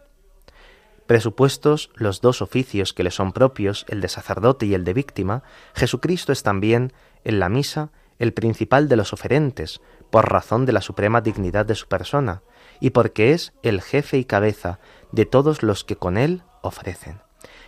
Presupuestos 1.05 1.91
los 1.93 2.21
dos 2.21 2.41
oficios 2.41 2.91
que 2.91 3.03
le 3.03 3.11
son 3.11 3.33
propios, 3.33 3.85
el 3.87 4.01
de 4.01 4.07
sacerdote 4.07 4.65
y 4.65 4.73
el 4.73 4.83
de 4.83 4.95
víctima, 4.95 5.43
Jesucristo 5.75 6.31
es 6.31 6.41
también, 6.41 6.91
en 7.23 7.39
la 7.39 7.49
misa, 7.49 7.91
el 8.17 8.33
principal 8.33 8.89
de 8.89 8.95
los 8.95 9.13
oferentes, 9.13 9.79
por 10.09 10.31
razón 10.31 10.65
de 10.65 10.73
la 10.73 10.81
suprema 10.81 11.21
dignidad 11.21 11.67
de 11.67 11.75
su 11.75 11.87
persona, 11.87 12.41
y 12.79 12.89
porque 12.89 13.33
es 13.33 13.53
el 13.61 13.83
jefe 13.83 14.17
y 14.17 14.25
cabeza 14.25 14.79
de 15.11 15.27
todos 15.27 15.61
los 15.61 15.83
que 15.83 15.97
con 15.97 16.17
él 16.17 16.41
ofrecen. 16.67 17.19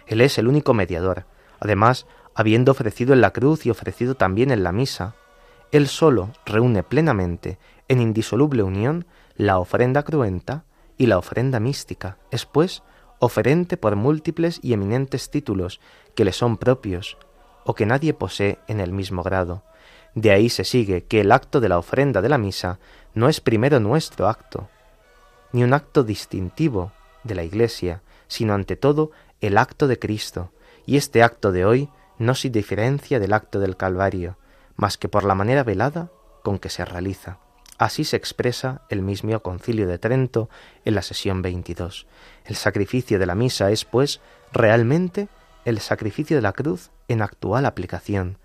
Él 0.05 0.21
es 0.21 0.37
el 0.37 0.47
único 0.47 0.73
mediador. 0.73 1.25
Además, 1.59 2.05
habiendo 2.35 2.71
ofrecido 2.71 3.13
en 3.13 3.21
la 3.21 3.31
cruz 3.31 3.65
y 3.65 3.69
ofrecido 3.69 4.15
también 4.15 4.51
en 4.51 4.63
la 4.63 4.71
misa, 4.71 5.15
él 5.71 5.87
solo 5.87 6.31
reúne 6.45 6.83
plenamente, 6.83 7.57
en 7.87 8.01
indisoluble 8.01 8.63
unión, 8.63 9.05
la 9.35 9.59
ofrenda 9.59 10.03
cruenta 10.03 10.63
y 10.97 11.07
la 11.07 11.17
ofrenda 11.17 11.59
mística. 11.59 12.17
Es, 12.31 12.45
pues, 12.45 12.83
oferente 13.19 13.77
por 13.77 13.95
múltiples 13.95 14.59
y 14.61 14.73
eminentes 14.73 15.29
títulos 15.29 15.79
que 16.15 16.25
le 16.25 16.31
son 16.31 16.57
propios, 16.57 17.17
o 17.65 17.75
que 17.75 17.85
nadie 17.85 18.13
posee 18.13 18.59
en 18.67 18.79
el 18.79 18.91
mismo 18.91 19.23
grado. 19.23 19.63
De 20.15 20.31
ahí 20.31 20.49
se 20.49 20.63
sigue 20.63 21.03
que 21.03 21.21
el 21.21 21.31
acto 21.31 21.59
de 21.59 21.69
la 21.69 21.77
ofrenda 21.77 22.21
de 22.21 22.29
la 22.29 22.37
misa 22.37 22.79
no 23.13 23.29
es 23.29 23.41
primero 23.41 23.79
nuestro 23.79 24.27
acto, 24.27 24.69
ni 25.51 25.63
un 25.63 25.73
acto 25.73 26.03
distintivo 26.03 26.91
de 27.23 27.35
la 27.35 27.43
Iglesia, 27.43 28.01
sino 28.28 28.53
ante 28.53 28.75
todo 28.75 29.11
el 29.41 29.57
acto 29.57 29.88
de 29.88 29.99
Cristo, 29.99 30.51
y 30.86 30.97
este 30.97 31.23
acto 31.23 31.51
de 31.51 31.65
hoy 31.65 31.89
no 32.17 32.36
se 32.36 32.49
diferencia 32.49 33.19
del 33.19 33.34
acto 33.34 33.59
del 33.59 33.78
Calvario, 33.78 34.38
más 34.75 34.97
que 34.97 35.09
por 35.09 35.23
la 35.23 35.36
manera 35.36 35.63
velada 35.63 36.09
con 36.43 36.59
que 36.59 36.69
se 36.69 36.86
realiza. 36.86 37.39
Así 37.78 38.05
se 38.05 38.17
expresa 38.17 38.82
el 38.89 39.01
mismo 39.01 39.39
concilio 39.41 39.88
de 39.88 39.99
Trento 39.99 40.49
en 40.84 40.95
la 40.95 41.03
sesión 41.03 41.41
22. 41.41 42.07
El 42.45 42.55
sacrificio 42.55 43.19
de 43.19 43.28
la 43.28 43.36
misa 43.36 43.69
es, 43.69 43.86
pues, 43.86 44.19
realmente 44.51 45.28
el 45.65 45.80
sacrificio 45.80 46.38
de 46.38 46.41
la 46.41 46.53
cruz 46.53 46.89
en 47.07 47.21
actual 47.21 47.65
aplicación. 47.65 48.39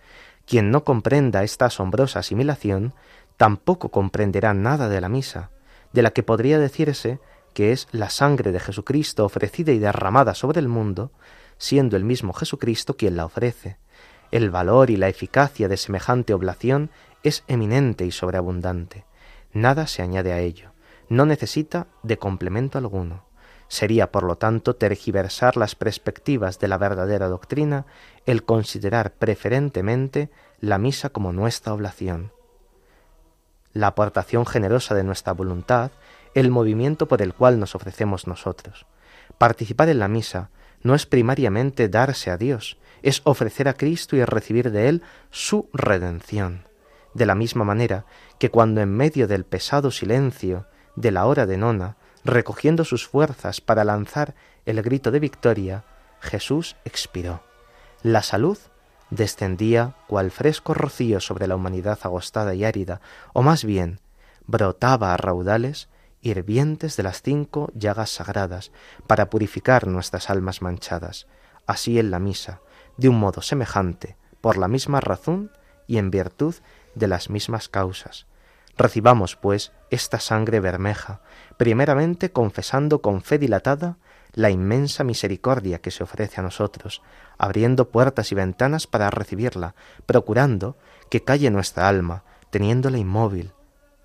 Quien 0.46 0.70
no 0.70 0.84
comprenda 0.84 1.44
esta 1.44 1.66
asombrosa 1.66 2.18
asimilación, 2.18 2.92
tampoco 3.36 3.90
comprenderá 3.90 4.52
nada 4.52 4.88
de 4.88 5.00
la 5.00 5.08
misa, 5.08 5.50
de 5.92 6.02
la 6.02 6.10
que 6.10 6.22
podría 6.22 6.58
decirse 6.58 7.20
que 7.52 7.72
es 7.72 7.88
la 7.92 8.10
sangre 8.10 8.52
de 8.52 8.60
Jesucristo 8.60 9.24
ofrecida 9.24 9.72
y 9.72 9.78
derramada 9.78 10.34
sobre 10.34 10.60
el 10.60 10.68
mundo, 10.68 11.12
siendo 11.58 11.96
el 11.96 12.04
mismo 12.04 12.32
Jesucristo 12.32 12.96
quien 12.96 13.16
la 13.16 13.24
ofrece. 13.24 13.78
El 14.30 14.50
valor 14.50 14.90
y 14.90 14.96
la 14.96 15.08
eficacia 15.08 15.68
de 15.68 15.76
semejante 15.76 16.34
oblación 16.34 16.90
es 17.22 17.44
eminente 17.46 18.06
y 18.06 18.10
sobreabundante. 18.10 19.04
Nada 19.52 19.86
se 19.86 20.02
añade 20.02 20.32
a 20.32 20.40
ello. 20.40 20.72
No 21.08 21.26
necesita 21.26 21.86
de 22.02 22.18
complemento 22.18 22.78
alguno. 22.78 23.26
Sería, 23.68 24.10
por 24.10 24.24
lo 24.24 24.36
tanto, 24.36 24.76
tergiversar 24.76 25.56
las 25.56 25.74
perspectivas 25.74 26.58
de 26.58 26.68
la 26.68 26.78
verdadera 26.78 27.28
doctrina 27.28 27.86
el 28.26 28.44
considerar 28.44 29.12
preferentemente 29.12 30.30
la 30.60 30.78
misa 30.78 31.10
como 31.10 31.32
nuestra 31.32 31.72
oblación. 31.72 32.32
La 33.72 33.88
aportación 33.88 34.44
generosa 34.44 34.94
de 34.94 35.04
nuestra 35.04 35.32
voluntad, 35.32 35.90
el 36.34 36.50
movimiento 36.50 37.08
por 37.08 37.22
el 37.22 37.34
cual 37.34 37.58
nos 37.58 37.74
ofrecemos 37.74 38.26
nosotros. 38.26 38.86
Participar 39.38 39.88
en 39.88 39.98
la 39.98 40.08
misa 40.08 40.50
no 40.82 40.94
es 40.94 41.06
primariamente 41.06 41.88
darse 41.88 42.30
a 42.30 42.36
Dios, 42.36 42.78
es 43.02 43.20
ofrecer 43.24 43.68
a 43.68 43.74
Cristo 43.74 44.16
y 44.16 44.24
recibir 44.24 44.70
de 44.70 44.88
Él 44.88 45.02
su 45.30 45.68
redención. 45.72 46.66
De 47.14 47.26
la 47.26 47.34
misma 47.34 47.64
manera 47.64 48.06
que 48.38 48.50
cuando 48.50 48.80
en 48.80 48.94
medio 48.94 49.28
del 49.28 49.44
pesado 49.44 49.90
silencio 49.90 50.66
de 50.96 51.10
la 51.10 51.26
hora 51.26 51.46
de 51.46 51.58
nona, 51.58 51.96
recogiendo 52.24 52.84
sus 52.84 53.06
fuerzas 53.06 53.60
para 53.60 53.84
lanzar 53.84 54.34
el 54.66 54.82
grito 54.82 55.10
de 55.10 55.20
victoria, 55.20 55.84
Jesús 56.20 56.76
expiró. 56.84 57.42
La 58.02 58.22
salud 58.22 58.58
descendía 59.10 59.94
cual 60.06 60.30
fresco 60.30 60.74
rocío 60.74 61.20
sobre 61.20 61.46
la 61.46 61.56
humanidad 61.56 61.98
agostada 62.02 62.54
y 62.54 62.64
árida, 62.64 63.00
o 63.32 63.42
más 63.42 63.64
bien 63.64 64.00
brotaba 64.46 65.12
a 65.12 65.16
raudales 65.16 65.88
hirvientes 66.22 66.96
de 66.96 67.02
las 67.02 67.20
cinco 67.20 67.70
llagas 67.74 68.10
sagradas 68.10 68.72
para 69.06 69.28
purificar 69.28 69.86
nuestras 69.86 70.30
almas 70.30 70.62
manchadas. 70.62 71.26
Así 71.66 71.98
en 71.98 72.10
la 72.10 72.18
misa, 72.18 72.60
de 72.96 73.08
un 73.08 73.18
modo 73.18 73.42
semejante, 73.42 74.16
por 74.40 74.56
la 74.56 74.68
misma 74.68 75.00
razón 75.00 75.50
y 75.86 75.98
en 75.98 76.10
virtud 76.10 76.54
de 76.94 77.08
las 77.08 77.28
mismas 77.28 77.68
causas. 77.68 78.26
Recibamos, 78.76 79.36
pues, 79.36 79.72
esta 79.90 80.18
sangre 80.18 80.60
bermeja, 80.60 81.20
primeramente 81.58 82.32
confesando 82.32 83.02
con 83.02 83.22
fe 83.22 83.38
dilatada 83.38 83.98
la 84.32 84.48
inmensa 84.48 85.04
misericordia 85.04 85.80
que 85.80 85.90
se 85.90 86.02
ofrece 86.02 86.40
a 86.40 86.42
nosotros, 86.42 87.02
abriendo 87.36 87.90
puertas 87.90 88.32
y 88.32 88.34
ventanas 88.34 88.86
para 88.86 89.10
recibirla, 89.10 89.74
procurando 90.06 90.78
que 91.10 91.22
calle 91.22 91.50
nuestra 91.50 91.88
alma, 91.88 92.24
teniéndola 92.50 92.96
inmóvil, 92.96 93.52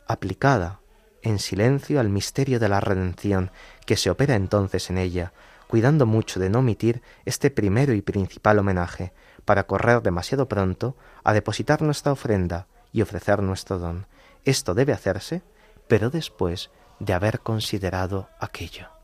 aplicada 0.06 0.82
en 1.22 1.40
silencio 1.40 2.00
al 2.00 2.10
misterio 2.10 2.60
de 2.60 2.70
la 2.70 2.80
redención 2.80 3.52
que 3.86 3.98
se 3.98 4.10
opera 4.10 4.36
entonces 4.36 4.90
en 4.90 4.98
ella, 4.98 5.34
cuidando 5.68 6.06
mucho 6.06 6.40
de 6.40 6.50
no 6.50 6.60
omitir 6.60 7.02
este 7.26 7.52
primero 7.52 7.94
y 7.94 8.02
principal 8.02 8.60
homenaje, 8.60 9.14
para 9.46 9.66
correr 9.66 10.02
demasiado 10.02 10.48
pronto 10.48 10.96
a 11.24 11.34
depositar 11.34 11.82
nuestra 11.82 12.12
ofrenda 12.12 12.68
y 12.92 13.02
ofrecer 13.02 13.42
nuestro 13.42 13.80
don. 13.80 14.06
Esto 14.44 14.74
debe 14.74 14.94
hacerse, 14.94 15.42
pero 15.88 16.10
después 16.10 16.70
de 17.00 17.14
haber 17.14 17.40
considerado 17.40 18.30
aquello. 18.40 18.97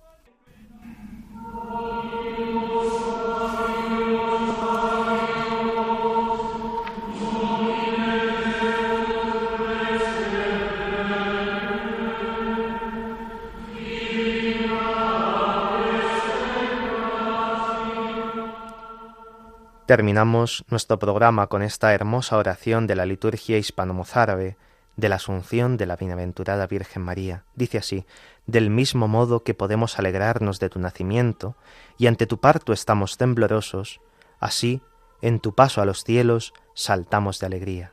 Terminamos 19.86 20.64
nuestro 20.70 20.98
programa 20.98 21.48
con 21.48 21.62
esta 21.62 21.94
hermosa 21.94 22.38
oración 22.38 22.88
de 22.88 22.96
la 22.96 23.06
liturgia 23.06 23.58
hispano-mozárabe 23.58 24.56
de 24.96 25.10
la 25.10 25.16
Asunción 25.16 25.76
de 25.76 25.86
la 25.86 25.98
Bienaventurada 25.98 26.68
Virgen 26.68 27.02
María. 27.02 27.44
Dice 27.56 27.80
así, 27.80 28.06
del 28.48 28.70
mismo 28.70 29.10
modo 29.10 29.44
que 29.44 29.54
podemos 29.54 30.00
alegrarnos 30.00 30.62
de 30.62 30.70
tu 30.70 30.80
nacimiento, 30.80 31.58
y 31.98 32.08
ante 32.08 32.28
tu 32.28 32.40
parto 32.40 32.72
estamos 32.72 33.18
temblorosos, 33.18 34.00
así, 34.40 34.82
en 35.22 35.42
tu 35.42 35.54
paso 35.54 35.82
a 35.82 35.86
los 35.86 36.06
cielos, 36.06 36.54
saltamos 36.74 37.42
de 37.42 37.48
alegría. 37.48 37.92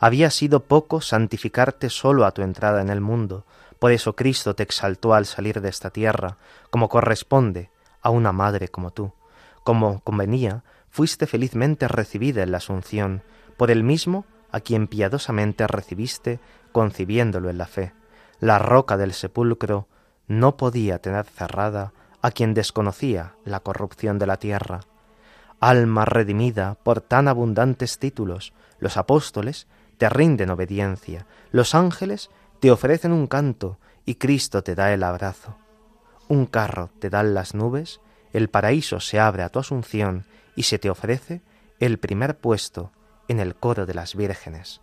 Había 0.00 0.30
sido 0.30 0.60
poco 0.60 1.02
santificarte 1.02 1.90
solo 1.90 2.24
a 2.24 2.32
tu 2.32 2.40
entrada 2.40 2.80
en 2.80 2.88
el 2.88 3.02
mundo, 3.02 3.44
por 3.78 3.92
eso 3.92 4.16
Cristo 4.16 4.54
te 4.54 4.62
exaltó 4.62 5.12
al 5.12 5.26
salir 5.26 5.60
de 5.60 5.68
esta 5.68 5.90
tierra, 5.90 6.38
como 6.70 6.88
corresponde 6.88 7.68
a 8.00 8.08
una 8.08 8.32
madre 8.32 8.68
como 8.68 8.90
tú, 8.90 9.12
como 9.64 10.00
convenía 10.00 10.64
fuiste 10.96 11.26
felizmente 11.26 11.88
recibida 11.88 12.42
en 12.42 12.50
la 12.52 12.56
Asunción 12.56 13.22
por 13.58 13.70
el 13.70 13.84
mismo 13.84 14.24
a 14.50 14.60
quien 14.60 14.86
piadosamente 14.86 15.66
recibiste, 15.66 16.40
concibiéndolo 16.72 17.50
en 17.50 17.58
la 17.58 17.66
fe. 17.66 17.92
La 18.40 18.58
roca 18.58 18.96
del 18.96 19.12
sepulcro 19.12 19.88
no 20.26 20.56
podía 20.56 20.98
tener 20.98 21.26
cerrada 21.26 21.92
a 22.22 22.30
quien 22.30 22.54
desconocía 22.54 23.34
la 23.44 23.60
corrupción 23.60 24.18
de 24.18 24.26
la 24.26 24.38
tierra. 24.38 24.80
Alma 25.60 26.06
redimida 26.06 26.78
por 26.82 27.02
tan 27.02 27.28
abundantes 27.28 27.98
títulos, 27.98 28.54
los 28.78 28.96
apóstoles 28.96 29.66
te 29.98 30.08
rinden 30.08 30.48
obediencia, 30.48 31.26
los 31.50 31.74
ángeles 31.74 32.30
te 32.58 32.70
ofrecen 32.70 33.12
un 33.12 33.26
canto 33.26 33.78
y 34.06 34.14
Cristo 34.14 34.62
te 34.62 34.74
da 34.74 34.94
el 34.94 35.02
abrazo. 35.02 35.58
Un 36.28 36.46
carro 36.46 36.88
te 37.00 37.10
dan 37.10 37.34
las 37.34 37.54
nubes, 37.54 38.00
el 38.32 38.48
paraíso 38.48 38.98
se 38.98 39.20
abre 39.20 39.42
a 39.42 39.50
tu 39.50 39.58
asunción 39.58 40.24
y 40.56 40.64
se 40.64 40.80
te 40.80 40.90
ofrece 40.90 41.42
el 41.78 41.98
primer 41.98 42.38
puesto 42.38 42.90
en 43.28 43.38
el 43.38 43.54
coro 43.54 43.86
de 43.86 43.94
las 43.94 44.16
vírgenes. 44.16 44.80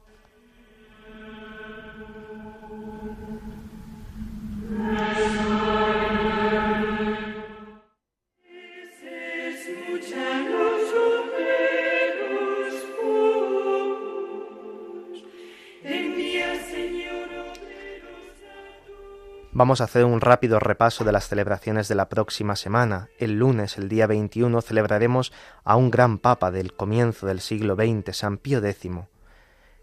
Vamos 19.64 19.80
a 19.80 19.86
hacer 19.86 20.04
un 20.04 20.20
rápido 20.20 20.60
repaso 20.60 21.06
de 21.06 21.14
las 21.14 21.30
celebraciones 21.30 21.88
de 21.88 21.96
la 21.96 22.10
próxima 22.10 22.58
semana. 22.58 23.08
El 23.18 23.40
lunes, 23.40 23.78
el 23.78 23.88
día 23.88 24.08
21, 24.08 24.60
celebraremos 24.60 25.32
a 25.64 25.78
un 25.78 25.90
gran 25.90 26.18
papa 26.18 26.52
del 26.52 26.74
comienzo 26.74 27.28
del 27.28 27.40
siglo 27.40 27.76
XX, 27.76 28.14
San 28.14 28.38
Pío 28.40 28.58
X, 28.62 28.92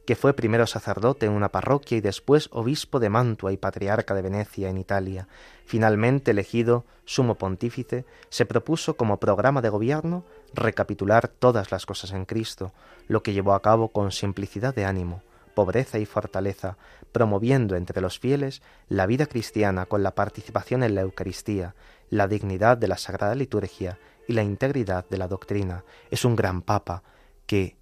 que 0.04 0.16
fue 0.16 0.34
primero 0.34 0.66
sacerdote 0.66 1.24
en 1.24 1.32
una 1.32 1.48
parroquia 1.48 1.96
y 1.96 2.02
después 2.02 2.50
obispo 2.52 3.00
de 3.00 3.08
Mantua 3.08 3.52
y 3.52 3.56
patriarca 3.56 4.12
de 4.12 4.20
Venecia 4.20 4.68
en 4.68 4.76
Italia. 4.76 5.28
Finalmente 5.64 6.32
elegido 6.32 6.84
sumo 7.06 7.36
pontífice, 7.36 8.04
se 8.28 8.44
propuso 8.44 8.98
como 8.98 9.16
programa 9.16 9.62
de 9.62 9.70
gobierno 9.70 10.26
recapitular 10.52 11.26
todas 11.28 11.72
las 11.72 11.86
cosas 11.86 12.12
en 12.12 12.26
Cristo, 12.26 12.74
lo 13.08 13.22
que 13.22 13.32
llevó 13.32 13.54
a 13.54 13.62
cabo 13.62 13.88
con 13.88 14.12
simplicidad 14.12 14.74
de 14.74 14.84
ánimo, 14.84 15.22
pobreza 15.55 15.98
y 15.98 16.07
fortaleza, 16.07 16.76
promoviendo 17.12 17.76
entre 17.76 18.01
los 18.01 18.18
fieles 18.18 18.62
la 18.88 19.07
vida 19.07 19.26
cristiana 19.26 19.86
con 19.86 20.03
la 20.03 20.14
participación 20.14 20.82
en 20.82 20.94
la 20.94 21.03
Eucaristía, 21.03 21.74
la 22.09 22.28
dignidad 22.28 22.78
de 22.78 22.88
la 22.88 22.96
Sagrada 22.96 23.34
Liturgia 23.34 23.98
y 24.28 24.32
la 24.32 24.42
integridad 24.42 25.09
de 25.09 25.18
la 25.18 25.28
doctrina. 25.28 25.84
Es 26.11 26.24
un 26.24 26.36
gran 26.36 26.62
papa 26.62 27.03
que 27.46 27.76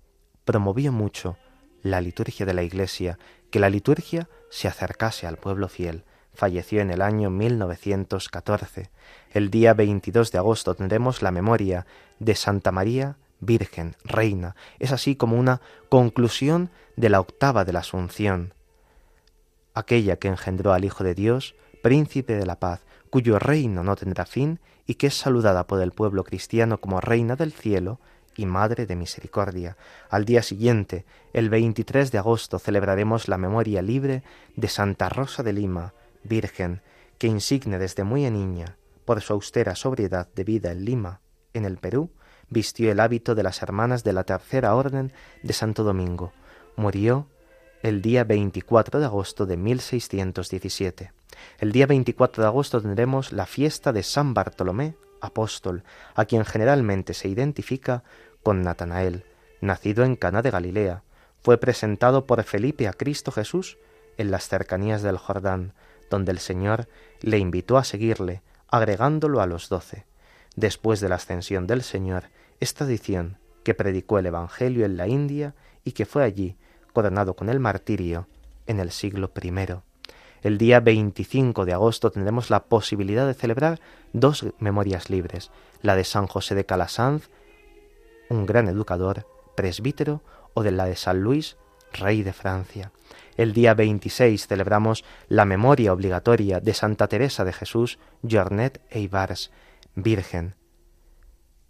promovió 0.45 0.93
mucho 0.93 1.37
la 1.83 2.01
liturgia 2.01 2.47
de 2.47 2.55
la 2.55 2.63
Iglesia, 2.63 3.19
que 3.51 3.61
la 3.61 3.71
liturgia 3.71 4.29
se 4.51 4.69
acercase 4.69 5.27
al 5.27 5.37
pueblo 5.37 5.69
fiel. 5.69 6.05
Falleció 6.33 6.81
en 6.81 6.91
el 6.91 7.03
año 7.03 7.31
1914. 7.31 8.91
El 9.33 9.51
día 9.51 9.75
22 9.75 10.31
de 10.31 10.39
agosto 10.39 10.75
tendremos 10.75 11.23
la 11.23 11.31
memoria 11.31 11.87
de 12.19 12.35
Santa 12.35 12.73
María 12.73 13.17
Virgen, 13.41 13.97
Reina. 14.05 14.57
Es 14.79 14.93
así 14.93 15.17
como 15.17 15.37
una 15.37 15.61
conclusión 15.89 16.71
de 16.97 17.09
la 17.09 17.21
octava 17.21 17.65
de 17.65 17.73
la 17.73 17.81
Asunción, 17.81 18.55
aquella 19.75 20.17
que 20.17 20.29
engendró 20.29 20.73
al 20.73 20.85
Hijo 20.85 21.05
de 21.05 21.15
Dios, 21.15 21.55
príncipe 21.83 22.35
de 22.35 22.47
la 22.47 22.59
paz, 22.59 22.81
cuyo 23.11 23.39
reino 23.39 23.83
no 23.85 23.97
tendrá 23.97 24.27
fin 24.27 24.61
y 24.87 24.95
que 24.95 25.07
es 25.07 25.15
saludada 25.15 25.67
por 25.67 25.81
el 25.81 25.93
pueblo 25.93 26.25
cristiano 26.25 26.81
como 26.81 27.01
Reina 27.01 27.37
del 27.37 27.53
cielo 27.53 28.01
y 28.37 28.47
Madre 28.47 28.87
de 28.87 28.97
Misericordia. 28.97 29.77
Al 30.11 30.25
día 30.25 30.43
siguiente, 30.43 31.05
el 31.33 31.51
23 31.51 32.11
de 32.11 32.19
agosto, 32.19 32.59
celebraremos 32.59 33.29
la 33.29 33.39
memoria 33.39 33.83
libre 33.83 34.23
de 34.57 34.69
Santa 34.69 35.09
Rosa 35.09 35.43
de 35.43 35.53
Lima, 35.53 35.95
Virgen, 36.23 36.83
que 37.19 37.27
insigne 37.27 37.79
desde 37.79 38.05
muy 38.05 38.29
niña, 38.31 38.77
por 39.05 39.21
su 39.21 39.33
austera 39.33 39.75
sobriedad 39.75 40.29
de 40.35 40.45
vida 40.45 40.71
en 40.71 40.85
Lima, 40.85 41.21
en 41.53 41.65
el 41.65 41.79
Perú, 41.79 42.11
vistió 42.51 42.91
el 42.91 43.01
hábito 43.01 43.35
de 43.35 43.43
las 43.43 43.63
hermanas 43.63 44.05
de 44.05 44.13
la 44.13 44.25
Tercera 44.25 44.75
Orden 44.75 45.13
de 45.43 45.53
Santo 45.53 45.85
Domingo. 45.85 46.33
Murió 46.77 47.27
el 47.83 48.03
día 48.03 48.25
24 48.25 49.01
de 49.01 49.07
agosto 49.07 49.47
de 49.47 49.57
1617. 49.57 51.13
El 51.59 51.73
día 51.73 51.87
24 51.87 52.43
de 52.43 52.49
agosto 52.49 52.81
tendremos 52.81 53.33
la 53.33 53.47
fiesta 53.47 53.93
de 53.93 54.03
San 54.03 54.35
Bartolomé, 54.35 54.97
apóstol, 55.21 55.85
a 56.15 56.25
quien 56.25 56.45
generalmente 56.45 57.15
se 57.15 57.29
identifica 57.29 58.03
con 58.43 58.63
Natanael, 58.63 59.25
nacido 59.61 60.05
en 60.05 60.17
Cana 60.17 60.43
de 60.43 60.51
Galilea. 60.51 61.03
Fue 61.43 61.59
presentado 61.59 62.27
por 62.27 62.43
Felipe 62.43 62.89
a 62.89 62.93
Cristo 62.93 63.31
Jesús 63.31 63.79
en 64.17 64.31
las 64.31 64.49
cercanías 64.49 65.03
del 65.03 65.19
Jordán, 65.19 65.75
donde 66.11 66.33
el 66.33 66.39
Señor 66.39 66.89
le 67.21 67.39
invitó 67.39 67.79
a 67.79 67.85
seguirle, 67.85 68.43
agregándolo 68.69 69.41
a 69.41 69.47
los 69.47 69.69
doce. 69.69 70.08
Después 70.59 70.99
de 70.99 71.09
la 71.09 71.15
ascensión 71.15 71.69
del 71.69 71.85
Señor, 71.85 72.31
esta 72.59 72.85
edición, 72.85 73.39
que 73.63 73.75
predicó 73.75 74.19
el 74.19 74.27
Evangelio 74.27 74.85
en 74.85 74.97
la 74.97 75.07
India 75.07 75.55
y 75.85 75.93
que 75.93 76.05
fue 76.05 76.25
allí 76.25 76.57
coronado 76.93 77.37
con 77.37 77.49
el 77.49 77.61
martirio 77.61 78.27
en 78.67 78.81
el 78.81 78.91
siglo 78.91 79.31
I. 79.41 79.53
El 80.43 80.59
día 80.59 80.81
25 80.81 81.65
de 81.65 81.75
agosto 81.75 82.11
tendremos 82.11 82.51
la 82.51 82.65
posibilidad 82.65 83.25
de 83.25 83.35
celebrar 83.35 83.79
dos 84.13 84.47
memorias 84.59 85.11
libres, 85.11 85.53
la 85.81 85.95
de 85.95 86.03
San 86.03 86.27
José 86.27 86.57
de 86.57 86.67
Calasanz, 86.67 87.31
un 88.29 88.45
gran 88.45 88.67
educador, 88.67 89.29
presbítero, 89.55 90.23
o 90.55 90.65
de 90.65 90.73
la 90.73 90.87
de 90.87 90.97
San 90.97 91.21
Luis, 91.21 91.57
rey 91.93 92.25
de 92.25 92.33
Francia. 92.33 92.91
El 93.37 93.53
día 93.53 93.75
26 93.75 94.49
celebramos 94.49 95.05
la 95.29 95.45
memoria 95.45 95.93
obligatoria 95.93 96.59
de 96.59 96.75
Santa 96.75 97.07
Teresa 97.07 97.45
de 97.45 97.53
Jesús, 97.53 98.01
Jornet 98.29 98.81
e 98.91 98.99
Ibars, 98.99 99.53
virgen, 100.03 100.57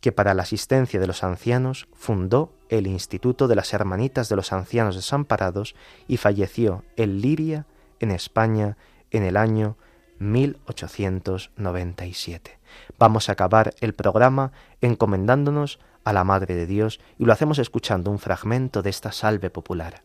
que 0.00 0.12
para 0.12 0.32
la 0.34 0.42
asistencia 0.42 1.00
de 1.00 1.06
los 1.06 1.24
ancianos 1.24 1.88
fundó 1.92 2.52
el 2.68 2.86
Instituto 2.86 3.48
de 3.48 3.56
las 3.56 3.72
Hermanitas 3.72 4.28
de 4.28 4.36
los 4.36 4.52
Ancianos 4.52 4.96
Desamparados 4.96 5.74
y 6.06 6.18
falleció 6.18 6.84
en 6.96 7.20
Liria, 7.20 7.66
en 7.98 8.12
España, 8.12 8.76
en 9.10 9.24
el 9.24 9.36
año 9.36 9.76
1897. 10.18 12.58
Vamos 12.98 13.28
a 13.28 13.32
acabar 13.32 13.74
el 13.80 13.94
programa 13.94 14.52
encomendándonos 14.80 15.80
a 16.04 16.12
la 16.12 16.22
Madre 16.24 16.54
de 16.54 16.66
Dios 16.66 17.00
y 17.18 17.24
lo 17.24 17.32
hacemos 17.32 17.58
escuchando 17.58 18.10
un 18.10 18.18
fragmento 18.18 18.82
de 18.82 18.90
esta 18.90 19.12
salve 19.12 19.48
popular. 19.50 20.02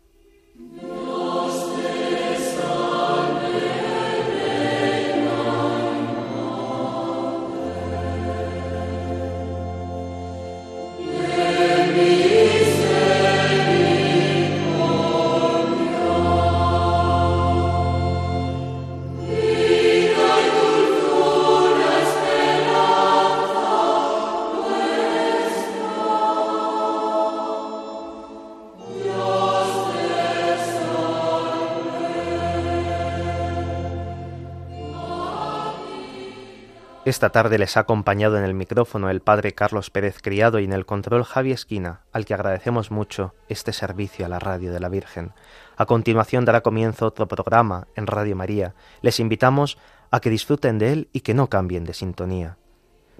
Esta 37.05 37.31
tarde 37.31 37.57
les 37.57 37.75
ha 37.75 37.81
acompañado 37.81 38.37
en 38.37 38.45
el 38.45 38.53
micrófono 38.53 39.09
el 39.09 39.19
padre 39.19 39.51
Carlos 39.51 39.89
Pérez 39.89 40.21
Criado 40.21 40.59
y 40.59 40.63
en 40.63 40.71
el 40.71 40.85
control 40.85 41.25
Javi 41.25 41.51
Esquina, 41.51 41.99
al 42.13 42.23
que 42.23 42.33
agradecemos 42.33 42.91
mucho 42.91 43.35
este 43.49 43.73
servicio 43.73 44.25
a 44.25 44.29
la 44.29 44.39
radio 44.39 44.71
de 44.71 44.79
la 44.79 44.87
Virgen. 44.87 45.33
A 45.75 45.85
continuación 45.85 46.45
dará 46.45 46.61
comienzo 46.61 47.05
otro 47.05 47.27
programa 47.27 47.87
en 47.97 48.07
Radio 48.07 48.37
María. 48.37 48.73
Les 49.01 49.19
invitamos 49.19 49.77
a 50.11 50.21
que 50.21 50.29
disfruten 50.29 50.79
de 50.79 50.93
él 50.93 51.09
y 51.11 51.19
que 51.19 51.33
no 51.33 51.49
cambien 51.49 51.83
de 51.83 51.93
sintonía. 51.93 52.55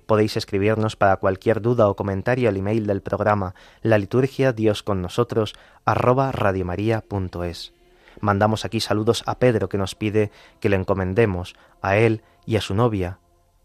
Podéis 0.05 0.37
escribirnos 0.37 0.95
para 0.95 1.17
cualquier 1.17 1.59
duda 1.61 1.89
o 1.89 1.97
comentario 1.97 2.47
al 2.47 2.55
email 2.55 2.87
del 2.87 3.01
programa 3.01 3.53
la 3.81 3.97
liturgia 3.97 4.53
Dios 4.53 4.81
con 4.81 5.01
nosotros 5.01 5.55
radiomaria.es. 5.85 7.73
Mandamos 8.21 8.63
aquí 8.63 8.79
saludos 8.79 9.23
a 9.25 9.39
Pedro 9.39 9.67
que 9.67 9.77
nos 9.77 9.93
pide 9.93 10.31
que 10.61 10.69
le 10.69 10.77
encomendemos 10.77 11.53
a 11.81 11.97
él 11.97 12.21
y 12.45 12.55
a 12.55 12.61
su 12.61 12.75
novia, 12.75 13.19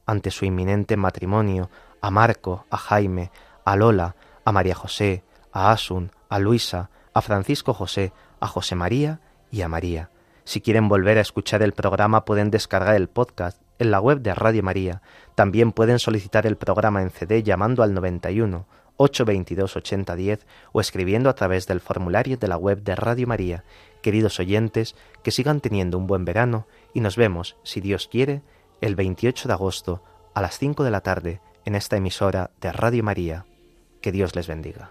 ante 0.08 0.30
su 0.30 0.46
inminente 0.46 0.96
matrimonio, 0.96 1.68
a 2.00 2.10
Marco, 2.10 2.64
a 2.70 2.78
Jaime, 2.78 3.30
a 3.66 3.76
Lola, 3.76 4.16
a 4.42 4.52
María 4.52 4.74
José, 4.74 5.22
a 5.52 5.70
Asun, 5.70 6.12
a 6.30 6.38
Luisa, 6.38 6.88
a 7.12 7.20
Francisco 7.20 7.74
José, 7.74 8.14
a 8.40 8.46
José 8.46 8.74
María 8.74 9.20
y 9.50 9.60
a 9.60 9.68
María. 9.68 10.10
Si 10.44 10.62
quieren 10.62 10.88
volver 10.88 11.18
a 11.18 11.20
escuchar 11.20 11.60
el 11.60 11.74
programa 11.74 12.24
pueden 12.24 12.50
descargar 12.50 12.94
el 12.94 13.08
podcast 13.08 13.60
en 13.78 13.90
la 13.90 14.00
web 14.00 14.20
de 14.20 14.34
Radio 14.34 14.62
María. 14.62 15.02
También 15.34 15.72
pueden 15.72 15.98
solicitar 15.98 16.46
el 16.46 16.56
programa 16.56 17.02
en 17.02 17.10
CD 17.10 17.42
llamando 17.42 17.82
al 17.82 17.92
91 17.92 18.66
822 18.96 19.76
8010 19.76 20.46
o 20.72 20.80
escribiendo 20.80 21.28
a 21.28 21.34
través 21.34 21.66
del 21.66 21.80
formulario 21.80 22.38
de 22.38 22.48
la 22.48 22.56
web 22.56 22.82
de 22.82 22.96
Radio 22.96 23.26
María. 23.26 23.62
Queridos 24.00 24.40
oyentes, 24.40 24.96
que 25.22 25.32
sigan 25.32 25.60
teniendo 25.60 25.98
un 25.98 26.06
buen 26.06 26.24
verano 26.24 26.66
y 26.94 27.00
nos 27.00 27.16
vemos, 27.16 27.56
si 27.62 27.82
Dios 27.82 28.08
quiere, 28.08 28.42
el 28.80 28.94
28 28.94 29.48
de 29.48 29.54
agosto 29.54 30.02
a 30.34 30.42
las 30.42 30.58
5 30.58 30.84
de 30.84 30.90
la 30.90 31.00
tarde 31.00 31.40
en 31.64 31.74
esta 31.74 31.96
emisora 31.96 32.50
de 32.60 32.72
Radio 32.72 33.02
María. 33.02 33.46
Que 34.00 34.12
Dios 34.12 34.36
les 34.36 34.46
bendiga. 34.46 34.90